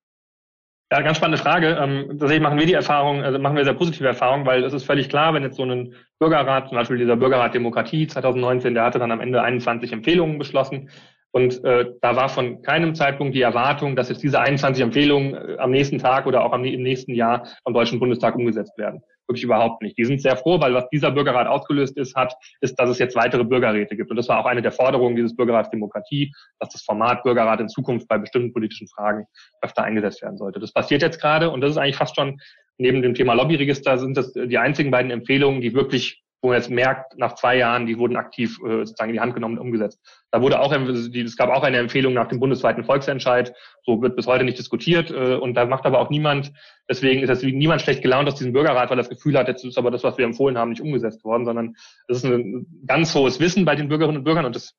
Ja, 0.94 1.02
ganz 1.02 1.18
spannende 1.18 1.42
Frage. 1.42 1.76
Ähm, 1.82 2.06
tatsächlich 2.08 2.42
machen 2.42 2.60
wir 2.60 2.68
die 2.68 2.74
Erfahrung, 2.74 3.24
also 3.24 3.40
machen 3.40 3.56
wir 3.56 3.64
sehr 3.64 3.74
positive 3.74 4.08
Erfahrungen, 4.08 4.46
weil 4.46 4.64
es 4.64 4.74
ist 4.74 4.84
völlig 4.84 5.10
klar, 5.10 5.34
wenn 5.34 5.42
jetzt 5.42 5.56
so 5.56 5.64
ein 5.64 5.96
Bürgerrat, 6.20 6.70
zum 6.70 6.78
Beispiel 6.78 7.00
dieser 7.00 7.16
Bürgerrat 7.16 7.56
Demokratie 7.56 8.06
2019, 8.06 8.76
der 8.76 8.84
hatte 8.84 9.00
dann 9.00 9.12
am 9.12 9.20
Ende 9.20 9.42
21 9.42 9.92
Empfehlungen 9.92 10.38
beschlossen. 10.38 10.92
Und 11.34 11.64
äh, 11.64 11.92
da 12.00 12.16
war 12.16 12.30
von 12.30 12.62
keinem 12.62 12.94
Zeitpunkt 12.94 13.34
die 13.36 13.42
Erwartung, 13.42 13.96
dass 13.96 14.10
jetzt 14.10 14.22
diese 14.22 14.40
21 14.40 14.84
Empfehlungen 14.84 15.34
äh, 15.34 15.58
am 15.58 15.72
nächsten 15.72 15.98
Tag 15.98 16.28
oder 16.28 16.46
auch 16.46 16.54
am, 16.54 16.64
im 16.64 16.84
nächsten 16.84 17.16
Jahr 17.16 17.48
vom 17.64 17.74
Deutschen 17.74 18.00
Bundestag 18.00 18.36
umgesetzt 18.36 18.78
werden. 18.78 19.02
Wirklich 19.28 19.44
überhaupt 19.44 19.82
nicht. 19.82 19.98
Die 19.98 20.06
sind 20.06 20.22
sehr 20.22 20.38
froh, 20.38 20.60
weil 20.62 20.76
was 20.76 20.88
dieser 20.90 21.10
Bürgerrat 21.10 21.48
ausgelöst 21.48 21.98
ist, 21.98 22.16
hat, 22.16 22.36
ist, 22.62 22.76
dass 22.76 22.88
es 22.88 23.00
jetzt 23.00 23.16
weitere 23.16 23.44
Bürgerräte 23.44 23.96
gibt. 23.96 24.12
Und 24.12 24.18
das 24.18 24.30
war 24.30 24.40
auch 24.40 24.46
eine 24.46 24.62
der 24.62 24.72
Forderungen 24.72 25.16
dieses 25.16 25.36
Bürgerrats 25.36 25.72
Demokratie, 25.72 26.32
dass 26.60 26.70
das 26.70 26.84
Format 26.84 27.24
Bürgerrat 27.24 27.60
in 27.60 27.68
Zukunft 27.68 28.08
bei 28.08 28.20
bestimmten 28.20 28.54
politischen 28.54 28.88
Fragen 28.88 29.26
öfter 29.64 29.84
eingesetzt 29.84 30.22
werden 30.22 30.38
sollte. 30.38 30.60
Das 30.60 30.72
passiert 30.72 31.02
jetzt 31.02 31.20
gerade 31.20 31.50
und 31.50 31.62
das 31.62 31.72
ist 31.72 31.78
eigentlich 31.78 31.96
fast 31.96 32.16
schon 32.16 32.38
neben 32.78 33.02
dem 33.02 33.16
Thema 33.16 33.34
Lobbyregister 33.34 33.98
sind 33.98 34.18
das 34.18 34.34
die 34.34 34.58
einzigen 34.58 34.92
beiden 34.92 35.12
Empfehlungen, 35.12 35.62
die 35.62 35.74
wirklich 35.74 36.23
wo 36.44 36.50
man 36.50 36.58
jetzt 36.58 36.70
merkt, 36.70 37.18
nach 37.18 37.36
zwei 37.36 37.58
Jahren, 37.58 37.86
die 37.86 37.98
wurden 37.98 38.18
aktiv 38.18 38.60
äh, 38.66 38.86
sozusagen 38.86 39.10
in 39.10 39.16
die 39.16 39.22
Hand 39.22 39.34
genommen 39.34 39.58
und 39.58 39.66
umgesetzt. 39.66 40.00
Da 40.30 40.42
wurde 40.42 40.60
auch, 40.60 40.74
es 40.74 41.38
gab 41.38 41.50
auch 41.50 41.64
eine 41.64 41.78
Empfehlung 41.78 42.14
nach 42.14 42.28
dem 42.28 42.42
bundesweiten 42.42 42.84
Volksentscheid, 42.84 43.54
so 43.86 44.02
wird 44.02 44.18
bis 44.18 44.28
heute 44.28 44.44
nicht 44.44 44.60
diskutiert 44.60 45.10
äh, 45.10 45.36
und 45.36 45.54
da 45.54 45.66
macht 45.66 45.86
aber 45.86 46.00
auch 46.00 46.10
niemand, 46.10 46.52
deswegen 46.90 47.22
ist 47.22 47.30
das 47.30 47.42
niemand 47.44 47.82
schlecht 47.82 48.02
gelaunt 48.02 48.28
aus 48.28 48.36
diesem 48.36 48.52
Bürgerrat, 48.52 48.90
weil 48.90 48.98
das 48.98 49.10
Gefühl 49.10 49.38
hat, 49.38 49.48
jetzt 49.48 49.64
ist 49.64 49.78
aber 49.78 49.90
das, 49.90 50.04
was 50.04 50.18
wir 50.18 50.26
empfohlen 50.26 50.58
haben, 50.58 50.72
nicht 50.72 50.82
umgesetzt 50.82 51.24
worden, 51.24 51.46
sondern 51.46 51.76
es 52.10 52.18
ist 52.18 52.26
ein 52.26 52.68
ganz 52.86 53.16
hohes 53.16 53.40
Wissen 53.40 53.64
bei 53.64 53.76
den 53.76 53.88
Bürgerinnen 53.88 54.18
und 54.18 54.26
Bürgern 54.26 54.46
und 54.46 54.56
das 54.56 54.76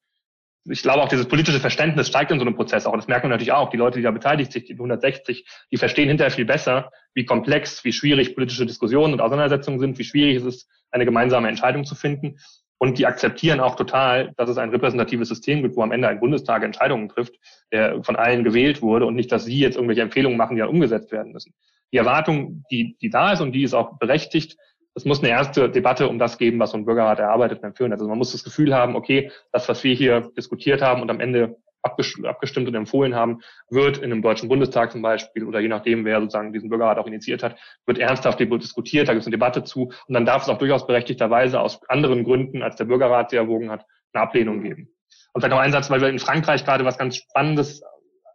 ich 0.67 0.83
glaube 0.83 1.03
auch 1.03 1.09
dieses 1.09 1.27
politische 1.27 1.61
Verständnis 1.61 2.09
steigt 2.09 2.31
in 2.31 2.39
so 2.39 2.45
einem 2.45 2.57
Prozess 2.57 2.87
auch. 2.87 2.97
Das 2.97 3.07
merken 3.07 3.27
wir 3.27 3.31
natürlich 3.31 3.53
auch. 3.53 3.69
Die 3.71 3.77
Leute, 3.77 3.99
die 3.99 4.05
da 4.05 4.11
beteiligt 4.11 4.53
sind, 4.53 4.69
die 4.69 4.73
160, 4.73 5.47
die 5.71 5.77
verstehen 5.77 6.09
hinterher 6.09 6.31
viel 6.31 6.47
besser, 6.47 6.91
wie 7.13 7.25
komplex, 7.25 7.85
wie 7.85 7.93
schwierig 7.93 8.35
politische 8.35 8.65
Diskussionen 8.65 9.13
und 9.13 9.21
Auseinandersetzungen 9.21 9.79
sind, 9.79 9.99
wie 9.99 10.05
schwierig 10.05 10.37
es 10.37 10.45
ist, 10.45 10.69
eine 10.91 11.05
gemeinsame 11.05 11.49
Entscheidung 11.49 11.85
zu 11.85 11.95
finden. 11.95 12.39
Und 12.79 12.99
die 12.99 13.07
akzeptieren 13.07 13.61
auch 13.61 13.77
total, 13.77 14.33
dass 14.37 14.51
es 14.51 14.59
ein 14.59 14.71
repräsentatives 14.71 15.29
System 15.29 15.63
gibt, 15.63 15.77
wo 15.77 15.83
am 15.83 15.93
Ende 15.93 16.09
ein 16.09 16.21
Bundestag 16.21 16.63
Entscheidungen 16.63 17.09
trifft, 17.09 17.35
der 17.73 18.03
von 18.03 18.17
allen 18.17 18.45
gewählt 18.45 18.83
wurde 18.83 19.07
und 19.07 19.15
nicht, 19.15 19.33
dass 19.33 19.45
sie 19.45 19.59
jetzt 19.59 19.77
irgendwelche 19.77 20.03
Empfehlungen 20.03 20.37
machen, 20.37 20.57
die 20.57 20.61
dann 20.61 20.71
umgesetzt 20.71 21.13
werden 21.13 21.33
müssen. 21.33 21.55
Die 21.93 21.99
Erwartung, 21.99 22.65
die, 22.71 22.97
die 23.01 23.11
da 23.11 23.33
ist 23.33 23.41
und 23.41 23.53
die 23.53 23.63
ist 23.63 23.75
auch 23.75 23.99
berechtigt, 23.99 24.57
es 24.95 25.05
muss 25.05 25.21
eine 25.21 25.31
erste 25.31 25.69
Debatte 25.69 26.09
um 26.09 26.19
das 26.19 26.39
geben, 26.39 26.59
was 26.61 26.71
so 26.71 26.77
ein 26.77 26.85
Bürgerrat 26.85 27.19
erarbeitet 27.19 27.59
und 27.59 27.65
empfiehlt. 27.65 27.93
Also 27.93 28.07
man 28.09 28.19
muss 28.19 28.33
das 28.33 28.45
Gefühl 28.45 28.75
haben, 28.75 28.97
okay, 28.97 29.31
das, 29.53 29.69
was 29.69 29.83
wir 29.83 29.95
hier 29.95 30.31
diskutiert 30.37 30.83
haben 30.83 31.03
und 31.03 31.11
am 31.11 31.21
Ende 31.21 31.57
abgestimmt 31.83 32.67
und 32.67 32.75
empfohlen 32.75 33.15
haben, 33.15 33.41
wird 33.69 33.99
in 33.99 34.05
einem 34.05 34.23
Deutschen 34.23 34.49
Bundestag 34.49 34.93
zum 34.93 35.03
Beispiel 35.03 35.45
oder 35.45 35.61
je 35.61 35.69
nachdem, 35.69 36.05
wer 36.05 36.21
sozusagen 36.21 36.53
diesen 36.53 36.71
Bürgerrat 36.71 36.97
auch 36.97 37.07
initiiert 37.07 37.43
hat, 37.43 37.57
wird 37.85 37.99
ernsthaft 37.99 38.41
diskutiert, 38.41 39.09
da 39.09 39.13
gibt 39.13 39.21
es 39.21 39.27
eine 39.27 39.37
Debatte 39.37 39.65
zu 39.65 39.93
und 40.07 40.15
dann 40.15 40.25
darf 40.25 40.43
es 40.43 40.49
auch 40.49 40.57
durchaus 40.57 40.87
berechtigterweise 40.87 41.61
aus 41.61 41.81
anderen 41.89 42.25
Gründen, 42.25 42.63
als 42.63 42.77
der 42.77 42.87
Bürgerrat 42.87 43.31
sie 43.31 43.37
erwogen 43.37 43.71
hat, 43.71 43.85
eine 44.13 44.23
Ablehnung 44.23 44.63
geben. 44.63 44.89
Und 45.35 45.41
vielleicht 45.41 45.51
noch 45.55 45.61
ein 45.61 45.73
Satz, 45.73 45.91
weil 45.91 46.01
wir 46.01 46.09
in 46.09 46.19
Frankreich 46.19 46.65
gerade 46.65 46.85
was 46.85 46.97
ganz 46.97 47.17
Spannendes 47.17 47.83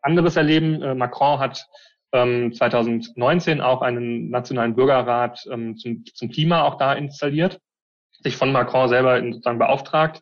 anderes 0.01 0.35
erleben. 0.35 0.81
Äh, 0.81 0.95
Macron 0.95 1.39
hat 1.39 1.65
2019 2.11 3.61
auch 3.61 3.81
einen 3.81 4.29
nationalen 4.29 4.75
Bürgerrat 4.75 5.45
ähm, 5.51 5.77
zum, 5.77 6.03
zum 6.05 6.29
Klima 6.29 6.63
auch 6.63 6.75
da 6.75 6.93
installiert, 6.93 7.59
sich 8.23 8.35
von 8.35 8.51
Macron 8.51 8.89
selber 8.89 9.21
sozusagen 9.21 9.59
beauftragt 9.59 10.21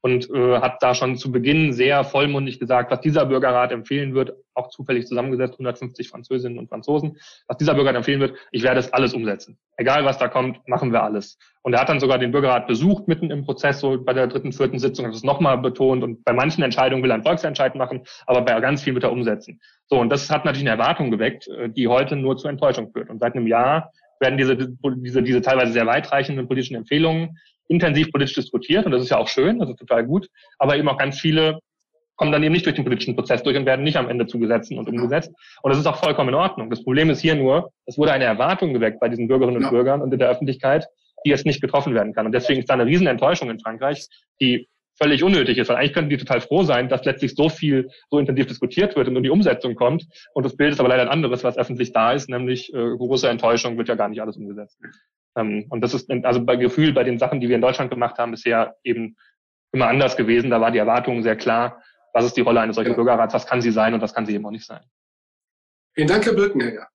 und 0.00 0.30
äh, 0.30 0.58
hat 0.60 0.82
da 0.82 0.94
schon 0.94 1.16
zu 1.16 1.32
Beginn 1.32 1.72
sehr 1.72 2.04
vollmundig 2.04 2.60
gesagt, 2.60 2.90
was 2.90 3.00
dieser 3.00 3.26
Bürgerrat 3.26 3.72
empfehlen 3.72 4.14
wird, 4.14 4.32
auch 4.54 4.68
zufällig 4.68 5.06
zusammengesetzt, 5.06 5.54
150 5.54 6.08
Französinnen 6.08 6.58
und 6.58 6.68
Franzosen, 6.68 7.18
was 7.46 7.56
dieser 7.56 7.74
Bürgerrat 7.74 7.96
empfehlen 7.96 8.20
wird, 8.20 8.36
ich 8.52 8.62
werde 8.62 8.80
es 8.80 8.92
alles 8.92 9.14
umsetzen. 9.14 9.58
Egal 9.76 10.04
was 10.04 10.18
da 10.18 10.28
kommt, 10.28 10.66
machen 10.68 10.92
wir 10.92 11.02
alles. 11.02 11.38
Und 11.62 11.74
er 11.74 11.80
hat 11.80 11.88
dann 11.88 12.00
sogar 12.00 12.18
den 12.18 12.32
Bürgerrat 12.32 12.66
besucht 12.66 13.08
mitten 13.08 13.30
im 13.30 13.44
Prozess, 13.44 13.80
so 13.80 14.02
bei 14.02 14.12
der 14.12 14.28
dritten, 14.28 14.52
vierten 14.52 14.78
Sitzung, 14.78 15.06
hat 15.06 15.14
es 15.14 15.24
nochmal 15.24 15.58
betont 15.58 16.02
und 16.04 16.24
bei 16.24 16.32
manchen 16.32 16.62
Entscheidungen 16.62 17.02
will 17.02 17.10
er 17.10 17.14
einen 17.14 17.24
Volksentscheid 17.24 17.74
machen, 17.74 18.02
aber 18.26 18.42
bei 18.42 18.58
ganz 18.60 18.82
viel 18.82 18.94
wird 18.94 19.04
er 19.04 19.12
umsetzen. 19.12 19.60
So, 19.86 19.98
und 19.98 20.10
das 20.10 20.30
hat 20.30 20.44
natürlich 20.44 20.68
eine 20.68 20.80
Erwartung 20.80 21.10
geweckt, 21.10 21.48
äh, 21.48 21.68
die 21.68 21.88
heute 21.88 22.16
nur 22.16 22.36
zu 22.36 22.48
Enttäuschung 22.48 22.92
führt. 22.92 23.10
Und 23.10 23.20
seit 23.20 23.34
einem 23.34 23.46
Jahr 23.46 23.92
werden 24.20 24.36
diese, 24.36 24.56
diese, 24.56 25.22
diese 25.22 25.42
teilweise 25.42 25.72
sehr 25.72 25.86
weitreichenden 25.86 26.46
politischen 26.46 26.76
Empfehlungen 26.76 27.38
intensiv 27.68 28.10
politisch 28.10 28.34
diskutiert 28.34 28.86
und 28.86 28.92
das 28.92 29.02
ist 29.02 29.10
ja 29.10 29.18
auch 29.18 29.28
schön, 29.28 29.58
das 29.58 29.68
ist 29.70 29.78
total 29.78 30.04
gut, 30.04 30.28
aber 30.58 30.76
eben 30.76 30.88
auch 30.88 30.96
ganz 30.96 31.20
viele 31.20 31.60
kommen 32.18 32.32
dann 32.32 32.42
eben 32.42 32.52
nicht 32.52 32.66
durch 32.66 32.74
den 32.74 32.84
politischen 32.84 33.14
Prozess 33.14 33.42
durch 33.44 33.56
und 33.56 33.64
werden 33.64 33.84
nicht 33.84 33.96
am 33.96 34.08
Ende 34.08 34.26
zugesetzt 34.26 34.72
und 34.72 34.88
umgesetzt. 34.88 35.32
Und 35.62 35.70
das 35.70 35.78
ist 35.78 35.86
auch 35.86 35.98
vollkommen 35.98 36.30
in 36.30 36.34
Ordnung. 36.34 36.68
Das 36.68 36.82
Problem 36.82 37.10
ist 37.10 37.20
hier 37.20 37.36
nur, 37.36 37.70
es 37.86 37.96
wurde 37.96 38.12
eine 38.12 38.24
Erwartung 38.24 38.74
geweckt 38.74 38.98
bei 38.98 39.08
diesen 39.08 39.28
Bürgerinnen 39.28 39.58
und 39.58 39.62
ja. 39.62 39.70
Bürgern 39.70 40.02
und 40.02 40.12
in 40.12 40.18
der 40.18 40.28
Öffentlichkeit, 40.28 40.84
die 41.24 41.30
jetzt 41.30 41.46
nicht 41.46 41.60
getroffen 41.60 41.94
werden 41.94 42.12
kann. 42.12 42.26
Und 42.26 42.32
deswegen 42.32 42.58
ist 42.58 42.68
da 42.68 42.74
eine 42.74 42.86
Riesenenttäuschung 42.86 43.50
in 43.50 43.60
Frankreich, 43.60 44.08
die 44.40 44.68
völlig 45.00 45.22
unnötig 45.22 45.58
ist. 45.58 45.68
Weil 45.68 45.76
eigentlich 45.76 45.92
könnten 45.92 46.10
die 46.10 46.16
total 46.16 46.40
froh 46.40 46.62
sein, 46.62 46.88
dass 46.88 47.04
letztlich 47.04 47.34
so 47.34 47.48
viel, 47.48 47.90
so 48.10 48.18
intensiv 48.18 48.46
diskutiert 48.46 48.96
wird 48.96 49.08
und 49.08 49.14
nur 49.14 49.22
die 49.22 49.30
Umsetzung 49.30 49.74
kommt. 49.74 50.06
Und 50.34 50.44
das 50.44 50.56
Bild 50.56 50.72
ist 50.72 50.80
aber 50.80 50.88
leider 50.88 51.02
ein 51.02 51.08
anderes, 51.08 51.44
was 51.44 51.56
öffentlich 51.56 51.92
da 51.92 52.12
ist, 52.12 52.28
nämlich 52.28 52.72
äh, 52.74 52.96
große 52.96 53.28
Enttäuschung 53.28 53.78
wird 53.78 53.88
ja 53.88 53.94
gar 53.94 54.08
nicht 54.08 54.20
alles 54.20 54.36
umgesetzt. 54.36 54.78
Ähm, 55.36 55.66
und 55.70 55.80
das 55.80 55.94
ist 55.94 56.10
also 56.24 56.44
bei 56.44 56.56
Gefühl 56.56 56.92
bei 56.92 57.04
den 57.04 57.18
Sachen, 57.18 57.40
die 57.40 57.48
wir 57.48 57.56
in 57.56 57.62
Deutschland 57.62 57.90
gemacht 57.90 58.18
haben, 58.18 58.32
bisher 58.32 58.76
eben 58.82 59.16
immer 59.72 59.88
anders 59.88 60.16
gewesen. 60.16 60.50
Da 60.50 60.60
war 60.60 60.70
die 60.70 60.78
Erwartung 60.78 61.22
sehr 61.22 61.36
klar, 61.36 61.82
was 62.12 62.24
ist 62.24 62.36
die 62.36 62.40
Rolle 62.42 62.60
eines 62.60 62.76
solchen 62.76 62.90
ja. 62.90 62.96
Bürgerrats, 62.96 63.34
was 63.34 63.46
kann 63.46 63.60
sie 63.60 63.70
sein 63.70 63.94
und 63.94 64.00
was 64.00 64.14
kann 64.14 64.26
sie 64.26 64.34
eben 64.34 64.46
auch 64.46 64.50
nicht 64.50 64.66
sein. 64.66 64.80
Vielen 65.94 66.08
Dank, 66.08 66.26
Herr 66.26 66.34
Birkenegger. 66.34 66.88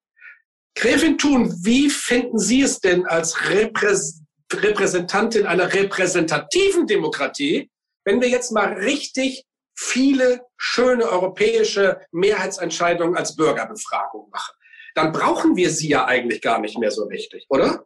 Gräfin 0.76 1.18
Thun, 1.18 1.54
wie 1.64 1.90
finden 1.90 2.40
Sie 2.40 2.62
es 2.62 2.80
denn 2.80 3.06
als 3.06 3.50
Repräs 3.50 4.24
Repräsentantin 4.52 5.46
einer 5.46 5.74
repräsentativen 5.74 6.86
Demokratie, 6.86 7.72
wenn 8.06 8.22
wir 8.22 8.30
jetzt 8.30 8.52
mal 8.52 8.74
richtig 8.74 9.46
viele 9.76 10.46
schöne 10.58 11.06
europäische 11.06 12.02
Mehrheitsentscheidungen 12.12 13.18
als 13.18 13.36
Bürgerbefragung 13.36 14.30
machen? 14.30 14.54
Dann 14.96 15.12
brauchen 15.12 15.56
wir 15.56 15.70
sie 15.70 15.90
ja 15.90 16.06
eigentlich 16.06 16.42
gar 16.42 16.60
nicht 16.60 16.78
mehr 16.78 16.92
so 16.92 17.06
richtig, 17.06 17.46
oder? 17.50 17.86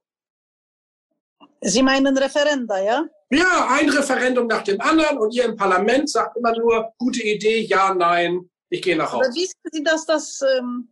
Sie 1.61 1.81
meinen 1.81 2.17
Referenda, 2.17 2.79
ja? 2.83 3.05
Ja, 3.29 3.67
ein 3.71 3.89
Referendum 3.89 4.47
nach 4.47 4.63
dem 4.63 4.79
anderen 4.79 5.17
und 5.17 5.33
ihr 5.33 5.45
im 5.45 5.55
Parlament 5.55 6.09
sagt 6.09 6.37
immer 6.37 6.57
nur, 6.57 6.93
gute 6.97 7.21
Idee, 7.23 7.61
ja, 7.61 7.93
nein, 7.93 8.49
ich 8.69 8.81
gehe 8.81 8.95
nach 8.95 9.11
Hause. 9.11 9.25
Aber 9.25 9.35
wissen 9.35 9.59
Sie, 9.71 9.83
dass 9.83 10.05
das, 10.05 10.41
ähm, 10.41 10.89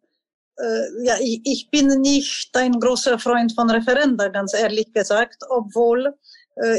äh, 0.58 1.06
ja, 1.06 1.16
ich, 1.22 1.42
ich 1.46 1.70
bin 1.70 1.88
nicht 2.02 2.56
ein 2.56 2.80
großer 2.80 3.20
Freund 3.20 3.54
von 3.54 3.70
Referenda, 3.70 4.28
ganz 4.30 4.54
ehrlich 4.54 4.92
gesagt, 4.92 5.44
obwohl 5.50 6.14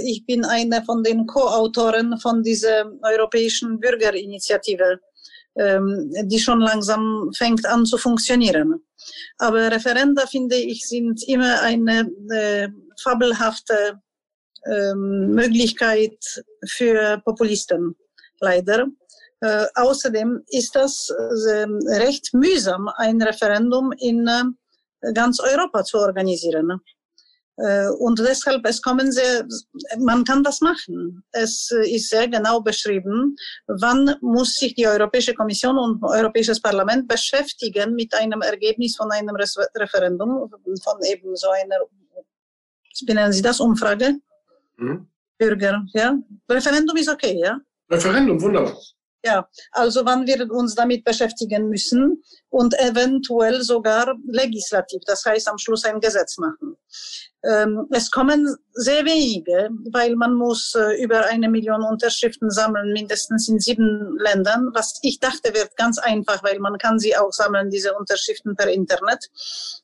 ich 0.05 0.25
bin 0.25 0.45
einer 0.45 0.83
von 0.85 1.03
den 1.03 1.27
Co-Autoren 1.27 2.19
von 2.19 2.43
dieser 2.43 2.91
europäischen 3.03 3.79
Bürgerinitiative 3.79 5.01
ähm, 5.59 6.13
die 6.25 6.39
schon 6.39 6.61
langsam 6.61 7.31
fängt 7.35 7.65
an 7.65 7.87
zu 7.87 7.97
funktionieren. 7.97 8.85
Aber 9.39 9.71
Referenda, 9.71 10.27
finde 10.27 10.57
ich, 10.57 10.87
sind 10.87 11.23
immer 11.27 11.63
eine 11.63 12.11
äh, 12.31 12.69
fabelhafte 13.03 14.01
ähm, 14.67 15.31
Möglichkeit 15.31 16.19
für 16.67 17.23
Populisten, 17.25 17.97
leider. 18.41 18.87
Äh, 19.41 19.67
außerdem 19.75 20.43
ist 20.49 20.75
das 20.75 21.11
äh, 21.11 21.67
recht 21.97 22.35
mühsam, 22.35 22.89
ein 22.97 23.23
Referendum 23.23 23.93
in 23.93 24.27
äh, 24.27 25.13
ganz 25.15 25.41
Europa 25.41 25.85
zu 25.85 25.99
organisieren. 25.99 26.81
Äh, 27.59 27.89
und 27.99 28.19
deshalb, 28.19 28.67
es 28.67 28.83
kommen 28.83 29.11
sehr, 29.11 29.47
man 29.99 30.25
kann 30.25 30.43
das 30.43 30.61
machen. 30.61 31.23
Es 31.33 31.71
ist 31.71 32.11
sehr 32.11 32.29
genau 32.29 32.61
beschrieben, 32.61 33.37
wann 33.67 34.15
muss 34.21 34.57
sich 34.57 34.75
die 34.75 34.87
Europäische 34.87 35.35
Kommission 35.35 35.79
und 35.79 36.03
Europäisches 36.03 36.61
Parlament 36.61 37.09
beschäftigen 37.09 37.95
mit 37.95 38.15
einem 38.15 38.43
Ergebnis 38.43 38.97
von 38.97 39.11
einem 39.11 39.37
Referendum, 39.37 40.51
von 40.83 41.03
eben 41.05 41.35
so 41.37 41.49
einer, 41.49 41.77
wie 43.07 43.15
nennen 43.15 43.33
Sie 43.33 43.43
das, 43.43 43.61
Umfrage? 43.61 44.19
Hm? 44.79 45.07
Bürger, 45.39 45.85
ja? 45.93 46.19
Referendum 46.51 46.97
ist 46.97 47.09
okay, 47.09 47.39
ja? 47.39 47.59
Referendum, 47.91 48.41
wunderbar. 48.41 48.77
Ja, 49.25 49.49
also 49.73 50.05
wann 50.05 50.27
wir 50.27 50.49
uns 50.51 50.75
damit 50.75 51.05
beschäftigen 51.05 51.69
müssen 51.69 52.23
und 52.49 52.79
eventuell 52.79 53.63
sogar 53.63 54.15
legislativ, 54.29 55.03
das 55.07 55.25
heißt 55.25 55.49
am 55.49 55.59
Schluss 55.59 55.85
ein 55.85 56.01
Gesetz 56.01 56.39
machen. 56.39 56.77
Ähm, 57.45 57.87
es 57.91 58.11
kommen 58.11 58.57
sehr 58.73 59.05
wenige, 59.05 59.71
weil 59.93 60.17
man 60.17 60.35
muss 60.35 60.75
äh, 60.75 61.01
über 61.03 61.27
eine 61.27 61.49
Million 61.49 61.83
Unterschriften 61.83 62.51
sammeln, 62.51 62.93
mindestens 62.93 63.49
in 63.49 63.61
sieben 63.61 64.17
Ländern, 64.19 64.71
was 64.75 64.99
ich 65.03 65.21
dachte 65.21 65.55
wird 65.55 65.77
ganz 65.77 65.99
einfach, 65.99 66.43
weil 66.43 66.59
man 66.59 66.77
kann 66.79 66.99
sie 66.99 67.17
auch 67.17 67.31
sammeln, 67.31 67.71
diese 67.71 67.95
Unterschriften 67.95 68.57
per 68.57 68.69
Internet. 68.69 69.31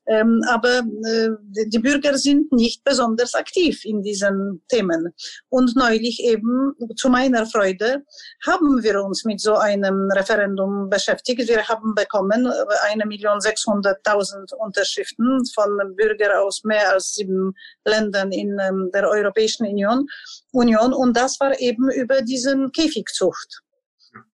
Ähm, 0.07 0.43
aber 0.49 0.79
äh, 0.79 1.31
die 1.67 1.79
Bürger 1.79 2.19
sind 2.19 2.53
nicht 2.53 2.83
besonders 2.83 3.35
aktiv 3.35 3.85
in 3.85 4.03
diesen 4.03 4.63
Themen. 4.69 5.15
Und 5.49 5.77
neulich 5.77 6.21
eben, 6.21 6.75
zu 6.97 7.11
meiner 7.11 7.47
Freude, 7.47 8.03
haben 8.45 8.83
wir 8.83 9.05
uns 9.05 9.25
mit 9.25 9.32
so 9.41 9.55
einem 9.55 10.11
Referendum 10.11 10.89
beschäftigt. 10.89 11.49
Wir 11.49 11.67
haben 11.69 11.95
bekommen 11.95 12.47
äh, 12.47 12.91
eine 12.91 13.07
Million 13.07 13.41
sechshunderttausend 13.41 14.53
Unterschriften 14.53 15.45
von 15.55 15.95
Bürgern 15.97 16.33
aus 16.39 16.65
mehr 16.65 16.93
als 16.93 17.15
sieben 17.15 17.55
Ländern 17.85 18.33
in 18.33 18.59
ähm, 18.59 18.91
der 18.93 19.09
Europäischen 19.09 19.67
Union, 19.67 20.07
Union. 20.53 20.93
Und 20.93 21.17
das 21.17 21.39
war 21.41 21.59
eben 21.61 21.91
über 21.91 22.23
diesen 22.23 22.73
Käfigzucht. 22.73 23.63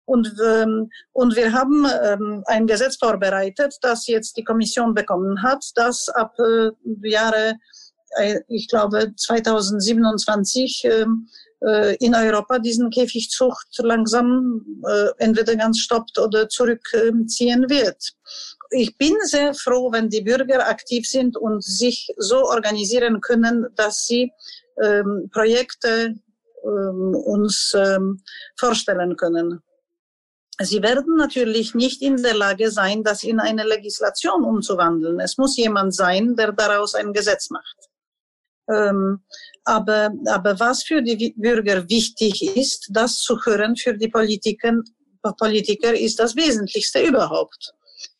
Und, 0.06 0.32
ähm, 0.44 0.88
und 1.12 1.34
wir 1.34 1.52
haben 1.52 1.84
ähm, 2.04 2.44
ein 2.46 2.66
Gesetz 2.66 2.96
vorbereitet, 2.96 3.76
das 3.82 4.06
jetzt 4.06 4.36
die 4.36 4.44
Kommission 4.44 4.94
bekommen 4.94 5.42
hat, 5.42 5.64
das 5.74 6.08
ab 6.08 6.38
äh, 6.38 6.70
Jahre, 7.08 7.54
äh, 8.16 8.40
ich 8.46 8.68
glaube 8.68 9.12
2027 9.16 10.84
ähm, 10.84 10.92
äh, 10.92 11.45
in 12.00 12.14
Europa 12.14 12.58
diesen 12.58 12.90
Käfigzucht 12.90 13.68
langsam 13.78 14.62
äh, 14.86 15.08
entweder 15.16 15.56
ganz 15.56 15.78
stoppt 15.78 16.18
oder 16.18 16.50
zurückziehen 16.50 17.70
wird 17.70 18.14
ich 18.70 18.96
bin 18.96 19.14
sehr 19.22 19.54
froh, 19.54 19.92
wenn 19.92 20.08
die 20.08 20.22
Bürger 20.22 20.66
aktiv 20.68 21.08
sind 21.08 21.36
und 21.36 21.62
sich 21.62 22.08
so 22.16 22.44
organisieren 22.44 23.20
können, 23.20 23.66
dass 23.74 24.06
sie 24.06 24.32
ähm, 24.82 25.30
Projekte 25.32 26.14
ähm, 26.64 27.14
uns 27.14 27.74
ähm, 27.76 28.22
vorstellen 28.56 29.16
können. 29.16 29.62
Sie 30.58 30.82
werden 30.82 31.16
natürlich 31.16 31.74
nicht 31.74 32.00
in 32.00 32.22
der 32.22 32.34
Lage 32.34 32.70
sein, 32.70 33.02
das 33.04 33.22
in 33.24 33.40
eine 33.40 33.64
Legislation 33.64 34.42
umzuwandeln. 34.42 35.20
Es 35.20 35.36
muss 35.36 35.56
jemand 35.56 35.94
sein, 35.94 36.34
der 36.34 36.52
daraus 36.52 36.94
ein 36.94 37.12
Gesetz 37.12 37.50
macht. 37.50 37.76
Ähm, 38.72 39.20
aber, 39.64 40.10
aber 40.26 40.58
was 40.58 40.82
für 40.82 41.02
die 41.02 41.34
Bürger 41.36 41.88
wichtig 41.88 42.56
ist, 42.56 42.88
das 42.90 43.20
zu 43.20 43.38
hören 43.44 43.76
für 43.76 43.94
die 43.94 44.08
Politiker, 44.08 44.82
Politiker 45.38 45.94
ist 45.94 46.18
das 46.20 46.36
Wesentlichste 46.36 47.00
überhaupt. 47.00 47.72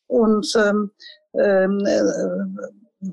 Und 0.07 0.47
ähm, 0.55 0.91
ähm, 1.33 1.85
äh, 1.85 2.01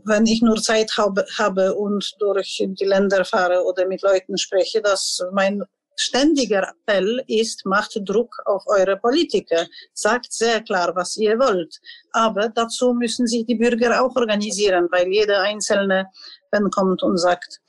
wenn 0.05 0.27
ich 0.27 0.43
nur 0.43 0.57
Zeit 0.57 0.93
habe, 0.97 1.25
habe 1.37 1.75
und 1.75 2.15
durch 2.19 2.65
die 2.67 2.85
Länder 2.85 3.25
fahre 3.25 3.65
oder 3.65 3.87
mit 3.87 4.03
Leuten 4.03 4.39
spreche, 4.39 4.81
dass 4.81 5.21
mein 5.33 5.63
ständiger 5.97 6.69
Appell 6.69 7.23
ist, 7.29 7.65
macht 7.67 8.01
Druck 8.05 8.43
auf 8.47 8.65
eure 8.67 8.97
Politiker, 8.97 9.67
sagt 9.93 10.33
sehr 10.33 10.61
klar, 10.63 10.95
was 10.95 11.17
ihr 11.17 11.39
wollt. 11.39 11.81
Aber 12.13 12.49
dazu 12.49 12.95
müssen 12.95 13.27
sich 13.27 13.47
die 13.47 13.55
Bürger 13.55 14.03
auch 14.03 14.17
organisieren, 14.17 14.89
weil 14.91 15.09
jeder 15.09 15.43
Einzelne 15.43 16.07
wenn 16.55 16.71
kommt 16.71 17.03
und 17.03 17.19
sagt. 17.19 17.61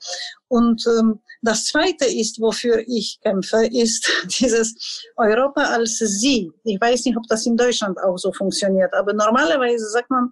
Und 0.48 0.86
ähm, 0.86 1.20
das 1.42 1.66
Zweite 1.66 2.06
ist, 2.06 2.40
wofür 2.40 2.82
ich 2.86 3.18
kämpfe, 3.22 3.66
ist 3.66 4.10
dieses 4.40 5.02
Europa 5.16 5.62
als 5.62 5.98
Sie. 5.98 6.50
Ich 6.64 6.80
weiß 6.80 7.04
nicht, 7.04 7.16
ob 7.16 7.24
das 7.28 7.44
in 7.46 7.56
Deutschland 7.56 7.98
auch 8.02 8.16
so 8.16 8.32
funktioniert, 8.32 8.94
aber 8.94 9.12
normalerweise 9.12 9.88
sagt 9.90 10.10
man 10.10 10.30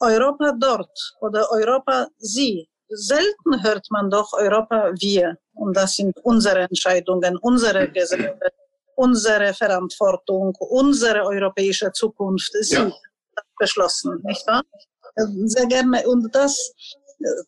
Europa 0.00 0.52
dort 0.58 1.14
oder 1.20 1.50
Europa 1.50 2.08
Sie. 2.18 2.68
Selten 2.88 3.62
hört 3.62 3.86
man 3.90 4.10
doch 4.10 4.32
Europa 4.32 4.92
wir. 5.00 5.36
Und 5.54 5.76
das 5.76 5.96
sind 5.96 6.16
unsere 6.22 6.60
Entscheidungen, 6.60 7.36
unsere 7.38 7.90
Gesetze, 7.90 8.52
unsere 8.94 9.52
Verantwortung, 9.54 10.54
unsere 10.60 11.24
europäische 11.24 11.90
Zukunft. 11.92 12.52
Sie 12.60 12.76
ja. 12.76 12.92
beschlossen, 13.58 14.20
nicht 14.22 14.46
wahr? 14.46 14.62
Sehr 15.46 15.66
gerne. 15.66 16.06
Und 16.06 16.34
das 16.34 16.72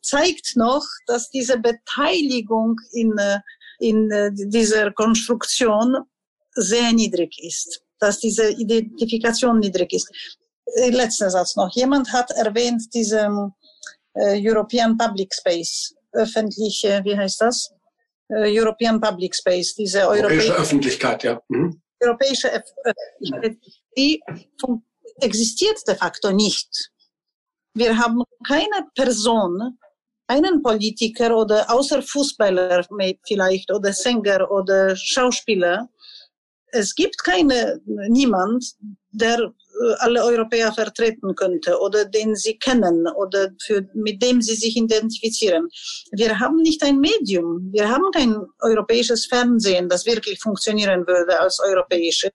zeigt 0.03 0.57
noch, 0.57 0.85
dass 1.07 1.31
diese 1.31 1.59
Beteiligung 1.59 2.77
in, 2.93 3.17
äh, 3.19 3.39
in 3.79 4.11
äh, 4.11 4.31
dieser 4.33 4.91
Konstruktion 4.93 5.97
sehr 6.55 6.93
niedrig 6.93 7.39
ist, 7.43 7.83
dass 7.99 8.19
diese 8.19 8.51
Identifikation 8.51 9.61
niedrig 9.61 9.93
ist. 9.93 10.11
Äh, 10.77 10.91
letzter 10.91 11.31
Satz 11.31 11.57
noch. 11.57 11.75
Jemand 11.75 12.13
hat 12.13 12.31
erwähnt 12.33 12.83
diesen 12.95 13.53
äh, 14.15 14.39
European 14.41 14.97
Public 14.97 15.35
Space, 15.35 15.95
öffentliche, 16.13 17.01
wie 17.05 17.17
heißt 17.17 17.41
das? 17.41 17.71
Äh, 18.29 18.59
European 18.59 19.01
Public 19.01 19.35
Space, 19.35 19.75
diese 19.75 20.01
europäische, 20.01 20.25
europäische 20.27 20.57
Öffentlichkeit, 20.57 21.25
ja. 21.25 21.43
Mhm. 21.49 21.81
Europäische 22.01 22.49
Öffentlichkeit, 22.49 23.59
die 23.97 24.23
existiert 25.21 25.79
de 25.87 25.97
facto 25.97 26.31
nicht. 26.31 26.91
Wir 27.79 27.97
haben 27.97 28.23
keine 28.45 28.89
Person, 28.97 29.79
einen 30.27 30.63
Politiker 30.63 31.37
oder 31.37 31.71
außer 31.71 32.03
Fußballer 32.03 32.85
vielleicht 33.27 33.73
oder 33.73 33.93
Sänger 33.93 34.51
oder 34.51 34.97
Schauspieler. 34.97 35.89
Es 36.73 36.95
gibt 36.95 37.23
keine, 37.23 37.81
niemand, 38.09 38.65
der 39.11 39.39
äh, 39.39 39.95
alle 40.01 40.23
Europäer 40.25 40.73
vertreten 40.73 41.35
könnte 41.35 41.79
oder 41.81 42.05
den 42.05 42.35
sie 42.35 42.59
kennen 42.59 43.07
oder 43.17 43.51
für, 43.65 43.89
mit 43.95 44.23
dem 44.23 44.43
sie 44.43 44.57
sich 44.57 44.77
identifizieren. 44.77 45.69
Wir 46.13 46.39
haben 46.39 46.57
nicht 46.57 46.83
ein 46.83 46.99
Medium. 46.99 47.71
Wir 47.73 47.89
haben 47.89 48.11
kein 48.13 48.37
europäisches 48.61 49.27
Fernsehen, 49.27 49.89
das 49.89 50.05
wirklich 50.05 50.41
funktionieren 50.41 51.07
würde 51.07 51.41
als 51.41 51.59
europäische 51.61 52.31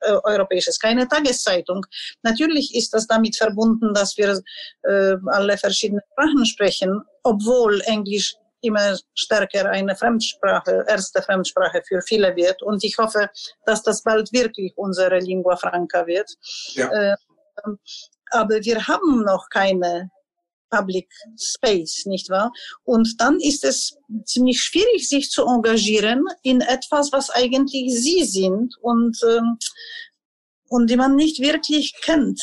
äh, 0.00 0.12
europäisches, 0.24 0.78
keine 0.78 1.08
Tageszeitung. 1.08 1.84
Natürlich 2.22 2.74
ist 2.74 2.94
das 2.94 3.06
damit 3.06 3.36
verbunden, 3.36 3.94
dass 3.94 4.16
wir 4.16 4.40
äh, 4.82 5.16
alle 5.26 5.56
verschiedene 5.58 6.02
Sprachen 6.12 6.46
sprechen, 6.46 7.02
obwohl 7.22 7.80
Englisch 7.82 8.34
immer 8.60 8.96
stärker 9.14 9.70
eine 9.70 9.94
Fremdsprache, 9.94 10.84
erste 10.88 11.22
Fremdsprache 11.22 11.82
für 11.86 12.00
viele 12.02 12.34
wird. 12.34 12.62
Und 12.62 12.82
ich 12.82 12.98
hoffe, 12.98 13.30
dass 13.66 13.82
das 13.82 14.02
bald 14.02 14.32
wirklich 14.32 14.72
unsere 14.76 15.18
Lingua 15.18 15.56
Franca 15.56 16.06
wird. 16.06 16.30
Ja. 16.74 16.88
Äh, 16.90 17.16
aber 18.30 18.56
wir 18.62 18.86
haben 18.86 19.24
noch 19.24 19.48
keine 19.48 20.10
Public 20.70 21.08
Space, 21.38 22.06
nicht 22.06 22.30
wahr? 22.30 22.52
Und 22.84 23.20
dann 23.20 23.38
ist 23.40 23.64
es 23.64 23.96
ziemlich 24.24 24.60
schwierig, 24.60 25.08
sich 25.08 25.30
zu 25.30 25.46
engagieren 25.46 26.24
in 26.42 26.60
etwas, 26.60 27.12
was 27.12 27.30
eigentlich 27.30 27.94
Sie 27.94 28.24
sind 28.24 28.74
und, 28.80 29.18
ähm, 29.28 29.58
und 30.68 30.90
die 30.90 30.96
man 30.96 31.16
nicht 31.16 31.40
wirklich 31.40 31.94
kennt. 32.02 32.40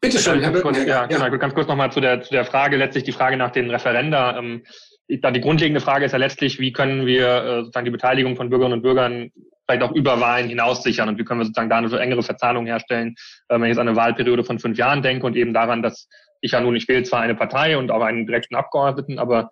Bitte 0.00 0.18
schön, 0.18 0.40
Herr 0.40 0.52
Böttger. 0.52 0.86
Ja, 0.86 0.86
ja, 0.86 1.06
genau. 1.06 1.38
Ganz 1.38 1.54
kurz 1.54 1.68
nochmal 1.68 1.90
zu 1.90 2.00
der, 2.00 2.22
zu 2.22 2.30
der 2.30 2.44
Frage, 2.44 2.76
letztlich 2.76 3.04
die 3.04 3.12
Frage 3.12 3.36
nach 3.36 3.50
den 3.50 3.70
Referenda. 3.70 4.38
Ähm, 4.38 4.62
da 5.08 5.30
die 5.30 5.40
grundlegende 5.40 5.80
Frage 5.80 6.04
ist 6.04 6.12
ja 6.12 6.18
letztlich, 6.18 6.58
wie 6.58 6.72
können 6.72 7.06
wir 7.06 7.26
äh, 7.26 7.58
sozusagen 7.60 7.84
die 7.86 7.90
Beteiligung 7.90 8.36
von 8.36 8.50
Bürgerinnen 8.50 8.78
und 8.78 8.82
Bürgern 8.82 9.30
vielleicht 9.66 9.82
auch 9.82 9.92
über 9.92 10.20
Wahlen 10.20 10.48
hinaus 10.48 10.82
sichern 10.82 11.08
und 11.08 11.18
wie 11.18 11.24
können 11.24 11.40
wir 11.40 11.44
sozusagen 11.44 11.70
da 11.70 11.78
eine 11.78 11.88
so 11.88 11.96
engere 11.96 12.22
Verzahnung 12.22 12.66
herstellen, 12.66 13.14
äh, 13.48 13.54
wenn 13.54 13.64
ich 13.64 13.68
jetzt 13.70 13.78
an 13.78 13.88
eine 13.88 13.96
Wahlperiode 13.96 14.44
von 14.44 14.58
fünf 14.58 14.78
Jahren 14.78 15.02
denke 15.02 15.26
und 15.26 15.36
eben 15.36 15.52
daran, 15.52 15.82
dass 15.82 16.08
ich 16.40 16.52
ja 16.52 16.60
nun, 16.60 16.76
ich 16.76 16.88
wähle 16.88 17.02
zwar 17.02 17.20
eine 17.20 17.34
Partei 17.34 17.76
und 17.76 17.90
auch 17.90 18.02
einen 18.02 18.26
direkten 18.26 18.54
Abgeordneten, 18.54 19.18
aber 19.18 19.50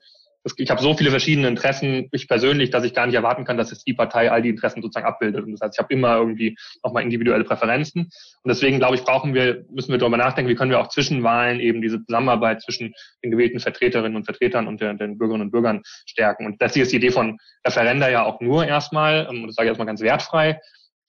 ich 0.56 0.70
habe 0.70 0.82
so 0.82 0.94
viele 0.94 1.10
verschiedene 1.10 1.48
Interessen, 1.48 2.08
ich 2.12 2.28
persönlich, 2.28 2.68
dass 2.68 2.84
ich 2.84 2.92
gar 2.92 3.06
nicht 3.06 3.14
erwarten 3.14 3.44
kann, 3.44 3.56
dass 3.56 3.70
jetzt 3.70 3.86
die 3.86 3.94
Partei 3.94 4.30
all 4.30 4.42
die 4.42 4.50
Interessen 4.50 4.82
sozusagen 4.82 5.06
abbildet. 5.06 5.42
Und 5.44 5.52
das 5.52 5.60
heißt, 5.62 5.74
ich 5.74 5.82
habe 5.82 5.94
immer 5.94 6.16
irgendwie 6.16 6.56
nochmal 6.84 7.02
individuelle 7.02 7.44
Präferenzen. 7.44 8.02
Und 8.02 8.48
deswegen, 8.48 8.78
glaube 8.78 8.96
ich, 8.96 9.04
brauchen 9.04 9.32
wir, 9.32 9.64
müssen 9.70 9.90
wir 9.90 9.98
darüber 9.98 10.18
nachdenken, 10.18 10.50
wie 10.50 10.54
können 10.54 10.70
wir 10.70 10.80
auch 10.80 10.88
zwischen 10.88 11.22
Wahlen 11.22 11.60
eben 11.60 11.80
diese 11.80 12.04
Zusammenarbeit 12.04 12.60
zwischen 12.60 12.92
den 13.22 13.30
gewählten 13.30 13.58
Vertreterinnen 13.58 14.16
und 14.16 14.24
Vertretern 14.24 14.68
und 14.68 14.82
den, 14.82 14.98
den 14.98 15.16
Bürgerinnen 15.16 15.46
und 15.46 15.50
Bürgern 15.50 15.80
stärken. 16.06 16.44
Und 16.44 16.60
letztlich 16.60 16.82
ist 16.82 16.92
die 16.92 16.96
Idee 16.96 17.10
von 17.10 17.38
Referenda 17.66 18.10
ja 18.10 18.24
auch 18.24 18.40
nur 18.40 18.66
erstmal, 18.66 19.26
ähm, 19.30 19.42
und 19.42 19.46
das 19.46 19.54
sage 19.54 19.68
ich 19.68 19.70
erstmal 19.70 19.86
ganz 19.86 20.02
wertfrei, 20.02 20.60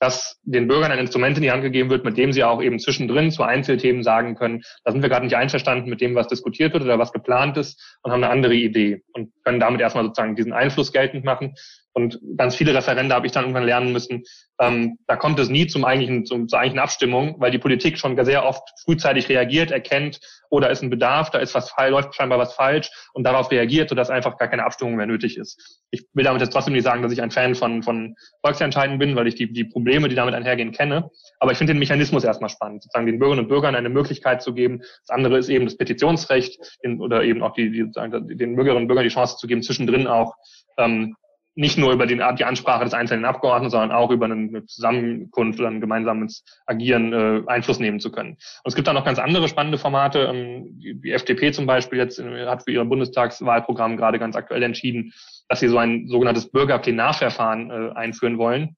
dass 0.05 0.39
den 0.43 0.67
Bürgern 0.67 0.91
ein 0.91 0.99
Instrument 0.99 1.35
in 1.37 1.41
die 1.41 1.51
Hand 1.51 1.63
gegeben 1.63 1.89
wird, 1.89 2.05
mit 2.05 2.15
dem 2.15 2.31
sie 2.31 2.43
auch 2.43 2.61
eben 2.61 2.77
zwischendrin 2.77 3.31
zu 3.31 3.41
Einzelthemen 3.41 4.03
sagen 4.03 4.35
können, 4.35 4.61
da 4.83 4.91
sind 4.91 5.01
wir 5.01 5.09
gerade 5.09 5.25
nicht 5.25 5.35
einverstanden 5.35 5.89
mit 5.89 5.99
dem, 5.99 6.13
was 6.13 6.27
diskutiert 6.27 6.73
wird 6.73 6.83
oder 6.83 6.99
was 6.99 7.11
geplant 7.11 7.57
ist 7.57 7.97
und 8.03 8.11
haben 8.11 8.23
eine 8.23 8.31
andere 8.31 8.53
Idee 8.53 9.01
und 9.13 9.31
können 9.43 9.59
damit 9.59 9.81
erstmal 9.81 10.03
sozusagen 10.03 10.35
diesen 10.35 10.53
Einfluss 10.53 10.91
geltend 10.91 11.25
machen. 11.25 11.55
Und 11.95 12.19
ganz 12.35 12.55
viele 12.55 12.75
Referende 12.75 13.15
habe 13.15 13.25
ich 13.25 13.31
dann 13.31 13.45
irgendwann 13.45 13.63
lernen 13.63 13.93
müssen. 13.93 14.23
Ähm, 14.59 14.97
da 15.07 15.15
kommt 15.15 15.39
es 15.39 15.47
nie 15.47 15.65
zum 15.65 15.85
eigentlichen, 15.85 16.25
zum, 16.25 16.49
zur 16.49 16.59
eigentlichen 16.59 16.83
Abstimmung, 16.83 17.35
weil 17.39 17.51
die 17.51 17.57
Politik 17.57 17.97
schon 17.97 18.21
sehr 18.25 18.45
oft 18.45 18.69
frühzeitig 18.83 19.29
reagiert, 19.29 19.71
erkennt, 19.71 20.19
oder 20.49 20.69
ist 20.69 20.83
ein 20.83 20.89
Bedarf, 20.89 21.31
da 21.31 21.39
ist 21.39 21.55
was 21.55 21.73
läuft 21.89 22.15
scheinbar 22.15 22.37
was 22.37 22.53
falsch 22.53 22.89
und 23.13 23.23
darauf 23.23 23.49
reagiert, 23.49 23.89
sodass 23.89 24.09
einfach 24.09 24.37
gar 24.37 24.49
keine 24.49 24.65
Abstimmung 24.65 24.95
mehr 24.95 25.05
nötig 25.05 25.37
ist. 25.37 25.81
Ich 25.89 26.05
will 26.13 26.25
damit 26.25 26.41
jetzt 26.41 26.51
trotzdem 26.51 26.73
nicht 26.73 26.83
sagen, 26.83 27.01
dass 27.01 27.11
ich 27.11 27.21
ein 27.21 27.31
Fan 27.31 27.55
von, 27.55 27.81
von 27.81 28.15
Volksentscheiden 28.41 28.99
bin, 28.99 29.15
weil 29.15 29.27
ich 29.27 29.35
die, 29.35 29.51
die 29.51 29.63
Probleme, 29.63 30.09
die 30.09 30.15
damit 30.15 30.35
einhergehen, 30.35 30.73
kenne. 30.73 31.09
Aber 31.39 31.51
ich 31.51 31.57
finde 31.57 31.73
den 31.73 31.79
Mechanismus 31.79 32.23
erstmal 32.23 32.49
spannend, 32.49 32.83
sozusagen 32.83 33.05
den 33.05 33.19
Bürgerinnen 33.19 33.45
und 33.45 33.49
Bürgern 33.49 33.75
eine 33.75 33.89
Möglichkeit 33.89 34.41
zu 34.41 34.53
geben. 34.53 34.79
Das 34.79 35.09
andere 35.09 35.37
ist 35.37 35.49
eben 35.49 35.65
das 35.65 35.77
Petitionsrecht 35.77 36.77
in, 36.81 36.99
oder 36.99 37.23
eben 37.23 37.41
auch 37.41 37.53
die, 37.53 37.71
die, 37.71 37.91
den 37.91 38.55
Bürgerinnen 38.55 38.83
und 38.83 38.87
Bürgern 38.87 39.05
die 39.05 39.13
Chance 39.13 39.37
zu 39.37 39.47
geben, 39.47 39.63
zwischendrin 39.63 40.07
auch 40.07 40.35
ähm, 40.77 41.15
nicht 41.55 41.77
nur 41.77 41.93
über 41.93 42.05
den, 42.05 42.21
die 42.37 42.45
Ansprache 42.45 42.83
des 42.83 42.93
einzelnen 42.93 43.25
Abgeordneten, 43.25 43.71
sondern 43.71 43.91
auch 43.91 44.11
über 44.11 44.25
eine 44.25 44.65
Zusammenkunft 44.65 45.59
oder 45.59 45.69
ein 45.69 45.79
gemeinsames 45.79 46.43
Agieren 46.65 47.13
äh, 47.13 47.41
Einfluss 47.47 47.79
nehmen 47.79 48.01
zu 48.01 48.11
können. 48.11 48.31
Und 48.31 48.39
es 48.65 48.75
gibt 48.75 48.87
da 48.87 48.93
noch 48.93 49.05
ganz 49.05 49.19
andere 49.19 49.47
spannende 49.47 49.77
Formate. 49.77 50.19
Ähm, 50.33 50.79
die, 50.79 51.11
FDP 51.11 51.53
zum 51.53 51.65
Beispiel 51.65 51.97
jetzt 51.97 52.19
äh, 52.19 52.45
hat 52.45 52.63
für 52.63 52.71
ihr 52.71 52.83
Bundestagswahlprogramm 52.83 53.95
gerade 53.95 54.19
ganz 54.19 54.35
aktuell 54.35 54.63
entschieden, 54.63 55.13
dass 55.47 55.61
sie 55.61 55.69
so 55.69 55.77
ein 55.77 56.07
sogenanntes 56.07 56.51
Bürgerplenarverfahren 56.51 57.71
äh, 57.71 57.91
einführen 57.95 58.37
wollen. 58.37 58.75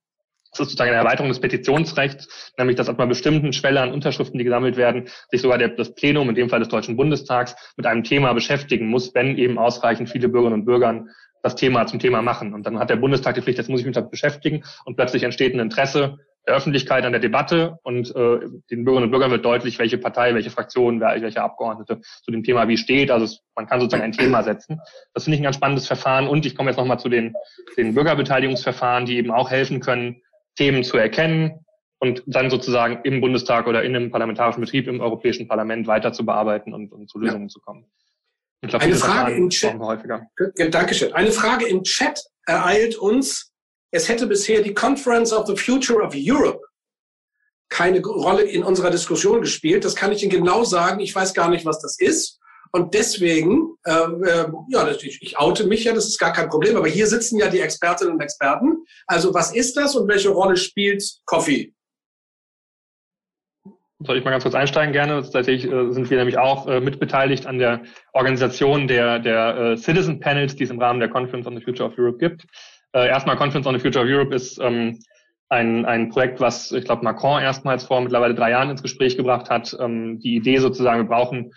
Das 0.51 0.61
ist 0.61 0.69
sozusagen 0.69 0.91
eine 0.91 0.99
Erweiterung 0.99 1.29
des 1.29 1.41
Petitionsrechts, 1.41 2.53
nämlich 2.57 2.77
dass 2.77 2.89
ab 2.89 2.99
einer 2.99 3.07
bestimmten 3.07 3.53
Schwelle 3.53 3.81
an 3.81 3.91
Unterschriften, 3.91 4.37
die 4.37 4.45
gesammelt 4.45 4.77
werden, 4.77 5.07
sich 5.29 5.41
sogar 5.41 5.57
der, 5.57 5.69
das 5.69 5.93
Plenum, 5.93 6.29
in 6.29 6.35
dem 6.35 6.49
Fall 6.49 6.59
des 6.59 6.69
Deutschen 6.69 6.95
Bundestags, 6.95 7.55
mit 7.75 7.85
einem 7.85 8.03
Thema 8.03 8.33
beschäftigen 8.33 8.87
muss, 8.87 9.13
wenn 9.13 9.37
eben 9.37 9.57
ausreichend 9.57 10.09
viele 10.09 10.29
Bürgerinnen 10.29 10.61
und 10.61 10.65
Bürger 10.65 11.05
das 11.47 11.55
Thema 11.55 11.87
zum 11.87 11.99
Thema 11.99 12.21
machen. 12.21 12.53
Und 12.53 12.65
dann 12.65 12.79
hat 12.79 12.89
der 12.89 12.95
Bundestag 12.97 13.35
die 13.35 13.41
Pflicht, 13.41 13.57
jetzt 13.57 13.69
muss 13.69 13.79
ich 13.79 13.85
mich 13.85 13.95
damit 13.95 14.11
beschäftigen 14.11 14.63
und 14.85 14.95
plötzlich 14.95 15.23
entsteht 15.23 15.53
ein 15.53 15.59
Interesse 15.59 16.19
der 16.47 16.55
Öffentlichkeit 16.55 17.03
an 17.03 17.11
der 17.11 17.19
Debatte 17.19 17.77
und 17.83 18.15
äh, 18.15 18.39
den 18.71 18.85
Bürgerinnen 18.85 19.05
und 19.05 19.11
Bürgern 19.11 19.31
wird 19.31 19.43
deutlich, 19.43 19.79
welche 19.79 19.97
Partei, 19.97 20.33
welche 20.33 20.49
Fraktion, 20.49 21.01
wer, 21.01 21.21
welche 21.21 21.41
Abgeordnete 21.41 21.99
zu 22.23 22.31
dem 22.31 22.43
Thema 22.43 22.67
wie 22.69 22.77
steht. 22.77 23.11
Also 23.11 23.25
es, 23.25 23.41
man 23.55 23.67
kann 23.67 23.81
sozusagen 23.81 24.03
ein 24.03 24.13
Thema 24.13 24.43
setzen. 24.43 24.79
Das 25.13 25.25
finde 25.25 25.35
ich 25.35 25.41
ein 25.41 25.43
ganz 25.43 25.57
spannendes 25.57 25.87
Verfahren. 25.87 26.27
Und 26.27 26.45
ich 26.45 26.55
komme 26.55 26.69
jetzt 26.69 26.77
nochmal 26.77 26.99
zu 26.99 27.09
den, 27.09 27.33
den 27.75 27.93
Bürgerbeteiligungsverfahren, 27.93 29.05
die 29.05 29.17
eben 29.17 29.31
auch 29.31 29.51
helfen 29.51 29.81
können, 29.81 30.21
Themen 30.55 30.83
zu 30.83 30.97
erkennen 30.97 31.65
und 31.99 32.23
dann 32.25 32.49
sozusagen 32.49 33.01
im 33.03 33.19
Bundestag 33.19 33.67
oder 33.67 33.83
in 33.83 33.95
einem 33.95 34.11
parlamentarischen 34.11 34.61
Betrieb 34.61 34.87
im 34.87 35.01
Europäischen 35.01 35.47
Parlament 35.47 35.85
weiter 35.85 36.13
zu 36.13 36.25
bearbeiten 36.25 36.73
und, 36.73 36.93
und 36.93 37.09
zu 37.09 37.19
Lösungen 37.19 37.47
ja. 37.47 37.49
zu 37.49 37.59
kommen. 37.59 37.85
Ich 38.61 38.69
glaub, 38.69 38.81
Eine 38.81 38.95
Frage 38.95 39.33
im 39.33 39.49
Chat. 39.49 39.75
Dankeschön. 40.71 41.13
Eine 41.13 41.31
Frage 41.31 41.67
im 41.67 41.83
Chat 41.83 42.19
ereilt 42.45 42.95
uns. 42.97 43.51
Es 43.91 44.09
hätte 44.09 44.27
bisher 44.27 44.61
die 44.61 44.73
Conference 44.73 45.31
of 45.31 45.47
the 45.47 45.55
Future 45.55 46.01
of 46.01 46.13
Europe 46.15 46.61
keine 47.69 48.01
Rolle 48.01 48.43
in 48.43 48.63
unserer 48.63 48.91
Diskussion 48.91 49.41
gespielt. 49.41 49.85
Das 49.85 49.95
kann 49.95 50.11
ich 50.11 50.23
Ihnen 50.23 50.31
genau 50.31 50.63
sagen. 50.63 50.99
Ich 50.99 51.13
weiß 51.13 51.33
gar 51.33 51.49
nicht, 51.49 51.65
was 51.65 51.79
das 51.79 51.99
ist. 51.99 52.39
Und 52.71 52.93
deswegen, 52.93 53.75
äh, 53.85 53.91
äh, 53.91 54.47
ja, 54.69 54.89
ich, 54.89 55.21
ich 55.21 55.37
oute 55.37 55.67
mich 55.67 55.85
ja, 55.85 55.93
das 55.93 56.07
ist 56.07 56.19
gar 56.19 56.33
kein 56.33 56.49
Problem. 56.49 56.75
Aber 56.75 56.87
hier 56.87 57.07
sitzen 57.07 57.39
ja 57.39 57.49
die 57.49 57.61
Expertinnen 57.61 58.13
und 58.13 58.21
Experten. 58.21 58.83
Also 59.05 59.33
was 59.33 59.53
ist 59.53 59.77
das 59.77 59.95
und 59.95 60.07
welche 60.07 60.29
Rolle 60.29 60.57
spielt 60.57 61.03
Coffee? 61.25 61.73
Soll 63.99 64.17
ich 64.17 64.23
mal 64.23 64.31
ganz 64.31 64.43
kurz 64.43 64.55
einsteigen 64.55 64.93
gerne. 64.93 65.21
Tatsächlich 65.21 65.65
äh, 65.65 65.91
sind 65.91 66.09
wir 66.09 66.17
nämlich 66.17 66.37
auch 66.37 66.67
äh, 66.67 66.79
mitbeteiligt 66.79 67.47
an 67.47 67.57
der 67.57 67.81
Organisation 68.13 68.87
der, 68.87 69.19
der 69.19 69.57
äh, 69.57 69.77
Citizen 69.77 70.19
Panels, 70.19 70.55
die 70.55 70.63
es 70.63 70.69
im 70.69 70.79
Rahmen 70.79 70.99
der 70.99 71.09
Conference 71.09 71.47
on 71.47 71.57
the 71.57 71.63
Future 71.63 71.89
of 71.89 71.97
Europe 71.97 72.17
gibt. 72.19 72.45
Äh, 72.93 73.07
erstmal 73.07 73.37
Conference 73.37 73.65
on 73.65 73.73
the 73.73 73.81
Future 73.81 74.03
of 74.03 74.09
Europe 74.09 74.35
ist 74.35 74.59
ähm, 74.59 74.99
ein, 75.49 75.85
ein 75.85 76.09
Projekt, 76.09 76.39
was 76.39 76.71
ich 76.71 76.85
glaube 76.85 77.03
Macron 77.03 77.41
erstmals 77.41 77.85
vor 77.85 78.01
mittlerweile 78.01 78.35
drei 78.35 78.51
Jahren 78.51 78.69
ins 78.69 78.83
Gespräch 78.83 79.17
gebracht 79.17 79.49
hat. 79.49 79.75
Ähm, 79.79 80.19
die 80.19 80.35
Idee 80.35 80.57
sozusagen, 80.57 81.01
wir 81.01 81.07
brauchen 81.07 81.53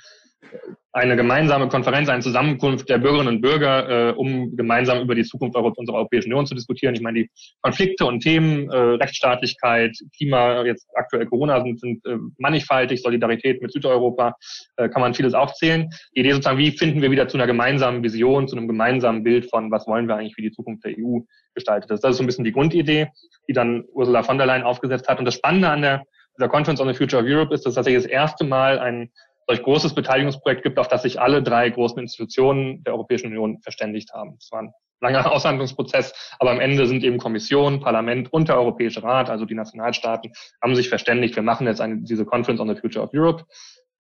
eine 0.93 1.17
gemeinsame 1.17 1.69
Konferenz, 1.69 2.09
eine 2.09 2.23
Zusammenkunft 2.23 2.89
der 2.89 2.99
Bürgerinnen 2.99 3.37
und 3.37 3.41
Bürger, 3.41 4.11
äh, 4.11 4.13
um 4.13 4.57
gemeinsam 4.57 5.01
über 5.01 5.15
die 5.15 5.23
Zukunft 5.23 5.57
unserer 5.57 5.99
Europäischen 5.99 6.31
Union 6.31 6.47
zu 6.47 6.55
diskutieren. 6.55 6.95
Ich 6.95 7.01
meine, 7.01 7.21
die 7.21 7.31
Konflikte 7.63 8.07
und 8.07 8.21
Themen, 8.21 8.69
äh, 8.71 8.77
Rechtsstaatlichkeit, 8.77 9.97
Klima, 10.17 10.65
jetzt 10.65 10.89
aktuell 10.95 11.27
Corona 11.27 11.63
sind, 11.63 11.79
sind 11.79 12.05
äh, 12.07 12.17
mannigfaltig, 12.39 13.03
Solidarität 13.03 13.63
mit 13.63 13.73
Südeuropa, 13.73 14.35
äh, 14.77 14.89
kann 14.89 15.03
man 15.03 15.15
vieles 15.15 15.35
aufzählen. 15.35 15.89
Die 16.17 16.21
Idee 16.21 16.33
sozusagen, 16.33 16.59
wie 16.59 16.73
finden 16.73 17.03
wir 17.03 17.11
wieder 17.13 17.29
zu 17.29 17.37
einer 17.37 17.47
gemeinsamen 17.47 18.03
Vision, 18.03 18.49
zu 18.49 18.57
einem 18.57 18.67
gemeinsamen 18.67 19.23
Bild 19.23 19.49
von, 19.49 19.71
was 19.71 19.87
wollen 19.87 20.09
wir 20.09 20.17
eigentlich, 20.17 20.37
wie 20.37 20.43
die 20.43 20.53
Zukunft 20.53 20.85
der 20.85 20.93
EU 20.99 21.21
gestaltet 21.55 21.91
ist. 21.91 22.03
Das 22.03 22.13
ist 22.13 22.17
so 22.17 22.25
ein 22.25 22.27
bisschen 22.27 22.45
die 22.45 22.53
Grundidee, 22.53 23.09
die 23.49 23.53
dann 23.53 23.85
Ursula 23.93 24.25
von 24.25 24.39
der 24.39 24.47
Leyen 24.47 24.65
aufgesetzt 24.65 25.09
hat. 25.09 25.21
Und 25.21 25.25
das 25.25 25.35
Spannende 25.35 25.69
an 25.69 25.83
der 25.83 26.03
dieser 26.39 26.49
Conference 26.49 26.81
on 26.81 26.89
the 26.89 26.95
Future 26.95 27.23
of 27.23 27.29
Europe 27.29 27.55
ist, 27.55 27.67
dass 27.67 27.75
tatsächlich 27.75 28.05
das 28.05 28.11
erste 28.11 28.45
Mal 28.45 28.79
ein 28.79 29.11
solch 29.51 29.63
großes 29.65 29.95
Beteiligungsprojekt 29.95 30.63
gibt, 30.63 30.79
auf 30.79 30.87
das 30.87 31.03
sich 31.03 31.21
alle 31.21 31.43
drei 31.43 31.69
großen 31.71 31.99
Institutionen 31.99 32.85
der 32.85 32.95
Europäischen 32.95 33.27
Union 33.27 33.61
verständigt 33.63 34.13
haben. 34.13 34.37
Es 34.39 34.53
war 34.53 34.63
ein 34.63 34.73
langer 35.01 35.33
Aushandlungsprozess, 35.33 36.37
aber 36.39 36.53
am 36.53 36.61
Ende 36.61 36.87
sind 36.87 37.03
eben 37.03 37.19
Kommission, 37.19 37.81
Parlament 37.81 38.33
und 38.33 38.49
der 38.49 38.57
Europäische 38.57 39.03
Rat, 39.03 39.29
also 39.29 39.47
die 39.47 39.57
Nationalstaaten, 39.57 40.33
haben 40.63 40.77
sich 40.77 40.89
verständigt, 40.89 41.35
wir 41.35 41.43
machen 41.43 41.67
jetzt 41.67 41.81
eine, 41.81 41.99
diese 42.03 42.25
Conference 42.25 42.61
on 42.61 42.69
the 42.69 42.81
Future 42.81 43.05
of 43.05 43.11
Europe. 43.13 43.45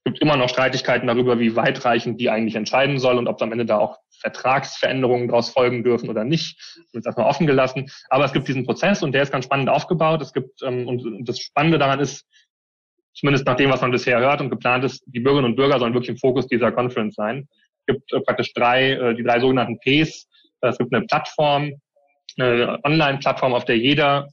Es 0.05 0.12
gibt 0.12 0.22
immer 0.22 0.36
noch 0.36 0.48
Streitigkeiten 0.48 1.09
darüber, 1.09 1.40
wie 1.40 1.57
weitreichend 1.57 2.20
die 2.20 2.30
eigentlich 2.30 2.55
entscheiden 2.55 3.01
soll 3.01 3.18
und 3.18 3.26
ob 3.26 3.42
am 3.42 3.51
Ende 3.51 3.66
da 3.66 3.78
auch 3.78 3.98
Vertragsveränderungen 4.20 5.28
daraus 5.28 5.51
folgen 5.51 5.82
dürfen 5.82 6.09
oder 6.09 6.22
nicht. 6.22 6.59
Das 6.92 7.01
ist 7.01 7.07
erstmal 7.07 7.26
offen 7.26 7.46
gelassen. 7.46 7.90
Aber 8.09 8.24
es 8.24 8.32
gibt 8.32 8.46
diesen 8.46 8.64
Prozess 8.64 9.03
und 9.03 9.12
der 9.12 9.22
ist 9.22 9.32
ganz 9.32 9.46
spannend 9.46 9.68
aufgebaut. 9.68 10.22
Es 10.22 10.32
gibt, 10.32 10.62
ähm, 10.62 10.86
und 10.86 11.28
das 11.28 11.40
Spannende 11.40 11.78
daran 11.78 12.01
ist, 12.01 12.26
zumindest 13.15 13.47
nach 13.47 13.57
dem, 13.57 13.71
was 13.71 13.81
man 13.81 13.91
bisher 13.91 14.21
hört 14.21 14.41
und 14.41 14.51
geplant 14.51 14.85
ist, 14.85 15.03
die 15.07 15.21
Bürgerinnen 15.21 15.51
und 15.51 15.57
Bürger 15.57 15.79
sollen 15.79 15.95
wirklich 15.95 16.11
im 16.11 16.19
Fokus 16.19 16.47
dieser 16.47 16.73
Conference 16.73 17.15
sein. 17.15 17.49
Es 17.87 17.95
gibt 17.95 18.13
äh, 18.13 18.21
praktisch 18.21 18.53
drei, 18.55 18.93
äh, 18.93 19.15
die 19.15 19.23
drei 19.23 19.41
sogenannten 19.41 19.79
Ps. 19.79 20.29
Es 20.63 20.79
gibt 20.79 20.95
eine 20.95 21.07
Plattform, 21.07 21.73
eine 22.39 22.79
Online-Plattform, 22.85 23.55
auf 23.55 23.65
der 23.65 23.79
jeder 23.79 24.29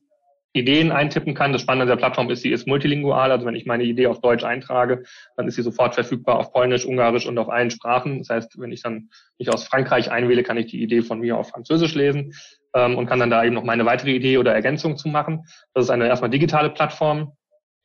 Ideen 0.57 0.91
eintippen 0.91 1.33
kann. 1.33 1.53
Das 1.53 1.61
Spannende 1.61 1.83
an 1.83 1.89
der 1.89 2.03
Plattform 2.03 2.29
ist, 2.29 2.41
sie 2.41 2.51
ist 2.51 2.67
multilingual. 2.67 3.31
Also 3.31 3.45
wenn 3.45 3.55
ich 3.55 3.65
meine 3.65 3.83
Idee 3.83 4.07
auf 4.07 4.19
Deutsch 4.19 4.43
eintrage, 4.43 5.03
dann 5.37 5.47
ist 5.47 5.55
sie 5.55 5.61
sofort 5.61 5.93
verfügbar 5.93 6.37
auf 6.37 6.51
Polnisch, 6.51 6.85
Ungarisch 6.85 7.27
und 7.27 7.37
auf 7.37 7.49
allen 7.49 7.71
Sprachen. 7.71 8.19
Das 8.19 8.29
heißt, 8.29 8.59
wenn 8.59 8.71
ich 8.71 8.81
dann 8.81 9.09
mich 9.37 9.53
aus 9.53 9.65
Frankreich 9.65 10.11
einwähle, 10.11 10.43
kann 10.43 10.57
ich 10.57 10.67
die 10.67 10.81
Idee 10.81 11.01
von 11.01 11.19
mir 11.19 11.37
auf 11.37 11.49
Französisch 11.49 11.95
lesen 11.95 12.33
ähm, 12.73 12.97
und 12.97 13.05
kann 13.05 13.19
dann 13.19 13.29
da 13.29 13.43
eben 13.43 13.55
noch 13.55 13.63
meine 13.63 13.85
weitere 13.85 14.11
Idee 14.11 14.37
oder 14.37 14.53
Ergänzung 14.53 14.97
zu 14.97 15.07
machen. 15.07 15.45
Das 15.73 15.85
ist 15.85 15.89
eine 15.89 16.07
erstmal 16.07 16.31
digitale 16.31 16.71
Plattform 16.71 17.33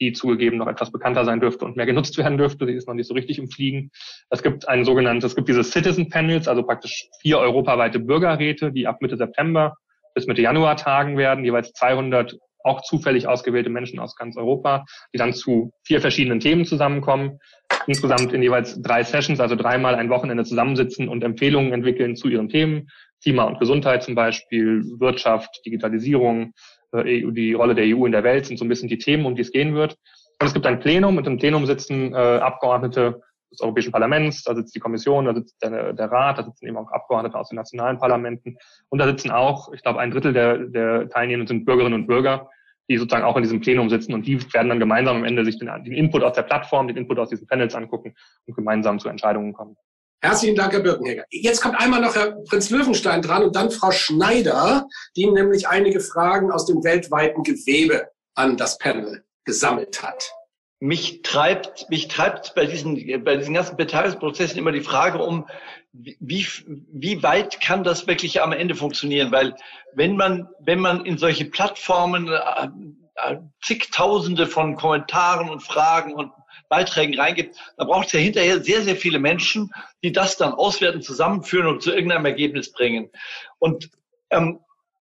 die 0.03 0.13
zugegeben 0.13 0.59
noch 0.59 0.67
etwas 0.67 0.91
bekannter 0.91 1.25
sein 1.25 1.41
dürfte 1.41 1.65
und 1.65 1.77
mehr 1.77 1.87
genutzt 1.87 2.19
werden 2.19 2.37
dürfte. 2.37 2.67
Die 2.67 2.75
ist 2.75 2.89
noch 2.89 2.95
nicht 2.95 3.07
so 3.07 3.15
richtig 3.15 3.39
im 3.39 3.49
Fliegen. 3.49 3.91
Es 4.31 4.43
gibt 4.43 4.69
ein 4.69 4.85
sogenanntes, 4.85 5.33
es 5.33 5.37
gibt 5.37 5.49
diese 5.49 5.63
Citizen 5.63 6.09
Panels, 6.09 6.49
also 6.49 6.65
praktisch 6.65 7.09
vier 7.21 7.39
europaweite 7.39 8.01
Bürgerräte, 8.01 8.73
die 8.73 8.87
ab 8.87 9.01
Mitte 9.01 9.17
September 9.17 9.77
bis 10.15 10.27
Mitte 10.27 10.43
Januar 10.43 10.77
tagen 10.77 11.17
werden, 11.17 11.45
jeweils 11.45 11.73
200 11.73 12.37
auch 12.65 12.83
zufällig 12.83 13.27
ausgewählte 13.27 13.71
Menschen 13.71 13.99
aus 13.99 14.15
ganz 14.15 14.37
Europa, 14.37 14.85
die 15.13 15.19
dann 15.19 15.33
zu 15.33 15.73
vier 15.85 16.01
verschiedenen 16.01 16.39
Themen 16.39 16.65
zusammenkommen, 16.65 17.39
insgesamt 17.87 18.33
in 18.33 18.43
jeweils 18.43 18.81
drei 18.81 19.03
Sessions, 19.03 19.41
also 19.41 19.57
dreimal 19.57 19.95
ein 19.95 20.11
Wochenende 20.11 20.45
zusammensitzen 20.45 21.09
und 21.09 21.25
Empfehlungen 21.25 21.73
entwickeln 21.73 22.15
zu 22.15 22.29
ihren 22.29 22.49
Themen. 22.49 22.89
Klima 23.23 23.45
und 23.45 23.59
Gesundheit 23.59 24.03
zum 24.03 24.15
Beispiel, 24.15 24.85
Wirtschaft, 24.99 25.61
Digitalisierung, 25.65 26.53
äh, 26.93 27.31
die 27.33 27.55
Rolle 27.55 27.75
der 27.75 27.85
EU 27.87 28.07
in 28.07 28.13
der 28.13 28.25
Welt 28.25 28.47
sind 28.47 28.59
so 28.59 28.65
ein 28.65 28.69
bisschen 28.69 28.89
die 28.89 28.99
Themen, 28.99 29.27
um 29.27 29.35
die 29.35 29.43
es 29.43 29.53
gehen 29.53 29.75
wird. 29.75 29.97
Und 30.41 30.47
es 30.47 30.55
gibt 30.55 30.67
ein 30.67 30.81
Plenum 30.81 31.17
und 31.17 31.27
im 31.27 31.39
Plenum 31.39 31.67
sitzen 31.67 32.13
äh, 32.13 32.17
Abgeordnete 32.17 33.21
des 33.53 33.61
Europäischen 33.61 33.93
Parlaments, 33.93 34.43
da 34.43 34.55
sitzt 34.55 34.75
die 34.75 34.81
Kommission, 34.81 35.27
da 35.27 35.35
sitzt 35.35 35.63
der, 35.63 35.93
der 35.93 36.11
Rat, 36.11 36.39
da 36.39 36.45
sitzen 36.45 36.67
eben 36.67 36.79
auch 36.79 36.91
Abgeordnete 36.91 37.39
aus 37.39 37.51
den 37.51 37.57
nationalen 37.57 37.99
Parlamenten 37.99 38.57
und 38.89 38.99
da 38.99 39.07
sitzen 39.07 39.31
auch, 39.31 39.73
ich 39.73 39.83
glaube, 39.83 40.01
ein 40.01 40.11
Drittel 40.11 40.33
der, 40.33 40.59
der 40.59 41.09
Teilnehmenden 41.11 41.47
sind 41.47 41.65
Bürgerinnen 41.65 42.01
und 42.01 42.07
Bürger, 42.07 42.49
die 42.89 42.97
sozusagen 42.97 43.25
auch 43.25 43.37
in 43.37 43.43
diesem 43.43 43.61
Plenum 43.61 43.91
sitzen 43.91 44.15
und 44.15 44.27
die 44.27 44.41
werden 44.55 44.69
dann 44.69 44.81
gemeinsam 44.81 45.19
am 45.19 45.25
Ende 45.25 45.45
sich 45.45 45.59
den, 45.59 45.71
den 45.85 45.93
Input 45.93 46.23
aus 46.23 46.33
der 46.33 46.43
Plattform, 46.43 46.89
den 46.89 46.97
Input 46.97 47.19
aus 47.19 47.29
diesen 47.29 47.47
Panels 47.47 47.75
angucken 47.75 48.15
und 48.47 48.57
gemeinsam 48.57 48.99
zu 48.99 49.09
Entscheidungen 49.09 49.53
kommen. 49.53 49.77
Herzlichen 50.25 50.55
Dank, 50.55 50.73
Herr 50.73 50.81
Birkenheger. 50.81 51.25
Jetzt 51.31 51.61
kommt 51.61 51.81
einmal 51.81 52.01
noch 52.01 52.15
Herr 52.15 52.31
Prinz 52.49 52.71
Löwenstein 52.71 53.23
dran 53.23 53.43
und 53.43 53.57
dann 53.57 53.73
Frau 53.73 53.91
Schneider, 53.91 54.87
die 55.17 55.27
nämlich 55.27 55.67
einige 55.67 55.99
Fragen 55.99 56.53
aus 56.53 56.65
dem 56.65 56.85
weltweiten 56.85 57.43
Gewebe 57.43 58.09
an 58.35 58.57
das 58.57 58.79
Panel 58.79 59.25
gesammelt 59.45 60.01
hat. 60.01 60.33
Mich 60.79 61.23
treibt, 61.23 61.91
mich 61.91 62.07
treibt 62.07 62.55
bei 62.55 62.67
diesen, 62.67 63.25
bei 63.25 63.37
diesen 63.37 63.55
ganzen 63.55 63.77
Beteiligungsprozessen 63.77 64.59
immer 64.59 64.71
die 64.71 64.81
Frage 64.81 65.19
um, 65.19 65.49
wie, 65.93 66.47
wie 66.61 67.23
weit 67.25 67.61
kann 67.61 67.83
das 67.83 68.07
wirklich 68.07 68.41
am 68.43 68.53
Ende 68.53 68.77
funktionieren? 68.77 69.33
Weil 69.33 69.57
wenn 69.95 70.17
man, 70.17 70.49
wenn 70.61 70.79
man 70.79 71.05
in 71.05 71.19
solche 71.19 71.47
Plattformen 71.47 72.29
äh, 72.29 72.69
äh, 73.17 73.39
zigtausende 73.61 74.47
von 74.47 74.77
Kommentaren 74.77 75.51
und 75.51 75.63
Fragen 75.63 76.15
und 76.15 76.33
Beiträgen 76.73 77.21
reingibt, 77.21 77.55
dann 77.77 77.87
braucht 77.87 78.07
es 78.07 78.13
ja 78.13 78.19
hinterher 78.19 78.63
sehr, 78.63 78.81
sehr 78.81 78.97
viele 78.97 79.19
Menschen, 79.19 79.71
die 80.03 80.11
das 80.11 80.39
dann 80.39 80.55
auswerten, 80.55 81.03
zusammenführen 81.03 81.67
und 81.67 81.83
zu 81.83 81.93
irgendeinem 81.93 82.25
Ergebnis 82.25 82.73
bringen. 82.73 83.11
Und 83.59 83.91
ähm, 84.31 84.59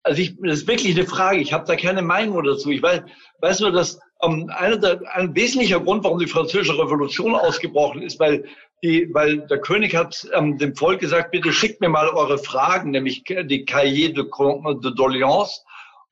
also 0.04 0.22
ich, 0.22 0.36
das 0.40 0.60
ist 0.60 0.68
wirklich 0.68 0.96
eine 0.96 1.08
Frage. 1.08 1.40
Ich 1.40 1.54
habe 1.54 1.66
da 1.66 1.76
keine 1.76 2.04
Meinung 2.04 2.44
dazu. 2.44 2.70
Ich 2.70 2.84
weiß, 2.84 3.02
weiß 3.42 3.62
nur, 3.62 3.72
dass 3.72 4.00
ähm, 4.22 4.52
einer 4.56 4.78
der, 4.78 5.02
ein 5.16 5.36
wesentlicher 5.36 5.80
Grund, 5.80 6.04
warum 6.04 6.20
die 6.20 6.28
französische 6.28 6.78
Revolution 6.78 7.34
ausgebrochen 7.34 8.04
ist, 8.04 8.20
weil 8.20 8.46
die, 8.84 9.10
weil 9.12 9.40
der 9.48 9.60
König 9.60 9.96
hat 9.96 10.28
ähm, 10.34 10.60
dem 10.60 10.76
Volk 10.76 11.00
gesagt, 11.00 11.32
bitte 11.32 11.52
schickt 11.52 11.82
mir 11.82 11.90
mal 11.90 12.10
eure 12.10 12.38
Fragen, 12.38 12.92
nämlich 12.92 13.24
die 13.24 13.66
Cahiers 13.66 14.14
de, 14.14 14.26
de 14.26 14.92
Doléance 14.92 15.62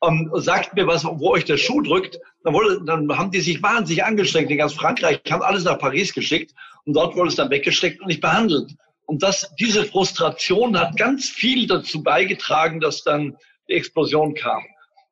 ähm, 0.04 0.32
sagt 0.34 0.74
mir 0.74 0.88
was, 0.88 1.06
wo 1.06 1.32
euch 1.32 1.45
der 1.45 1.58
Schuh 1.58 1.82
drückt. 1.82 2.20
Dann, 2.44 2.54
wurde, 2.54 2.84
dann 2.86 3.18
haben 3.18 3.32
die 3.32 3.39
sich 3.39 3.64
wahnsinnig 3.64 4.04
angestrengt 4.04 4.52
in 4.52 4.58
ganz 4.58 4.74
Frankreich, 4.74 5.22
haben 5.30 5.41
alles 5.41 5.64
nach 5.64 5.80
Paris 5.80 6.14
geschickt 6.14 6.54
und 6.86 6.94
dort 6.94 7.16
wurde 7.16 7.30
es 7.30 7.36
dann 7.36 7.50
weggesteckt 7.50 8.02
und 8.02 8.08
nicht 8.08 8.22
behandelt. 8.22 8.76
Und 9.06 9.24
das, 9.24 9.54
diese 9.60 9.86
Frustration 9.86 10.78
hat 10.78 10.98
ganz 10.98 11.30
viel 11.30 11.68
dazu 11.68 12.04
beigetragen, 12.04 12.80
dass 12.80 13.04
dann 13.04 13.38
die 13.70 13.74
Explosion 13.74 14.34
kam. 14.34 14.64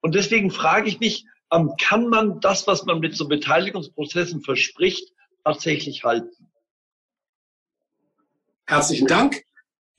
Und 0.01 0.15
deswegen 0.15 0.51
frage 0.51 0.89
ich 0.89 0.99
mich, 0.99 1.25
ähm, 1.51 1.73
kann 1.79 2.07
man 2.07 2.39
das, 2.39 2.67
was 2.67 2.85
man 2.85 2.99
mit 2.99 3.15
so 3.15 3.27
Beteiligungsprozessen 3.27 4.41
verspricht, 4.41 5.13
tatsächlich 5.43 6.03
halten? 6.03 6.49
Herzlichen 8.65 9.07
Dank. 9.07 9.43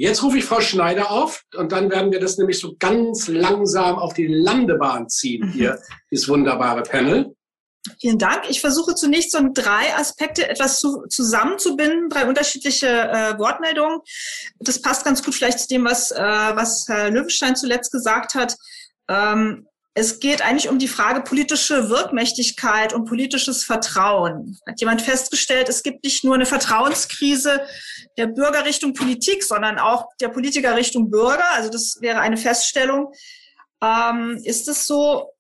Jetzt 0.03 0.25
rufe 0.25 0.39
ich 0.39 0.45
Frau 0.45 0.61
Schneider 0.61 1.13
auf 1.13 1.45
und 1.55 1.71
dann 1.71 1.89
werden 1.89 2.11
wir 2.11 2.19
das 2.19 2.37
nämlich 2.37 2.59
so 2.59 2.75
ganz 2.77 3.29
langsam 3.29 4.01
auf 4.01 4.15
die 4.15 4.27
Landebahn 4.27 5.09
ziehen 5.09 5.47
mhm. 5.47 5.53
hier, 5.53 5.79
dieses 6.11 6.29
wunderbare 6.29 6.83
Panel. 6.83 7.37
Vielen 8.01 8.19
Dank. 8.19 8.51
Ich 8.51 8.61
versuche 8.61 8.97
zunächst 8.97 9.31
so 9.31 9.39
drei 9.55 9.95
Aspekte 9.95 10.49
etwas 10.49 10.81
zu, 10.81 11.07
zusammenzubinden, 11.07 12.09
drei 12.09 12.27
unterschiedliche 12.27 12.89
äh, 12.89 13.39
Wortmeldungen. 13.39 14.01
Das 14.59 14.83
passt 14.83 15.05
ganz 15.05 15.23
gut 15.23 15.37
vielleicht 15.37 15.61
zu 15.61 15.69
dem, 15.69 15.85
was, 15.85 16.11
äh, 16.11 16.17
was 16.21 16.87
Herr 16.89 17.09
Löwenstein 17.11 17.55
zuletzt 17.55 17.93
gesagt 17.93 18.35
hat. 18.35 18.57
Ähm, 19.09 19.69
es 19.95 20.21
geht 20.21 20.41
eigentlich 20.41 20.71
um 20.71 20.79
die 20.79 20.89
Frage 20.89 21.21
politische 21.21 21.91
Wirkmächtigkeit 21.91 22.95
und 22.95 23.05
politisches 23.05 23.65
Vertrauen. 23.65 24.59
Hat 24.67 24.81
jemand 24.81 25.03
festgestellt, 25.03 25.69
es 25.69 25.83
gibt 25.83 26.03
nicht 26.05 26.25
nur 26.25 26.35
eine 26.35 26.47
Vertrauenskrise 26.47 27.61
der 28.17 28.27
Bürger 28.27 28.65
Richtung 28.65 28.95
Politik, 28.95 29.43
sondern 29.45 29.79
auch 29.79 30.07
der 30.21 30.29
Politiker 30.29 30.77
Richtung 30.77 31.11
Bürger. 31.11 31.45
Also 31.53 31.69
das 31.69 31.99
wäre 32.01 32.21
eine 32.21 32.39
Feststellung. 32.39 33.13
Ähm, 33.83 34.41
ist 34.45 34.67
es 34.69 34.87
so, 34.87 35.31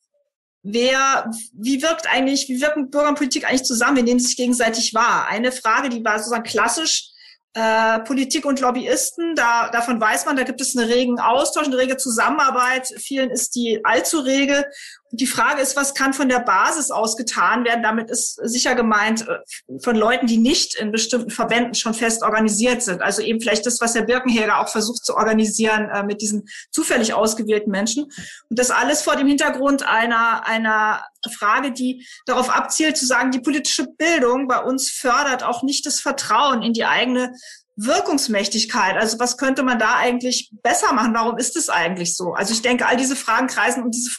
wer, 0.62 1.30
wie 1.54 1.80
wirkt 1.80 2.06
eigentlich, 2.12 2.48
wie 2.48 2.60
wirken 2.60 2.90
Bürger 2.90 3.08
und 3.08 3.16
Politik 3.16 3.48
eigentlich 3.48 3.64
zusammen? 3.64 3.96
Wir 3.96 4.04
nehmen 4.04 4.20
sich 4.20 4.36
gegenseitig 4.36 4.92
wahr. 4.92 5.28
Eine 5.28 5.50
Frage, 5.50 5.88
die 5.88 6.04
war 6.04 6.18
sozusagen 6.18 6.44
klassisch 6.44 7.11
äh, 7.54 7.98
Politik 8.00 8.46
und 8.46 8.60
Lobbyisten, 8.60 9.34
da, 9.34 9.68
davon 9.68 10.00
weiß 10.00 10.24
man, 10.24 10.36
da 10.36 10.42
gibt 10.42 10.60
es 10.62 10.74
einen 10.74 10.88
regen 10.88 11.20
Austausch, 11.20 11.66
eine 11.66 11.76
rege 11.76 11.98
Zusammenarbeit. 11.98 12.88
Vielen 12.96 13.30
ist 13.30 13.54
die 13.54 13.80
allzu 13.84 14.20
rege. 14.20 14.64
Und 15.10 15.20
die 15.20 15.26
Frage 15.26 15.60
ist, 15.60 15.76
was 15.76 15.92
kann 15.92 16.14
von 16.14 16.30
der 16.30 16.40
Basis 16.40 16.90
aus 16.90 17.14
getan 17.14 17.64
werden? 17.64 17.82
Damit 17.82 18.10
ist 18.10 18.36
sicher 18.42 18.74
gemeint 18.74 19.28
äh, 19.28 19.78
von 19.80 19.96
Leuten, 19.96 20.26
die 20.26 20.38
nicht 20.38 20.76
in 20.76 20.92
bestimmten 20.92 21.28
Verbänden 21.28 21.74
schon 21.74 21.92
fest 21.92 22.22
organisiert 22.22 22.82
sind. 22.82 23.02
Also 23.02 23.20
eben 23.20 23.40
vielleicht 23.40 23.66
das, 23.66 23.82
was 23.82 23.94
Herr 23.94 24.06
Birkenheger 24.06 24.58
auch 24.58 24.68
versucht 24.68 25.04
zu 25.04 25.14
organisieren 25.14 25.90
äh, 25.90 26.02
mit 26.04 26.22
diesen 26.22 26.48
zufällig 26.70 27.12
ausgewählten 27.12 27.70
Menschen. 27.70 28.04
Und 28.48 28.58
das 28.58 28.70
alles 28.70 29.02
vor 29.02 29.16
dem 29.16 29.26
Hintergrund 29.26 29.86
einer, 29.86 30.46
einer 30.46 31.04
Frage, 31.30 31.72
die 31.72 32.06
darauf 32.26 32.50
abzielt, 32.50 32.96
zu 32.96 33.06
sagen, 33.06 33.30
die 33.30 33.40
politische 33.40 33.86
Bildung 33.86 34.48
bei 34.48 34.58
uns 34.58 34.90
fördert 34.90 35.42
auch 35.42 35.62
nicht 35.62 35.86
das 35.86 36.00
Vertrauen 36.00 36.62
in 36.62 36.72
die 36.72 36.84
eigene 36.84 37.32
Wirkungsmächtigkeit. 37.76 38.96
Also 38.96 39.18
was 39.18 39.36
könnte 39.36 39.62
man 39.62 39.78
da 39.78 39.96
eigentlich 39.96 40.50
besser 40.62 40.92
machen? 40.92 41.14
Warum 41.14 41.38
ist 41.38 41.56
es 41.56 41.70
eigentlich 41.70 42.16
so? 42.16 42.34
Also 42.34 42.52
ich 42.52 42.62
denke, 42.62 42.86
all 42.86 42.96
diese 42.96 43.16
Fragen 43.16 43.46
kreisen 43.46 43.82
um, 43.82 43.90
diese, 43.90 44.10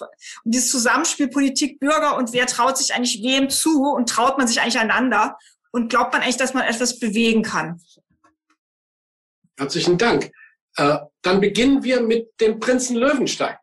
um 0.43 0.51
dieses 0.51 0.71
Zusammenspiel 0.71 1.27
Politik, 1.27 1.79
Bürger 1.79 2.17
und 2.17 2.33
wer 2.33 2.47
traut 2.47 2.77
sich 2.77 2.93
eigentlich 2.93 3.21
wem 3.23 3.49
zu 3.49 3.83
und 3.83 4.09
traut 4.09 4.37
man 4.37 4.47
sich 4.47 4.61
eigentlich 4.61 4.79
einander 4.79 5.37
und 5.71 5.89
glaubt 5.89 6.13
man 6.13 6.21
eigentlich, 6.21 6.37
dass 6.37 6.53
man 6.53 6.63
etwas 6.63 6.99
bewegen 6.99 7.43
kann? 7.43 7.79
Herzlichen 9.57 9.97
Dank. 9.97 10.31
Äh, 10.77 10.97
dann 11.21 11.39
beginnen 11.39 11.83
wir 11.83 12.01
mit 12.01 12.39
dem 12.41 12.59
Prinzen 12.59 12.95
Löwenstein. 12.95 13.55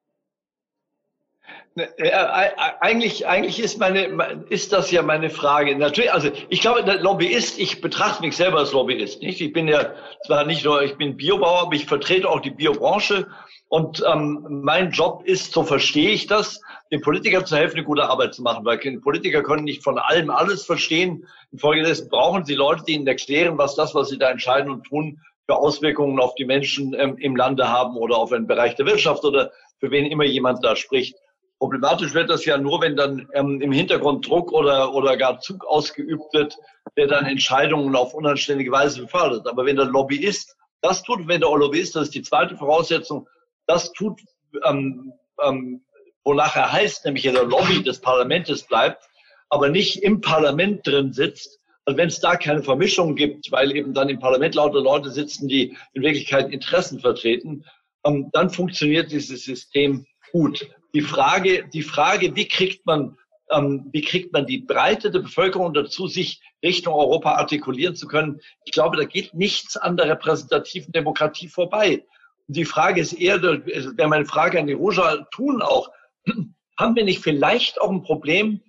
Eigentlich, 2.81 3.29
eigentlich 3.29 3.61
ist 3.61 3.79
meine, 3.79 4.45
ist 4.49 4.73
das 4.73 4.91
ja 4.91 5.03
meine 5.03 5.31
Frage. 5.31 5.77
Natürlich, 5.77 6.13
also 6.13 6.31
ich 6.49 6.61
glaube, 6.61 6.83
der 6.83 7.01
Lobbyist, 7.01 7.61
ich 7.61 7.81
betrachte 7.81 8.23
mich 8.23 8.37
selber 8.37 8.59
als 8.59 8.73
Lobbyist, 8.73 9.23
nicht? 9.23 9.41
Ich 9.41 9.53
bin 9.53 9.69
ja 9.69 9.95
zwar 10.27 10.45
nicht 10.45 10.65
nur, 10.65 10.83
ich 10.83 10.97
bin 10.97 11.17
Biobauer, 11.17 11.63
aber 11.63 11.75
ich 11.75 11.87
vertrete 11.87 12.29
auch 12.29 12.41
die 12.41 12.51
Biobranche. 12.51 13.29
Und 13.69 14.03
ähm, 14.13 14.63
mein 14.65 14.91
Job 14.91 15.23
ist, 15.25 15.53
so 15.53 15.63
verstehe 15.63 16.11
ich 16.11 16.27
das, 16.27 16.61
den 16.91 17.03
Politikern 17.03 17.47
zu 17.47 17.57
helfen, 17.57 17.77
eine 17.77 17.87
gute 17.87 18.03
Arbeit 18.03 18.35
zu 18.35 18.43
machen, 18.43 18.65
weil 18.65 18.79
Politiker 18.79 19.45
können 19.45 19.63
nicht 19.63 19.85
von 19.85 19.97
allem 19.97 20.31
alles 20.31 20.65
verstehen. 20.67 21.25
Infolgedessen 21.53 22.09
brauchen 22.09 22.45
sie 22.45 22.55
Leute, 22.55 22.83
die 22.85 22.95
ihnen 22.95 23.07
erklären, 23.07 23.59
was 23.59 23.77
das, 23.77 23.95
was 23.95 24.09
sie 24.09 24.19
da 24.19 24.29
entscheiden 24.29 24.73
und 24.73 24.83
tun, 24.83 25.21
für 25.47 25.57
Auswirkungen 25.57 26.19
auf 26.19 26.35
die 26.35 26.45
Menschen 26.45 26.95
ähm, 26.99 27.17
im 27.19 27.37
Lande 27.37 27.69
haben 27.69 27.97
oder 27.97 28.17
auf 28.17 28.33
einen 28.33 28.49
Bereich 28.49 28.75
der 28.75 28.87
Wirtschaft 28.87 29.25
oder 29.25 29.53
für 29.79 29.93
wen 29.93 30.07
immer 30.07 30.25
jemand 30.25 30.65
da 30.65 30.75
spricht. 30.75 31.17
Problematisch 31.61 32.15
wird 32.15 32.31
das 32.31 32.47
ja 32.47 32.57
nur, 32.57 32.81
wenn 32.81 32.97
dann 32.97 33.29
ähm, 33.35 33.61
im 33.61 33.71
Hintergrund 33.71 34.27
Druck 34.27 34.51
oder, 34.51 34.95
oder 34.95 35.19
gar 35.19 35.41
Zug 35.41 35.65
ausgeübt 35.67 36.33
wird, 36.33 36.57
der 36.97 37.07
dann 37.07 37.27
Entscheidungen 37.27 37.95
auf 37.95 38.15
unanständige 38.15 38.73
Weise 38.73 39.03
befördert. 39.03 39.47
Aber 39.47 39.67
wenn 39.67 39.77
der 39.77 39.85
Lobbyist 39.85 40.57
das 40.81 41.03
tut, 41.03 41.29
wenn 41.29 41.43
der 41.43 41.51
Lobbyist, 41.51 41.95
das 41.95 42.05
ist 42.05 42.15
die 42.15 42.23
zweite 42.23 42.57
Voraussetzung, 42.57 43.29
das 43.67 43.93
tut, 43.93 44.23
ähm, 44.65 45.13
ähm, 45.43 45.85
wonach 46.25 46.57
er 46.57 46.73
heißt, 46.73 47.05
nämlich 47.05 47.27
in 47.27 47.35
der 47.35 47.45
Lobby 47.45 47.83
des 47.83 48.01
Parlaments 48.01 48.63
bleibt, 48.63 49.07
aber 49.51 49.69
nicht 49.69 50.03
im 50.03 50.23
Parlament 50.23 50.87
drin 50.87 51.13
sitzt, 51.13 51.59
also 51.85 51.99
wenn 51.99 52.09
es 52.09 52.21
da 52.21 52.37
keine 52.37 52.63
Vermischung 52.63 53.17
gibt, 53.17 53.53
weil 53.53 53.77
eben 53.77 53.93
dann 53.93 54.09
im 54.09 54.19
Parlament 54.19 54.55
lauter 54.55 54.81
Leute 54.81 55.11
sitzen, 55.11 55.49
die 55.49 55.77
in 55.93 56.03
Wirklichkeit 56.03 56.51
Interessen 56.51 57.01
vertreten, 57.01 57.65
ähm, 58.05 58.31
dann 58.33 58.49
funktioniert 58.49 59.13
dieses 59.13 59.45
System 59.45 60.07
gut. 60.33 60.67
Die 60.95 61.03
Frage, 61.03 61.69
die 61.73 61.83
Frage, 61.83 62.35
wie 62.35 62.49
kriegt 62.49 62.85
man, 62.87 63.17
ähm, 63.51 63.89
wie 63.93 64.03
kriegt 64.03 64.33
man 64.33 64.47
die 64.47 64.59
Breite 64.59 65.11
der 65.11 65.21
Bevölkerung 65.21 65.73
dazu, 65.73 66.09
sich 66.09 66.41
Richtung 66.63 66.95
Europa 66.95 67.35
artikulieren 67.35 67.95
zu 67.95 68.07
können? 68.07 68.41
Ich 68.65 68.73
glaube, 68.73 68.97
da 68.97 69.05
geht 69.05 69.35
nichts 69.35 69.77
an 69.77 69.97
der 69.97 70.09
repräsentativen 70.09 70.93
Demokratie 70.93 71.49
vorbei. 71.49 72.05
Und 72.49 72.57
die 72.57 72.65
Frage 72.65 73.01
ist 73.01 73.13
eher, 73.13 73.39
das 73.39 73.61
wäre 73.97 74.09
meine 74.09 74.27
Frage 74.27 74.59
an 74.59 74.67
die 74.67 74.73
Roja 74.73 75.27
tun 75.33 75.63
auch, 75.63 75.91
haben 76.79 76.97
wir 76.97 77.05
nicht 77.05 77.23
vielleicht 77.23 77.81
auch 77.81 77.91
ein 77.91 78.03
Problem? 78.03 78.61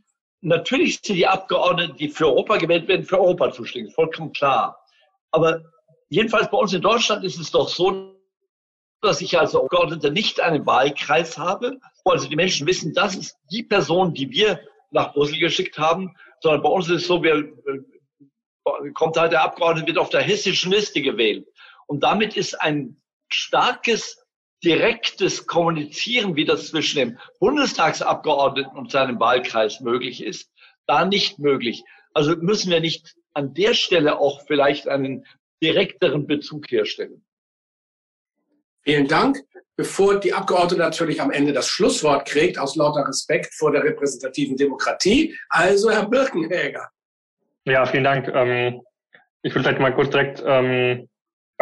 Natürlich 0.42 1.00
sind 1.02 1.16
die 1.16 1.28
Abgeordneten, 1.28 1.98
die 1.98 2.10
für 2.10 2.28
Europa 2.28 2.58
gewählt 2.58 2.88
werden, 2.88 3.06
für 3.06 3.20
Europa 3.20 3.52
zuständig, 3.52 3.94
vollkommen 3.94 4.34
klar. 4.34 4.78
Aber 5.32 5.62
jedenfalls 6.10 6.50
bei 6.50 6.58
uns 6.58 6.74
in 6.74 6.82
Deutschland 6.82 7.24
ist 7.24 7.40
es 7.40 7.52
doch 7.52 7.70
so, 7.70 8.16
dass 9.02 9.22
ich 9.22 9.40
als 9.40 9.56
Abgeordneter 9.56 10.12
nicht 10.12 10.40
einen 10.40 10.66
Wahlkreis 10.66 11.38
habe, 11.38 11.80
also 12.06 12.28
die 12.28 12.36
Menschen 12.36 12.68
wissen, 12.68 12.94
das 12.94 13.16
ist 13.16 13.36
die 13.52 13.64
Person, 13.64 14.14
die 14.14 14.30
wir 14.30 14.60
nach 14.92 15.14
Brüssel 15.14 15.40
geschickt 15.40 15.78
haben, 15.78 16.16
sondern 16.42 16.62
bei 16.62 16.70
uns 16.70 16.90
ist 16.90 17.02
es 17.02 17.08
so, 17.08 17.24
wir, 17.24 17.36
äh, 17.36 18.92
kommt 18.94 19.18
halt 19.18 19.32
der 19.32 19.44
Abgeordnete, 19.44 19.88
wird 19.88 19.98
auf 19.98 20.10
der 20.10 20.22
hessischen 20.22 20.72
Liste 20.72 21.02
gewählt. 21.02 21.48
Und 21.88 22.04
damit 22.04 22.38
ist 22.38 22.62
ein 22.62 23.02
starkes, 23.30 24.24
direktes 24.64 25.48
Kommunizieren, 25.48 26.36
wie 26.36 26.46
das 26.46 26.68
zwischen 26.68 26.98
dem 26.98 27.20
Bundestagsabgeordneten 27.40 28.78
und 28.78 28.92
seinem 28.92 29.20
Wahlkreis 29.20 29.80
möglich 29.82 30.24
ist, 30.24 30.52
da 30.86 31.06
nicht 31.06 31.40
möglich. 31.40 31.84
Also 32.14 32.36
müssen 32.36 32.70
wir 32.70 32.80
nicht 32.80 33.16
an 33.34 33.54
der 33.54 33.74
Stelle 33.74 34.20
auch 34.20 34.42
vielleicht 34.46 34.88
einen 34.88 35.26
direkteren 35.64 36.28
Bezug 36.28 36.70
herstellen. 36.70 37.24
Vielen 38.84 39.08
Dank. 39.08 39.38
Bevor 39.78 40.20
die 40.20 40.34
Abgeordnete 40.34 40.82
natürlich 40.82 41.22
am 41.22 41.32
Ende 41.32 41.54
das 41.54 41.68
Schlusswort 41.68 42.28
kriegt, 42.28 42.60
aus 42.60 42.76
lauter 42.76 43.08
Respekt 43.08 43.54
vor 43.56 43.72
der 43.72 43.84
repräsentativen 43.84 44.56
Demokratie, 44.56 45.36
also 45.50 45.90
Herr 45.90 46.08
Birkenhäger. 46.08 46.90
Ja, 47.66 47.86
vielen 47.86 48.04
Dank. 48.04 48.28
Ähm, 48.28 48.82
ich 49.42 49.56
will 49.56 49.64
vielleicht 49.64 49.80
mal 49.80 49.94
kurz 49.96 50.12
direkt 50.12 50.44
ähm, 50.46 51.10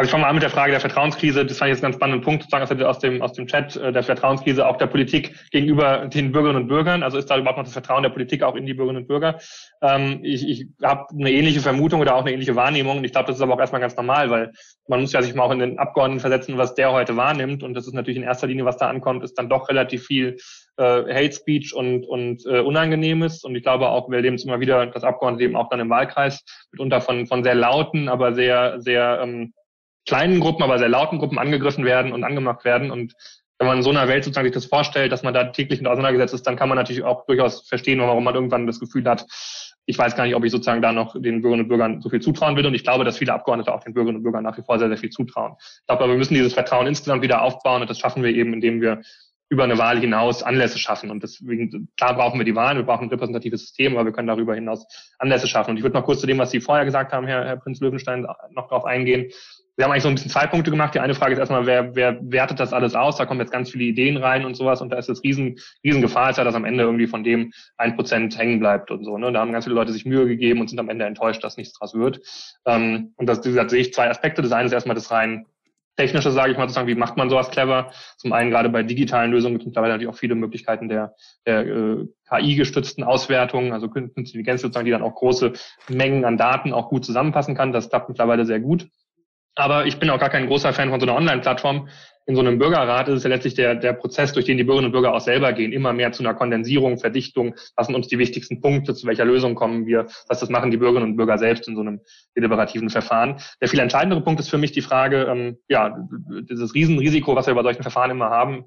Also 0.00 0.08
ich 0.08 0.12
fange 0.12 0.22
mal 0.22 0.28
an 0.28 0.36
mit 0.36 0.42
der 0.42 0.48
Frage 0.48 0.70
der 0.70 0.80
Vertrauenskrise. 0.80 1.44
Das 1.44 1.58
fand 1.58 1.68
ich 1.68 1.74
jetzt 1.74 1.84
einen 1.84 1.92
ganz 1.92 1.96
spannenden 1.96 2.24
Punkt 2.24 2.44
sozusagen 2.44 2.82
aus 2.84 3.00
dem, 3.00 3.20
aus 3.20 3.34
dem 3.34 3.46
Chat, 3.46 3.76
äh, 3.76 3.92
der 3.92 4.02
Vertrauenskrise 4.02 4.66
auch 4.66 4.78
der 4.78 4.86
Politik 4.86 5.34
gegenüber 5.50 6.06
den 6.06 6.32
Bürgerinnen 6.32 6.62
und 6.62 6.68
Bürgern. 6.68 7.02
Also 7.02 7.18
ist 7.18 7.26
da 7.26 7.36
überhaupt 7.36 7.58
noch 7.58 7.64
das 7.64 7.74
Vertrauen 7.74 8.02
der 8.02 8.08
Politik 8.08 8.42
auch 8.42 8.54
in 8.54 8.64
die 8.64 8.72
Bürgerinnen 8.72 9.02
und 9.02 9.08
Bürger? 9.08 9.38
Ähm, 9.82 10.20
ich 10.22 10.48
ich 10.48 10.68
habe 10.82 11.04
eine 11.12 11.30
ähnliche 11.30 11.60
Vermutung 11.60 12.00
oder 12.00 12.14
auch 12.14 12.22
eine 12.22 12.32
ähnliche 12.32 12.56
Wahrnehmung. 12.56 12.96
Und 12.96 13.04
ich 13.04 13.12
glaube, 13.12 13.26
das 13.26 13.36
ist 13.36 13.42
aber 13.42 13.52
auch 13.52 13.60
erstmal 13.60 13.82
ganz 13.82 13.94
normal, 13.94 14.30
weil 14.30 14.52
man 14.88 15.02
muss 15.02 15.12
ja 15.12 15.20
sich 15.20 15.34
mal 15.34 15.42
auch 15.42 15.50
in 15.50 15.58
den 15.58 15.78
Abgeordneten 15.78 16.20
versetzen, 16.20 16.56
was 16.56 16.74
der 16.74 16.92
heute 16.92 17.18
wahrnimmt. 17.18 17.62
Und 17.62 17.74
das 17.74 17.86
ist 17.86 17.92
natürlich 17.92 18.16
in 18.16 18.22
erster 18.22 18.46
Linie, 18.46 18.64
was 18.64 18.78
da 18.78 18.88
ankommt, 18.88 19.22
ist 19.22 19.34
dann 19.34 19.50
doch 19.50 19.68
relativ 19.68 20.06
viel 20.06 20.38
äh, 20.78 20.82
Hate 20.82 21.32
Speech 21.32 21.74
und, 21.74 22.06
und 22.06 22.46
äh, 22.46 22.60
Unangenehmes. 22.60 23.44
Und 23.44 23.54
ich 23.54 23.62
glaube 23.62 23.90
auch, 23.90 24.08
wir 24.08 24.16
erleben 24.16 24.36
es 24.36 24.46
immer 24.46 24.60
wieder, 24.60 24.86
dass 24.86 25.04
Abgeordnete 25.04 25.44
eben 25.44 25.56
auch 25.56 25.68
dann 25.68 25.80
im 25.80 25.90
Wahlkreis 25.90 26.42
mitunter 26.72 27.02
von, 27.02 27.26
von 27.26 27.44
sehr 27.44 27.54
lauten, 27.54 28.08
aber 28.08 28.34
sehr, 28.34 28.80
sehr 28.80 29.20
ähm, 29.22 29.52
kleinen 30.10 30.40
Gruppen, 30.40 30.64
aber 30.64 30.80
sehr 30.80 30.88
lauten 30.88 31.18
Gruppen 31.18 31.38
angegriffen 31.38 31.84
werden 31.84 32.12
und 32.12 32.24
angemacht 32.24 32.64
werden. 32.64 32.90
Und 32.90 33.14
wenn 33.58 33.68
man 33.68 33.76
in 33.76 33.82
so 33.84 33.90
einer 33.90 34.08
Welt 34.08 34.24
sozusagen 34.24 34.46
sich 34.46 34.54
das 34.54 34.64
vorstellt, 34.64 35.12
dass 35.12 35.22
man 35.22 35.32
da 35.32 35.44
täglich 35.44 35.80
mit 35.80 35.88
auseinandergesetzt 35.88 36.34
ist, 36.34 36.46
dann 36.48 36.56
kann 36.56 36.68
man 36.68 36.76
natürlich 36.76 37.04
auch 37.04 37.26
durchaus 37.26 37.68
verstehen, 37.68 38.00
warum 38.00 38.24
man 38.24 38.34
irgendwann 38.34 38.66
das 38.66 38.80
Gefühl 38.80 39.04
hat, 39.04 39.24
ich 39.86 39.96
weiß 39.96 40.16
gar 40.16 40.24
nicht, 40.24 40.34
ob 40.34 40.44
ich 40.44 40.50
sozusagen 40.50 40.82
da 40.82 40.92
noch 40.92 41.12
den 41.14 41.42
Bürgerinnen 41.42 41.62
und 41.62 41.68
Bürgern 41.68 42.00
so 42.00 42.10
viel 42.10 42.20
zutrauen 42.20 42.56
will. 42.56 42.66
Und 42.66 42.74
ich 42.74 42.82
glaube, 42.82 43.04
dass 43.04 43.18
viele 43.18 43.32
Abgeordnete 43.32 43.72
auch 43.72 43.84
den 43.84 43.94
Bürgerinnen 43.94 44.18
und 44.18 44.24
Bürgern 44.24 44.42
nach 44.42 44.58
wie 44.58 44.62
vor 44.62 44.80
sehr, 44.80 44.88
sehr 44.88 44.98
viel 44.98 45.10
zutrauen. 45.10 45.54
Ich 45.60 45.86
glaube, 45.86 46.08
wir 46.08 46.16
müssen 46.18 46.34
dieses 46.34 46.54
Vertrauen 46.54 46.88
insgesamt 46.88 47.22
wieder 47.22 47.42
aufbauen 47.42 47.82
und 47.82 47.88
das 47.88 48.00
schaffen 48.00 48.24
wir 48.24 48.30
eben, 48.30 48.52
indem 48.52 48.80
wir 48.80 49.00
über 49.48 49.64
eine 49.64 49.78
Wahl 49.78 49.98
hinaus 49.98 50.42
Anlässe 50.42 50.78
schaffen. 50.78 51.10
Und 51.10 51.22
deswegen, 51.22 51.88
klar 51.96 52.14
brauchen 52.14 52.38
wir 52.38 52.44
die 52.44 52.54
Wahlen, 52.54 52.78
wir 52.78 52.84
brauchen 52.84 53.04
ein 53.04 53.10
repräsentatives 53.10 53.60
System, 53.62 53.96
aber 53.96 54.06
wir 54.06 54.12
können 54.12 54.28
darüber 54.28 54.54
hinaus 54.54 54.86
Anlässe 55.18 55.48
schaffen. 55.48 55.72
Und 55.72 55.76
ich 55.76 55.82
würde 55.82 55.96
noch 55.96 56.04
kurz 56.04 56.20
zu 56.20 56.26
dem, 56.26 56.38
was 56.38 56.50
Sie 56.50 56.60
vorher 56.60 56.84
gesagt 56.84 57.12
haben, 57.12 57.26
Herr, 57.26 57.44
Herr 57.44 57.56
Prinz 57.56 57.80
Löwenstein, 57.80 58.26
noch 58.50 58.68
darauf 58.68 58.84
eingehen. 58.84 59.30
Wir 59.80 59.84
haben 59.84 59.92
eigentlich 59.92 60.02
so 60.02 60.10
ein 60.10 60.14
bisschen 60.16 60.30
zwei 60.30 60.46
Punkte 60.46 60.70
gemacht. 60.70 60.94
Die 60.94 61.00
eine 61.00 61.14
Frage 61.14 61.32
ist 61.32 61.38
erstmal, 61.38 61.64
wer, 61.64 61.96
wer 61.96 62.18
wertet 62.20 62.60
das 62.60 62.74
alles 62.74 62.94
aus? 62.94 63.16
Da 63.16 63.24
kommen 63.24 63.40
jetzt 63.40 63.50
ganz 63.50 63.70
viele 63.70 63.84
Ideen 63.84 64.18
rein 64.18 64.44
und 64.44 64.54
sowas. 64.54 64.82
Und 64.82 64.90
da 64.90 64.98
ist 64.98 65.08
das 65.08 65.22
riesen, 65.24 65.56
riesen 65.82 66.02
Gefahr, 66.02 66.28
ist 66.28 66.36
ja, 66.36 66.44
dass 66.44 66.54
am 66.54 66.66
Ende 66.66 66.84
irgendwie 66.84 67.06
von 67.06 67.24
dem 67.24 67.50
ein 67.78 67.96
Prozent 67.96 68.36
hängen 68.36 68.60
bleibt 68.60 68.90
und 68.90 69.06
so. 69.06 69.16
Ne? 69.16 69.32
Da 69.32 69.40
haben 69.40 69.52
ganz 69.52 69.64
viele 69.64 69.76
Leute 69.76 69.92
sich 69.92 70.04
Mühe 70.04 70.26
gegeben 70.26 70.60
und 70.60 70.68
sind 70.68 70.78
am 70.78 70.90
Ende 70.90 71.06
enttäuscht, 71.06 71.42
dass 71.42 71.56
nichts 71.56 71.78
draus 71.78 71.94
wird. 71.94 72.20
Ähm, 72.66 73.14
und 73.16 73.26
das, 73.26 73.42
wie 73.42 73.48
gesagt, 73.48 73.70
sehe 73.70 73.80
ich 73.80 73.94
zwei 73.94 74.10
Aspekte. 74.10 74.42
Das 74.42 74.52
eine 74.52 74.66
ist 74.66 74.72
erstmal 74.72 74.96
das 74.96 75.10
rein 75.10 75.46
technische, 75.96 76.30
sage 76.30 76.52
ich 76.52 76.58
mal, 76.58 76.64
sozusagen, 76.64 76.88
wie 76.88 76.94
macht 76.94 77.16
man 77.16 77.30
sowas 77.30 77.50
clever? 77.50 77.90
Zum 78.18 78.34
einen 78.34 78.50
gerade 78.50 78.68
bei 78.68 78.82
digitalen 78.82 79.30
Lösungen 79.30 79.54
gibt 79.54 79.62
es 79.62 79.66
mittlerweile 79.66 79.94
natürlich 79.94 80.14
auch 80.14 80.18
viele 80.18 80.34
Möglichkeiten 80.34 80.88
der, 80.88 81.14
der 81.46 81.66
äh, 81.66 82.06
KI-gestützten 82.28 83.02
Auswertung, 83.02 83.72
also 83.72 83.88
künstliche 83.88 84.20
Intelligenz 84.20 84.60
sozusagen, 84.60 84.84
die 84.84 84.92
dann 84.92 85.02
auch 85.02 85.14
große 85.14 85.52
Mengen 85.88 86.26
an 86.26 86.36
Daten 86.36 86.74
auch 86.74 86.90
gut 86.90 87.06
zusammenfassen 87.06 87.54
kann. 87.54 87.72
Das 87.72 87.88
klappt 87.88 88.10
mittlerweile 88.10 88.44
sehr 88.44 88.60
gut. 88.60 88.88
Aber 89.54 89.86
ich 89.86 89.98
bin 89.98 90.10
auch 90.10 90.18
gar 90.18 90.30
kein 90.30 90.46
großer 90.46 90.72
Fan 90.72 90.90
von 90.90 91.00
so 91.00 91.06
einer 91.06 91.16
Online-Plattform. 91.16 91.88
In 92.26 92.36
so 92.36 92.40
einem 92.40 92.58
Bürgerrat 92.58 93.08
ist 93.08 93.16
es 93.16 93.22
ja 93.24 93.30
letztlich 93.30 93.54
der, 93.54 93.74
der 93.74 93.92
Prozess, 93.92 94.32
durch 94.32 94.44
den 94.44 94.56
die 94.56 94.62
Bürgerinnen 94.62 94.86
und 94.86 94.92
Bürger 94.92 95.12
auch 95.12 95.20
selber 95.20 95.52
gehen, 95.52 95.72
immer 95.72 95.92
mehr 95.92 96.12
zu 96.12 96.22
einer 96.22 96.34
Kondensierung, 96.34 96.98
Verdichtung. 96.98 97.56
Was 97.74 97.88
sind 97.88 97.96
uns 97.96 98.06
die 98.06 98.18
wichtigsten 98.18 98.60
Punkte? 98.60 98.94
Zu 98.94 99.06
welcher 99.06 99.24
Lösung 99.24 99.56
kommen 99.56 99.86
wir? 99.86 100.06
Was 100.28 100.38
das 100.40 100.48
machen 100.48 100.70
die 100.70 100.76
Bürgerinnen 100.76 101.10
und 101.10 101.16
Bürger 101.16 101.38
selbst 101.38 101.66
in 101.66 101.74
so 101.74 101.80
einem 101.80 102.00
deliberativen 102.36 102.88
Verfahren? 102.88 103.40
Der 103.60 103.68
viel 103.68 103.80
entscheidendere 103.80 104.22
Punkt 104.22 104.38
ist 104.38 104.50
für 104.50 104.58
mich 104.58 104.70
die 104.70 104.82
Frage, 104.82 105.24
ähm, 105.24 105.58
ja, 105.68 105.96
dieses 106.48 106.74
Riesenrisiko, 106.74 107.34
was 107.34 107.48
wir 107.48 107.54
bei 107.54 107.62
solchen 107.62 107.82
Verfahren 107.82 108.12
immer 108.12 108.30
haben, 108.30 108.66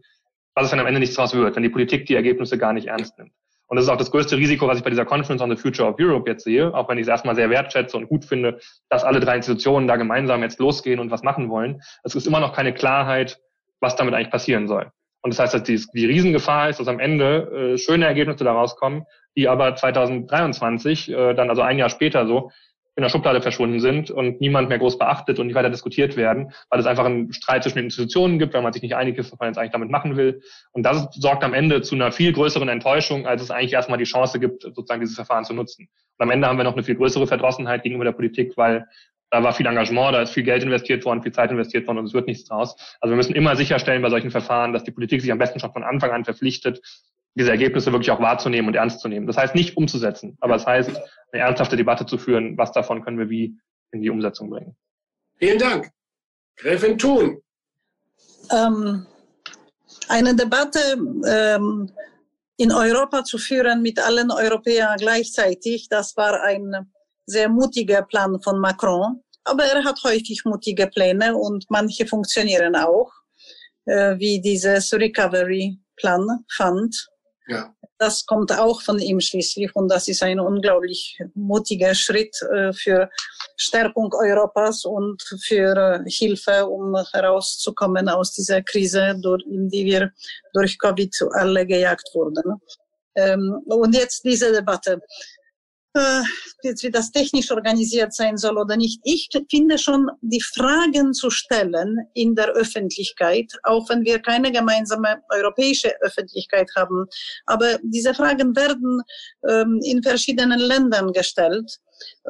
was 0.56 0.66
es 0.66 0.72
dann 0.72 0.80
am 0.80 0.88
Ende 0.88 1.00
nichts 1.00 1.16
draus 1.16 1.34
wird, 1.34 1.56
wenn 1.56 1.64
die 1.64 1.70
Politik 1.70 2.06
die 2.06 2.16
Ergebnisse 2.16 2.58
gar 2.58 2.74
nicht 2.74 2.88
ernst 2.88 3.18
nimmt. 3.18 3.32
Und 3.74 3.78
das 3.78 3.86
ist 3.86 3.90
auch 3.90 3.98
das 3.98 4.12
größte 4.12 4.38
Risiko, 4.38 4.68
was 4.68 4.78
ich 4.78 4.84
bei 4.84 4.92
dieser 4.92 5.04
Conference 5.04 5.42
on 5.42 5.50
the 5.50 5.56
Future 5.56 5.90
of 5.90 5.96
Europe 6.00 6.30
jetzt 6.30 6.44
sehe, 6.44 6.72
auch 6.76 6.88
wenn 6.88 7.00
ich 7.00 7.06
es 7.06 7.08
erstmal 7.08 7.34
sehr 7.34 7.50
wertschätze 7.50 7.98
und 7.98 8.08
gut 8.08 8.24
finde, 8.24 8.60
dass 8.90 9.04
alle 9.04 9.20
drei 9.20 9.36
Institutionen 9.36 9.88
da 9.88 9.96
gemeinsam 9.96 10.44
jetzt 10.44 10.60
losgehen 10.60 11.00
und 11.00 11.10
was 11.10 11.24
machen 11.24 11.50
wollen. 11.50 11.82
Es 12.04 12.14
ist 12.14 12.28
immer 12.28 12.40
noch 12.40 12.54
keine 12.54 12.76
Klarheit, 12.76 13.40
was 13.80 13.96
damit 13.96 14.14
eigentlich 14.14 14.30
passieren 14.30 14.68
soll. 14.68 14.92
Und 15.24 15.34
das 15.34 15.40
heißt, 15.40 15.56
dass 15.56 15.64
die, 15.64 15.84
die 15.92 16.06
Riesengefahr 16.06 16.70
ist, 16.70 16.82
dass 16.82 16.88
am 16.88 17.00
Ende 17.00 17.74
äh, 17.74 17.78
schöne 17.80 18.06
Ergebnisse 18.06 18.44
daraus 18.44 18.76
kommen, 18.76 19.06
die 19.36 19.50
aber 19.50 19.76
2023, 19.76 21.10
äh, 21.10 21.34
dann 21.34 21.50
also 21.50 21.64
ein 21.64 21.80
Jahr 21.80 21.90
später 21.90 22.28
so, 22.28 22.52
in 22.96 23.02
der 23.02 23.10
Schublade 23.10 23.42
verschwunden 23.42 23.80
sind 23.80 24.12
und 24.12 24.40
niemand 24.40 24.70
mehr 24.70 24.78
groß 24.78 25.00
beachtet 25.00 25.40
und 25.40 25.48
nicht 25.48 25.56
weiter 25.56 25.70
diskutiert 25.70 26.16
werden, 26.16 26.54
weil 26.70 26.80
es 26.80 26.86
einfach 26.86 27.06
einen 27.06 27.34
Streit 27.34 27.64
zwischen 27.64 27.78
den 27.78 27.86
Institutionen 27.86 28.38
gibt, 28.38 28.54
weil 28.54 28.62
man 28.62 28.72
sich 28.72 28.84
nicht 28.84 28.96
einig 28.96 29.18
ist, 29.18 29.32
was 29.32 29.40
man 29.40 29.50
jetzt 29.50 29.58
eigentlich 29.58 29.72
damit 29.72 29.90
machen 29.90 30.16
will. 30.16 30.42
Und 30.72 30.84
das 30.84 31.08
sorgt 31.14 31.44
am 31.44 31.54
Ende 31.54 31.82
zu 31.82 31.96
einer 31.96 32.12
viel 32.12 32.34
größeren 32.34 32.70
Enttäuschung, 32.70 33.26
als 33.26 33.42
es 33.42 33.50
eigentlich 33.50 33.74
erstmal 33.74 33.98
die 33.98 34.04
Chance 34.04 34.40
gibt, 34.40 34.62
sozusagen 34.62 35.02
dieses 35.02 35.16
Verfahren 35.16 35.44
zu 35.44 35.54
nutzen. 35.54 35.88
Und 36.18 36.24
am 36.24 36.30
Ende 36.30 36.48
haben 36.48 36.58
wir 36.58 36.64
noch 36.64 36.74
eine 36.74 36.84
viel 36.84 36.96
größere 36.96 37.26
Verdrossenheit 37.26 37.82
gegenüber 37.82 38.06
der 38.06 38.12
Politik, 38.12 38.54
weil 38.58 38.86
da 39.32 39.42
war 39.42 39.54
viel 39.54 39.66
Engagement, 39.66 40.14
da 40.14 40.22
ist 40.22 40.30
viel 40.30 40.44
Geld 40.44 40.62
investiert 40.62 41.04
worden, 41.06 41.24
viel 41.24 41.32
Zeit 41.32 41.50
investiert 41.50 41.88
worden 41.88 41.98
und 41.98 42.06
es 42.06 42.14
wird 42.14 42.28
nichts 42.28 42.46
draus. 42.46 42.76
Also 43.02 43.14
wir 43.14 43.18
müssen 43.18 43.34
immer 43.34 43.56
sicherstellen 43.56 44.04
bei 44.04 44.12
solchen 44.12 44.30
Verfahren, 44.30 44.74
dass 44.74 44.84
die 44.84 44.92
Politik 44.92 45.22
sich 45.22 45.32
am 45.32 45.40
besten 45.40 45.60
schon 45.60 45.74
von 45.74 45.84
Anfang 45.84 46.12
an 46.12 46.24
verpflichtet, 46.24 46.82
diese 47.36 47.52
Ergebnisse 47.52 47.92
wirklich 47.92 48.12
auch 48.12 48.20
wahrzunehmen 48.20 48.68
und 48.68 48.76
ernst 48.76 49.00
zu 49.00 49.08
nehmen. 49.08 49.28
Das 49.28 49.38
heißt 49.38 49.56
nicht 49.56 49.76
umzusetzen, 49.76 50.38
aber 50.40 50.56
es 50.56 50.64
das 50.64 50.68
heißt, 50.68 51.02
eine 51.32 51.42
ernsthafte 51.42 51.76
Debatte 51.76 52.06
zu 52.06 52.18
führen, 52.18 52.58
was 52.58 52.72
davon 52.72 53.04
können 53.04 53.18
wir 53.18 53.30
wie 53.30 53.58
in 53.92 54.02
die 54.02 54.10
Umsetzung 54.10 54.50
bringen. 54.50 54.76
Vielen 55.38 55.60
Dank. 55.60 55.90
Gräfin 56.58 56.98
Thun. 56.98 57.42
Ähm, 58.52 59.06
eine 60.08 60.36
Debatte 60.36 60.80
ähm, 61.28 61.92
in 62.58 62.72
Europa 62.72 63.24
zu 63.24 63.38
führen 63.38 63.82
mit 63.82 64.00
allen 64.00 64.32
Europäern 64.32 64.98
gleichzeitig, 64.98 65.88
das 65.90 66.16
war 66.16 66.42
ein 66.44 66.92
sehr 67.26 67.50
mutiger 67.50 68.04
Plan 68.04 68.42
von 68.42 68.60
Macron. 68.60 69.22
Aber 69.46 69.64
er 69.66 69.84
hat 69.84 70.00
häufig 70.04 70.44
mutige 70.46 70.88
Pläne 70.88 71.36
und 71.36 71.66
manche 71.70 72.06
funktionieren 72.06 72.76
auch, 72.76 73.12
äh, 73.86 74.18
wie 74.18 74.40
dieses 74.40 74.94
Recovery-Plan 74.94 76.46
fand. 76.50 77.10
Ja. 77.48 77.76
Das 77.98 78.26
kommt 78.26 78.52
auch 78.58 78.82
von 78.82 79.00
ihm 79.00 79.20
schließlich 79.20 79.76
und 79.76 79.90
das 79.90 80.08
ist 80.08 80.24
ein 80.24 80.40
unglaublich 80.40 81.20
mutiger 81.36 81.94
Schritt 81.94 82.36
äh, 82.54 82.74
für 82.74 83.10
Stärkung 83.58 84.14
Europas 84.14 84.86
und 84.86 85.22
für 85.42 85.76
äh, 85.76 86.10
Hilfe, 86.10 86.66
um 86.66 86.96
herauszukommen 87.12 88.10
aus 88.10 88.34
dieser 88.34 88.62
Krise, 88.62 89.20
in 89.50 89.70
die 89.70 89.86
wir 89.86 90.12
durch 90.54 90.78
Covid 90.80 91.14
alle 91.34 91.66
gejagt 91.66 92.10
wurden. 92.14 92.62
Ähm, 93.16 93.62
und 93.66 93.94
jetzt 93.94 94.24
diese 94.24 94.52
Debatte 94.52 95.02
wie 95.94 96.92
das 96.92 97.12
technisch 97.12 97.52
organisiert 97.52 98.14
sein 98.14 98.38
soll 98.38 98.58
oder 98.58 98.78
nicht. 98.78 99.00
Ich 99.04 99.30
finde 99.50 99.78
schon, 99.78 100.10
die 100.22 100.42
Fragen 100.42 101.14
zu 101.14 101.30
stellen 101.30 101.98
in 102.14 102.36
der 102.36 102.50
Öffentlichkeit, 102.50 103.52
auch 103.64 103.88
wenn 103.90 104.04
wir 104.04 104.20
keine 104.20 104.52
gemeinsame 104.52 105.22
europäische 105.30 105.94
Öffentlichkeit 106.02 106.70
haben, 106.76 107.06
aber 107.46 107.80
diese 107.84 108.14
Fragen 108.14 108.56
werden 108.56 109.02
ähm, 109.48 109.80
in 109.84 110.02
verschiedenen 110.02 110.60
Ländern 110.60 111.12
gestellt. 111.12 111.80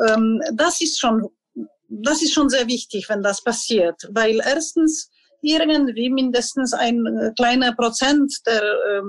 Ähm, 0.07 0.41
das 0.53 0.81
ist 0.81 0.99
schon 0.99 1.29
das 1.95 2.23
ist 2.23 2.33
schon 2.33 2.49
sehr 2.49 2.67
wichtig, 2.67 3.07
wenn 3.07 3.21
das 3.21 3.43
passiert, 3.43 4.09
weil 4.09 4.41
erstens 4.43 5.11
irgendwie 5.43 6.09
mindestens 6.09 6.73
ein 6.73 7.05
äh, 7.05 7.31
kleiner 7.35 7.75
Prozent 7.75 8.33
der 8.45 8.63
äh, 8.63 9.01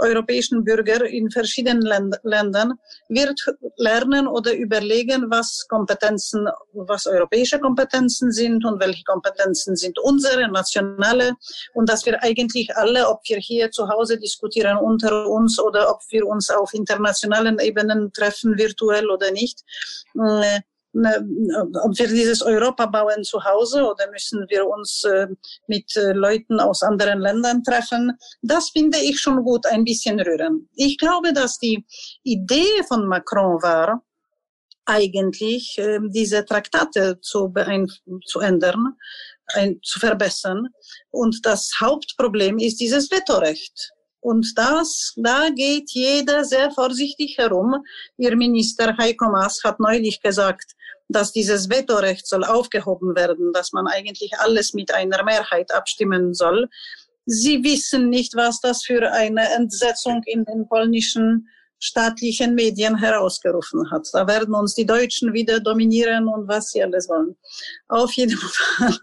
europäischen 0.00 0.64
Bürger 0.64 1.04
in 1.04 1.30
verschiedenen 1.30 1.82
Länd 1.82 2.16
Ländern 2.24 2.72
wird 3.08 3.38
lernen 3.76 4.26
oder 4.26 4.54
überlegen, 4.54 5.30
was 5.30 5.66
Kompetenzen, 5.68 6.48
was 6.72 7.06
europäische 7.06 7.60
Kompetenzen 7.60 8.32
sind 8.32 8.64
und 8.64 8.80
welche 8.80 9.04
Kompetenzen 9.04 9.76
sind 9.76 9.98
unsere 10.00 10.48
nationale. 10.50 11.34
Und 11.74 11.88
dass 11.88 12.04
wir 12.06 12.22
eigentlich 12.22 12.74
alle, 12.76 13.08
ob 13.08 13.20
wir 13.28 13.38
hier 13.38 13.70
zu 13.70 13.88
Hause 13.88 14.18
diskutieren 14.18 14.78
unter 14.78 15.28
uns 15.28 15.60
oder 15.60 15.90
ob 15.90 16.00
wir 16.10 16.26
uns 16.26 16.50
auf 16.50 16.74
internationalen 16.74 17.58
Ebenen 17.58 18.12
treffen, 18.12 18.58
virtuell 18.58 19.10
oder 19.10 19.30
nicht, 19.30 19.62
äh, 20.14 20.60
ob 20.94 21.98
wir 21.98 22.08
dieses 22.08 22.40
Europa 22.42 22.86
bauen 22.86 23.24
zu 23.24 23.44
Hause 23.44 23.84
oder 23.84 24.10
müssen 24.10 24.46
wir 24.48 24.66
uns 24.66 25.02
äh, 25.04 25.26
mit 25.66 25.96
äh, 25.96 26.12
Leuten 26.12 26.60
aus 26.60 26.82
anderen 26.82 27.20
Ländern 27.20 27.62
treffen, 27.64 28.12
das 28.42 28.70
finde 28.70 28.98
ich 28.98 29.18
schon 29.18 29.42
gut, 29.42 29.66
ein 29.66 29.84
bisschen 29.84 30.20
rühren. 30.20 30.68
Ich 30.74 30.96
glaube, 30.98 31.32
dass 31.32 31.58
die 31.58 31.84
Idee 32.22 32.82
von 32.86 33.06
Macron 33.06 33.60
war, 33.62 34.02
eigentlich 34.86 35.78
äh, 35.78 35.98
diese 36.02 36.44
Traktate 36.44 37.18
zu, 37.20 37.52
zu 38.26 38.40
ändern, 38.40 38.96
ein, 39.54 39.80
zu 39.82 39.98
verbessern. 39.98 40.68
Und 41.10 41.44
das 41.44 41.70
Hauptproblem 41.80 42.58
ist 42.58 42.80
dieses 42.80 43.10
Vetorecht. 43.10 43.92
Und 44.20 44.46
das, 44.56 45.12
da 45.16 45.50
geht 45.50 45.90
jeder 45.90 46.44
sehr 46.44 46.70
vorsichtig 46.70 47.36
herum. 47.36 47.84
Ihr 48.16 48.34
Minister 48.36 48.96
Heiko 48.96 49.28
Maas 49.30 49.60
hat 49.62 49.80
neulich 49.80 50.22
gesagt, 50.22 50.72
dass 51.08 51.32
dieses 51.32 51.70
Vetorecht 51.70 52.26
soll 52.26 52.44
aufgehoben 52.44 53.14
werden, 53.14 53.52
dass 53.52 53.72
man 53.72 53.86
eigentlich 53.86 54.32
alles 54.38 54.74
mit 54.74 54.92
einer 54.94 55.22
Mehrheit 55.22 55.72
abstimmen 55.72 56.34
soll. 56.34 56.68
Sie 57.26 57.62
wissen 57.64 58.10
nicht, 58.10 58.34
was 58.34 58.60
das 58.60 58.84
für 58.84 59.12
eine 59.12 59.48
Entsetzung 59.54 60.22
in 60.26 60.44
den 60.44 60.68
polnischen 60.68 61.48
staatlichen 61.84 62.54
Medien 62.54 62.96
herausgerufen 62.96 63.90
hat. 63.90 64.08
Da 64.12 64.26
werden 64.26 64.54
uns 64.54 64.74
die 64.74 64.86
Deutschen 64.86 65.34
wieder 65.34 65.60
dominieren 65.60 66.28
und 66.28 66.48
was 66.48 66.70
sie 66.70 66.82
alles 66.82 67.08
wollen. 67.08 67.36
Auf 67.88 68.12
jeden 68.12 68.38
Fall. 68.38 68.98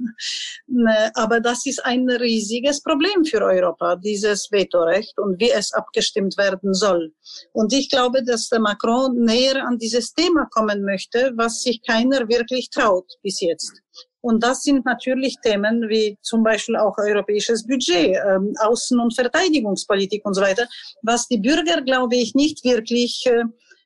Ne, 0.67 1.11
aber 1.13 1.39
das 1.39 1.65
ist 1.65 1.85
ein 1.85 2.09
riesiges 2.09 2.81
Problem 2.81 3.23
für 3.23 3.41
Europa, 3.41 3.97
dieses 3.97 4.51
Vetorecht 4.51 5.17
und 5.19 5.39
wie 5.39 5.51
es 5.51 5.71
abgestimmt 5.73 6.37
werden 6.37 6.73
soll. 6.73 7.13
Und 7.53 7.71
ich 7.71 7.89
glaube, 7.89 8.23
dass 8.23 8.49
der 8.49 8.59
Macron 8.59 9.15
näher 9.25 9.63
an 9.63 9.77
dieses 9.77 10.13
Thema 10.13 10.47
kommen 10.49 10.83
möchte, 10.83 11.33
was 11.35 11.61
sich 11.61 11.81
keiner 11.85 12.27
wirklich 12.29 12.69
traut 12.71 13.11
bis 13.21 13.41
jetzt. 13.41 13.73
Und 14.21 14.43
das 14.43 14.63
sind 14.63 14.85
natürlich 14.85 15.37
Themen 15.43 15.89
wie 15.89 16.17
zum 16.21 16.43
Beispiel 16.43 16.75
auch 16.75 16.97
europäisches 16.97 17.65
Budget, 17.65 18.15
ähm, 18.15 18.53
Außen- 18.59 18.99
und 19.01 19.15
Verteidigungspolitik 19.15 20.25
und 20.25 20.35
so 20.35 20.41
weiter, 20.41 20.67
was 21.01 21.27
die 21.27 21.39
Bürger, 21.39 21.81
glaube 21.81 22.15
ich, 22.15 22.35
nicht 22.35 22.63
wirklich 22.63 23.23
äh, 23.25 23.43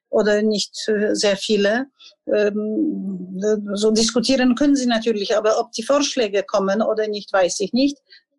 oder 0.09 0.41
nicht 0.41 0.87
äh, 0.87 1.15
sehr 1.15 1.37
viele 1.37 1.87
ähm, 2.33 3.39
so 3.73 3.91
diskutieren 3.91 4.55
können 4.55 4.75
sie 4.75 4.87
natürlich, 4.87 5.35
aber 5.35 5.59
ob 5.59 5.71
die 5.73 5.83
Vorschläge 5.83 6.43
kommen 6.43 6.81
oder 6.81 7.07
nicht, 7.07 7.31
weiß 7.31 7.59
ich 7.59 7.73
nicht 7.73 7.97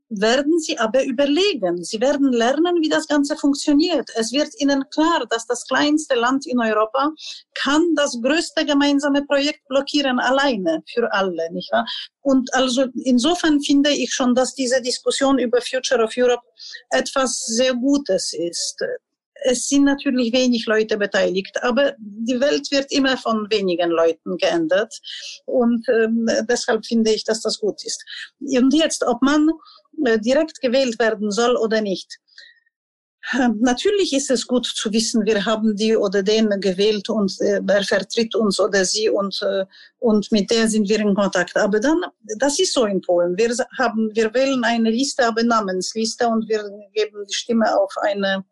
werden 0.09 0.59
sie 0.59 0.79
aber 0.79 1.05
überlegen. 1.05 1.83
Sie 1.83 2.01
werden 2.01 2.33
lernen, 2.33 2.81
wie 2.81 2.89
das 2.89 3.07
Ganze 3.07 3.37
funktioniert. 3.37 4.09
Es 4.15 4.33
wird 4.33 4.51
ihnen 4.59 4.85
klar, 4.91 5.27
dass 5.31 5.47
das 5.47 5.67
kleinste 5.67 6.15
Land 6.15 6.47
in 6.47 6.61
Europa 6.61 7.13
kann 7.55 7.95
das 7.97 8.19
größte 8.23 8.65
gemeinsame 8.65 9.25
Projekt 9.25 9.67
blockieren, 9.69 10.19
alleine, 10.19 10.83
für 10.93 11.13
alle, 11.13 11.53
nicht 11.53 11.73
wahr? 11.73 11.87
Und 12.21 12.53
also 12.55 12.87
insofern 13.05 13.61
finde 13.61 13.91
ich 13.91 14.13
schon, 14.13 14.35
dass 14.35 14.55
diese 14.55 14.81
Diskussion 14.81 15.39
über 15.39 15.61
Future 15.61 16.03
of 16.03 16.13
Europe 16.17 16.43
etwas 16.91 17.45
sehr 17.47 17.75
Gutes 17.75 18.33
ist. 18.33 18.83
Es 19.45 19.69
sind 19.69 19.85
natürlich 19.85 20.33
wenig 20.33 20.67
Leute 20.67 20.97
beteiligt, 20.97 21.63
aber 21.63 21.95
die 21.99 22.41
Welt 22.41 22.71
wird 22.71 22.91
immer 22.91 23.17
von 23.17 23.47
wenigen 23.51 23.91
Leuten 23.91 24.37
geändert. 24.39 24.99
Und 25.45 25.87
ähm, 25.89 26.29
deshalb 26.49 26.85
finde 26.85 27.13
ich, 27.13 27.25
dass 27.25 27.43
das 27.43 27.59
gut 27.59 27.85
ist. 27.85 28.05
Und 28.41 28.75
jetzt, 28.75 29.05
ob 29.05 29.23
man 29.23 29.49
äh, 30.05 30.19
direkt 30.19 30.61
gewählt 30.61 30.99
werden 30.99 31.31
soll 31.31 31.57
oder 31.57 31.81
nicht. 31.81 32.19
Ähm, 33.35 33.59
natürlich 33.61 34.13
ist 34.13 34.31
es 34.31 34.47
gut 34.47 34.67
zu 34.67 34.93
wissen, 34.93 35.27
wir 35.27 35.45
haben 35.45 35.75
die 35.75 35.97
oder 35.97 36.23
den 36.23 36.49
gewählt 36.61 37.09
und 37.09 37.33
äh, 37.41 37.61
wer 37.63 37.83
vertritt 37.83 38.37
uns 38.37 38.61
oder 38.61 38.85
sie 38.85 39.11
und, 39.11 39.41
äh, 39.43 39.65
und 39.99 40.31
mit 40.31 40.51
der 40.51 40.69
sind 40.69 40.89
wir 40.89 41.01
in 41.01 41.15
Kontakt. 41.15 41.57
Aber 41.57 41.81
dann, 41.81 42.03
das 42.39 42.59
ist 42.61 42.73
so 42.73 42.85
in 42.85 43.01
Polen. 43.01 43.37
Wir 43.37 43.53
haben, 43.79 44.11
wir 44.15 44.33
wählen 44.33 44.63
eine 44.63 44.91
Liste, 44.91 45.27
aber 45.27 45.43
Namensliste 45.43 46.29
und 46.29 46.49
wir 46.49 46.63
geben 46.93 47.25
die 47.29 47.35
Stimme 47.35 47.67
auf 47.77 47.93
eine, 48.03 48.45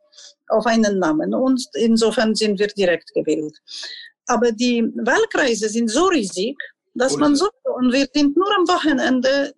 auf 0.48 0.66
einen 0.66 0.98
Namen. 0.98 1.34
Und 1.34 1.64
insofern 1.74 2.34
sind 2.34 2.58
wir 2.58 2.68
direkt 2.68 3.12
gewählt. 3.14 3.56
Aber 4.26 4.52
die 4.52 4.82
Wahlkreise 4.96 5.68
sind 5.68 5.90
so 5.90 6.06
riesig, 6.06 6.56
dass 6.94 7.16
man 7.16 7.34
so, 7.34 7.48
und 7.76 7.92
wir 7.92 8.06
sind 8.12 8.36
nur 8.36 8.48
am 8.56 8.68
Wochenende 8.68 9.52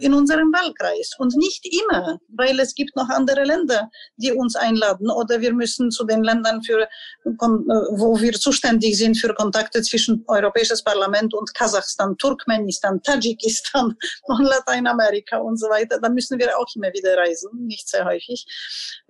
in 0.00 0.14
unserem 0.14 0.52
Wahlkreis 0.52 1.10
und 1.18 1.36
nicht 1.36 1.64
immer, 1.66 2.18
weil 2.28 2.58
es 2.58 2.74
gibt 2.74 2.96
noch 2.96 3.08
andere 3.10 3.44
Länder, 3.44 3.90
die 4.16 4.32
uns 4.32 4.56
einladen 4.56 5.10
oder 5.10 5.40
wir 5.40 5.52
müssen 5.52 5.90
zu 5.90 6.04
den 6.04 6.24
Ländern, 6.24 6.62
für, 6.62 6.88
wo 7.24 8.18
wir 8.20 8.32
zuständig 8.32 8.96
sind 8.96 9.16
für 9.16 9.34
Kontakte 9.34 9.82
zwischen 9.82 10.24
Europäisches 10.26 10.82
Parlament 10.82 11.34
und 11.34 11.54
Kasachstan, 11.54 12.16
Turkmenistan, 12.16 13.02
Tadschikistan 13.02 13.94
und 14.22 14.44
Lateinamerika 14.44 15.38
und 15.38 15.58
so 15.58 15.68
weiter. 15.68 15.98
Da 16.00 16.08
müssen 16.08 16.38
wir 16.38 16.58
auch 16.58 16.66
immer 16.74 16.92
wieder 16.92 17.16
reisen, 17.18 17.50
nicht 17.66 17.88
sehr 17.88 18.04
häufig. 18.06 18.46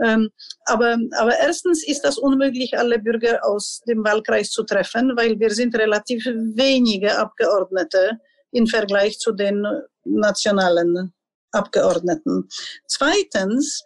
Ähm, 0.05 0.31
aber, 0.65 0.99
aber 1.17 1.39
erstens 1.39 1.87
ist 1.87 2.03
das 2.03 2.19
unmöglich, 2.19 2.77
alle 2.77 2.99
Bürger 2.99 3.45
aus 3.45 3.83
dem 3.87 4.05
Wahlkreis 4.05 4.51
zu 4.51 4.65
treffen, 4.65 5.13
weil 5.17 5.39
wir 5.39 5.51
sind 5.51 5.75
relativ 5.77 6.25
wenige 6.27 7.17
Abgeordnete 7.17 7.68
Abgeordnete 7.69 8.21
im 8.53 8.67
Vergleich 8.67 9.19
zu 9.19 9.33
den 9.33 9.67
nationalen 10.05 11.13
Abgeordneten. 11.53 12.49
Zweitens, 12.87 13.85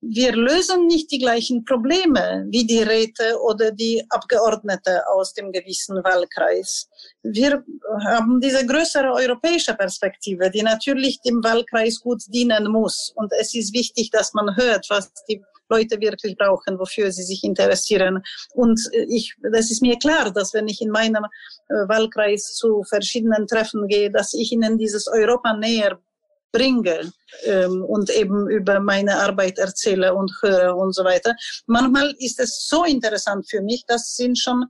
wir 0.00 0.32
lösen 0.32 0.86
nicht 0.86 1.10
die 1.10 1.18
gleichen 1.18 1.64
Probleme 1.64 2.46
wie 2.50 2.66
die 2.66 2.82
Räte 2.82 3.40
oder 3.40 3.70
die 3.70 4.04
Abgeordnete 4.10 5.06
aus 5.08 5.32
dem 5.32 5.50
gewissen 5.50 5.96
Wahlkreis. 6.04 6.88
Wir 7.22 7.64
haben 8.04 8.38
diese 8.40 8.66
größere 8.66 9.12
europäische 9.12 9.74
Perspektive, 9.74 10.50
die 10.50 10.62
natürlich 10.62 11.20
dem 11.22 11.42
Wahlkreis 11.42 12.00
gut 12.00 12.22
dienen 12.28 12.70
muss. 12.70 13.12
Und 13.16 13.32
es 13.40 13.54
ist 13.54 13.72
wichtig, 13.72 14.10
dass 14.10 14.34
man 14.34 14.54
hört, 14.56 14.86
was 14.90 15.10
die 15.28 15.42
Leute 15.68 16.00
wirklich 16.00 16.36
brauchen, 16.36 16.78
wofür 16.78 17.10
sie 17.12 17.22
sich 17.22 17.44
interessieren. 17.44 18.22
Und 18.54 18.80
äh, 18.92 19.06
ich, 19.08 19.34
das 19.52 19.70
ist 19.70 19.82
mir 19.82 19.98
klar, 19.98 20.30
dass 20.32 20.54
wenn 20.54 20.68
ich 20.68 20.80
in 20.80 20.90
meinem 20.90 21.24
äh, 21.68 21.74
Wahlkreis 21.88 22.54
zu 22.54 22.82
verschiedenen 22.84 23.46
Treffen 23.46 23.86
gehe, 23.88 24.10
dass 24.10 24.34
ich 24.34 24.52
ihnen 24.52 24.78
dieses 24.78 25.06
Europa 25.08 25.56
näher 25.56 25.98
bringe 26.54 27.12
ähm, 27.44 27.84
und 27.84 28.08
eben 28.10 28.48
über 28.48 28.78
meine 28.78 29.16
Arbeit 29.16 29.58
erzähle 29.58 30.14
und 30.14 30.30
höre 30.40 30.76
und 30.76 30.94
so 30.94 31.04
weiter. 31.04 31.34
Manchmal 31.66 32.14
ist 32.18 32.38
es 32.38 32.68
so 32.68 32.84
interessant 32.84 33.50
für 33.50 33.60
mich, 33.60 33.84
das 33.86 34.14
sind 34.14 34.38
schon 34.38 34.64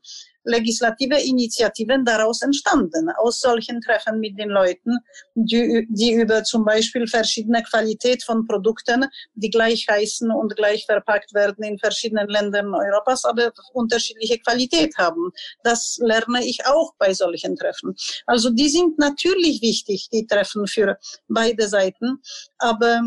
legislative 0.45 1.17
Initiativen 1.21 2.05
daraus 2.05 2.43
entstanden, 2.43 3.11
aus 3.19 3.41
solchen 3.41 3.81
Treffen 3.81 4.21
mit 4.21 4.39
den 4.39 4.51
Leuten, 4.51 4.99
die, 5.35 5.87
die 5.91 6.13
über 6.13 6.45
zum 6.45 6.65
Beispiel 6.65 7.07
verschiedene 7.07 7.63
Qualität 7.63 8.23
von 8.23 8.47
Produkten, 8.47 9.07
die 9.35 9.51
gleich 9.51 9.87
heißen 9.89 10.31
und 10.31 10.57
gleich 10.57 10.87
verpackt 10.87 11.35
werden 11.35 11.65
in 11.65 11.79
verschiedenen 11.79 12.29
Ländern 12.29 12.75
Europas, 12.75 13.25
aber 13.25 13.53
unterschiedliche 13.73 14.39
Qualität 14.39 14.97
haben. 14.97 15.31
Das 15.63 15.99
lerne 16.01 16.45
ich 16.45 16.67
auch 16.67 16.95
bei 16.99 17.13
solchen 17.15 17.57
Treffen. 17.57 17.95
Also 18.27 18.51
die 18.51 18.69
sind 18.69 18.99
natürlich 18.99 19.63
wichtig, 19.63 20.09
die 20.13 20.27
Treffen 20.27 20.67
für 20.67 20.99
beide 21.29 21.69
Seiten, 21.69 22.21
aber 22.59 23.03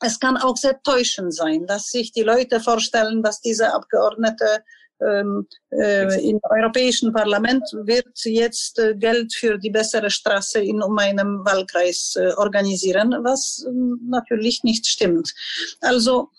es 0.00 0.20
kann 0.20 0.36
auch 0.36 0.56
sehr 0.56 0.80
täuschend 0.82 1.34
sein, 1.34 1.66
dass 1.66 1.90
sich 1.90 2.12
die 2.12 2.22
Leute 2.22 2.60
vorstellen, 2.60 3.22
dass 3.22 3.40
diese 3.40 3.72
Abgeordnete 3.72 4.62
ähm, 5.00 5.46
äh, 5.70 6.28
im 6.28 6.40
Europäischen 6.42 7.12
Parlament 7.12 7.62
wird 7.84 8.18
jetzt 8.24 8.78
äh, 8.78 8.94
Geld 8.94 9.34
für 9.34 9.58
die 9.58 9.70
bessere 9.70 10.10
Straße 10.10 10.60
in 10.60 10.78
meinem 10.78 11.44
Wahlkreis 11.44 12.16
äh, 12.16 12.32
organisieren, 12.36 13.14
was 13.22 13.64
äh, 13.66 13.70
natürlich 14.08 14.62
nicht 14.64 14.86
stimmt. 14.86 15.34
Also 15.80 16.30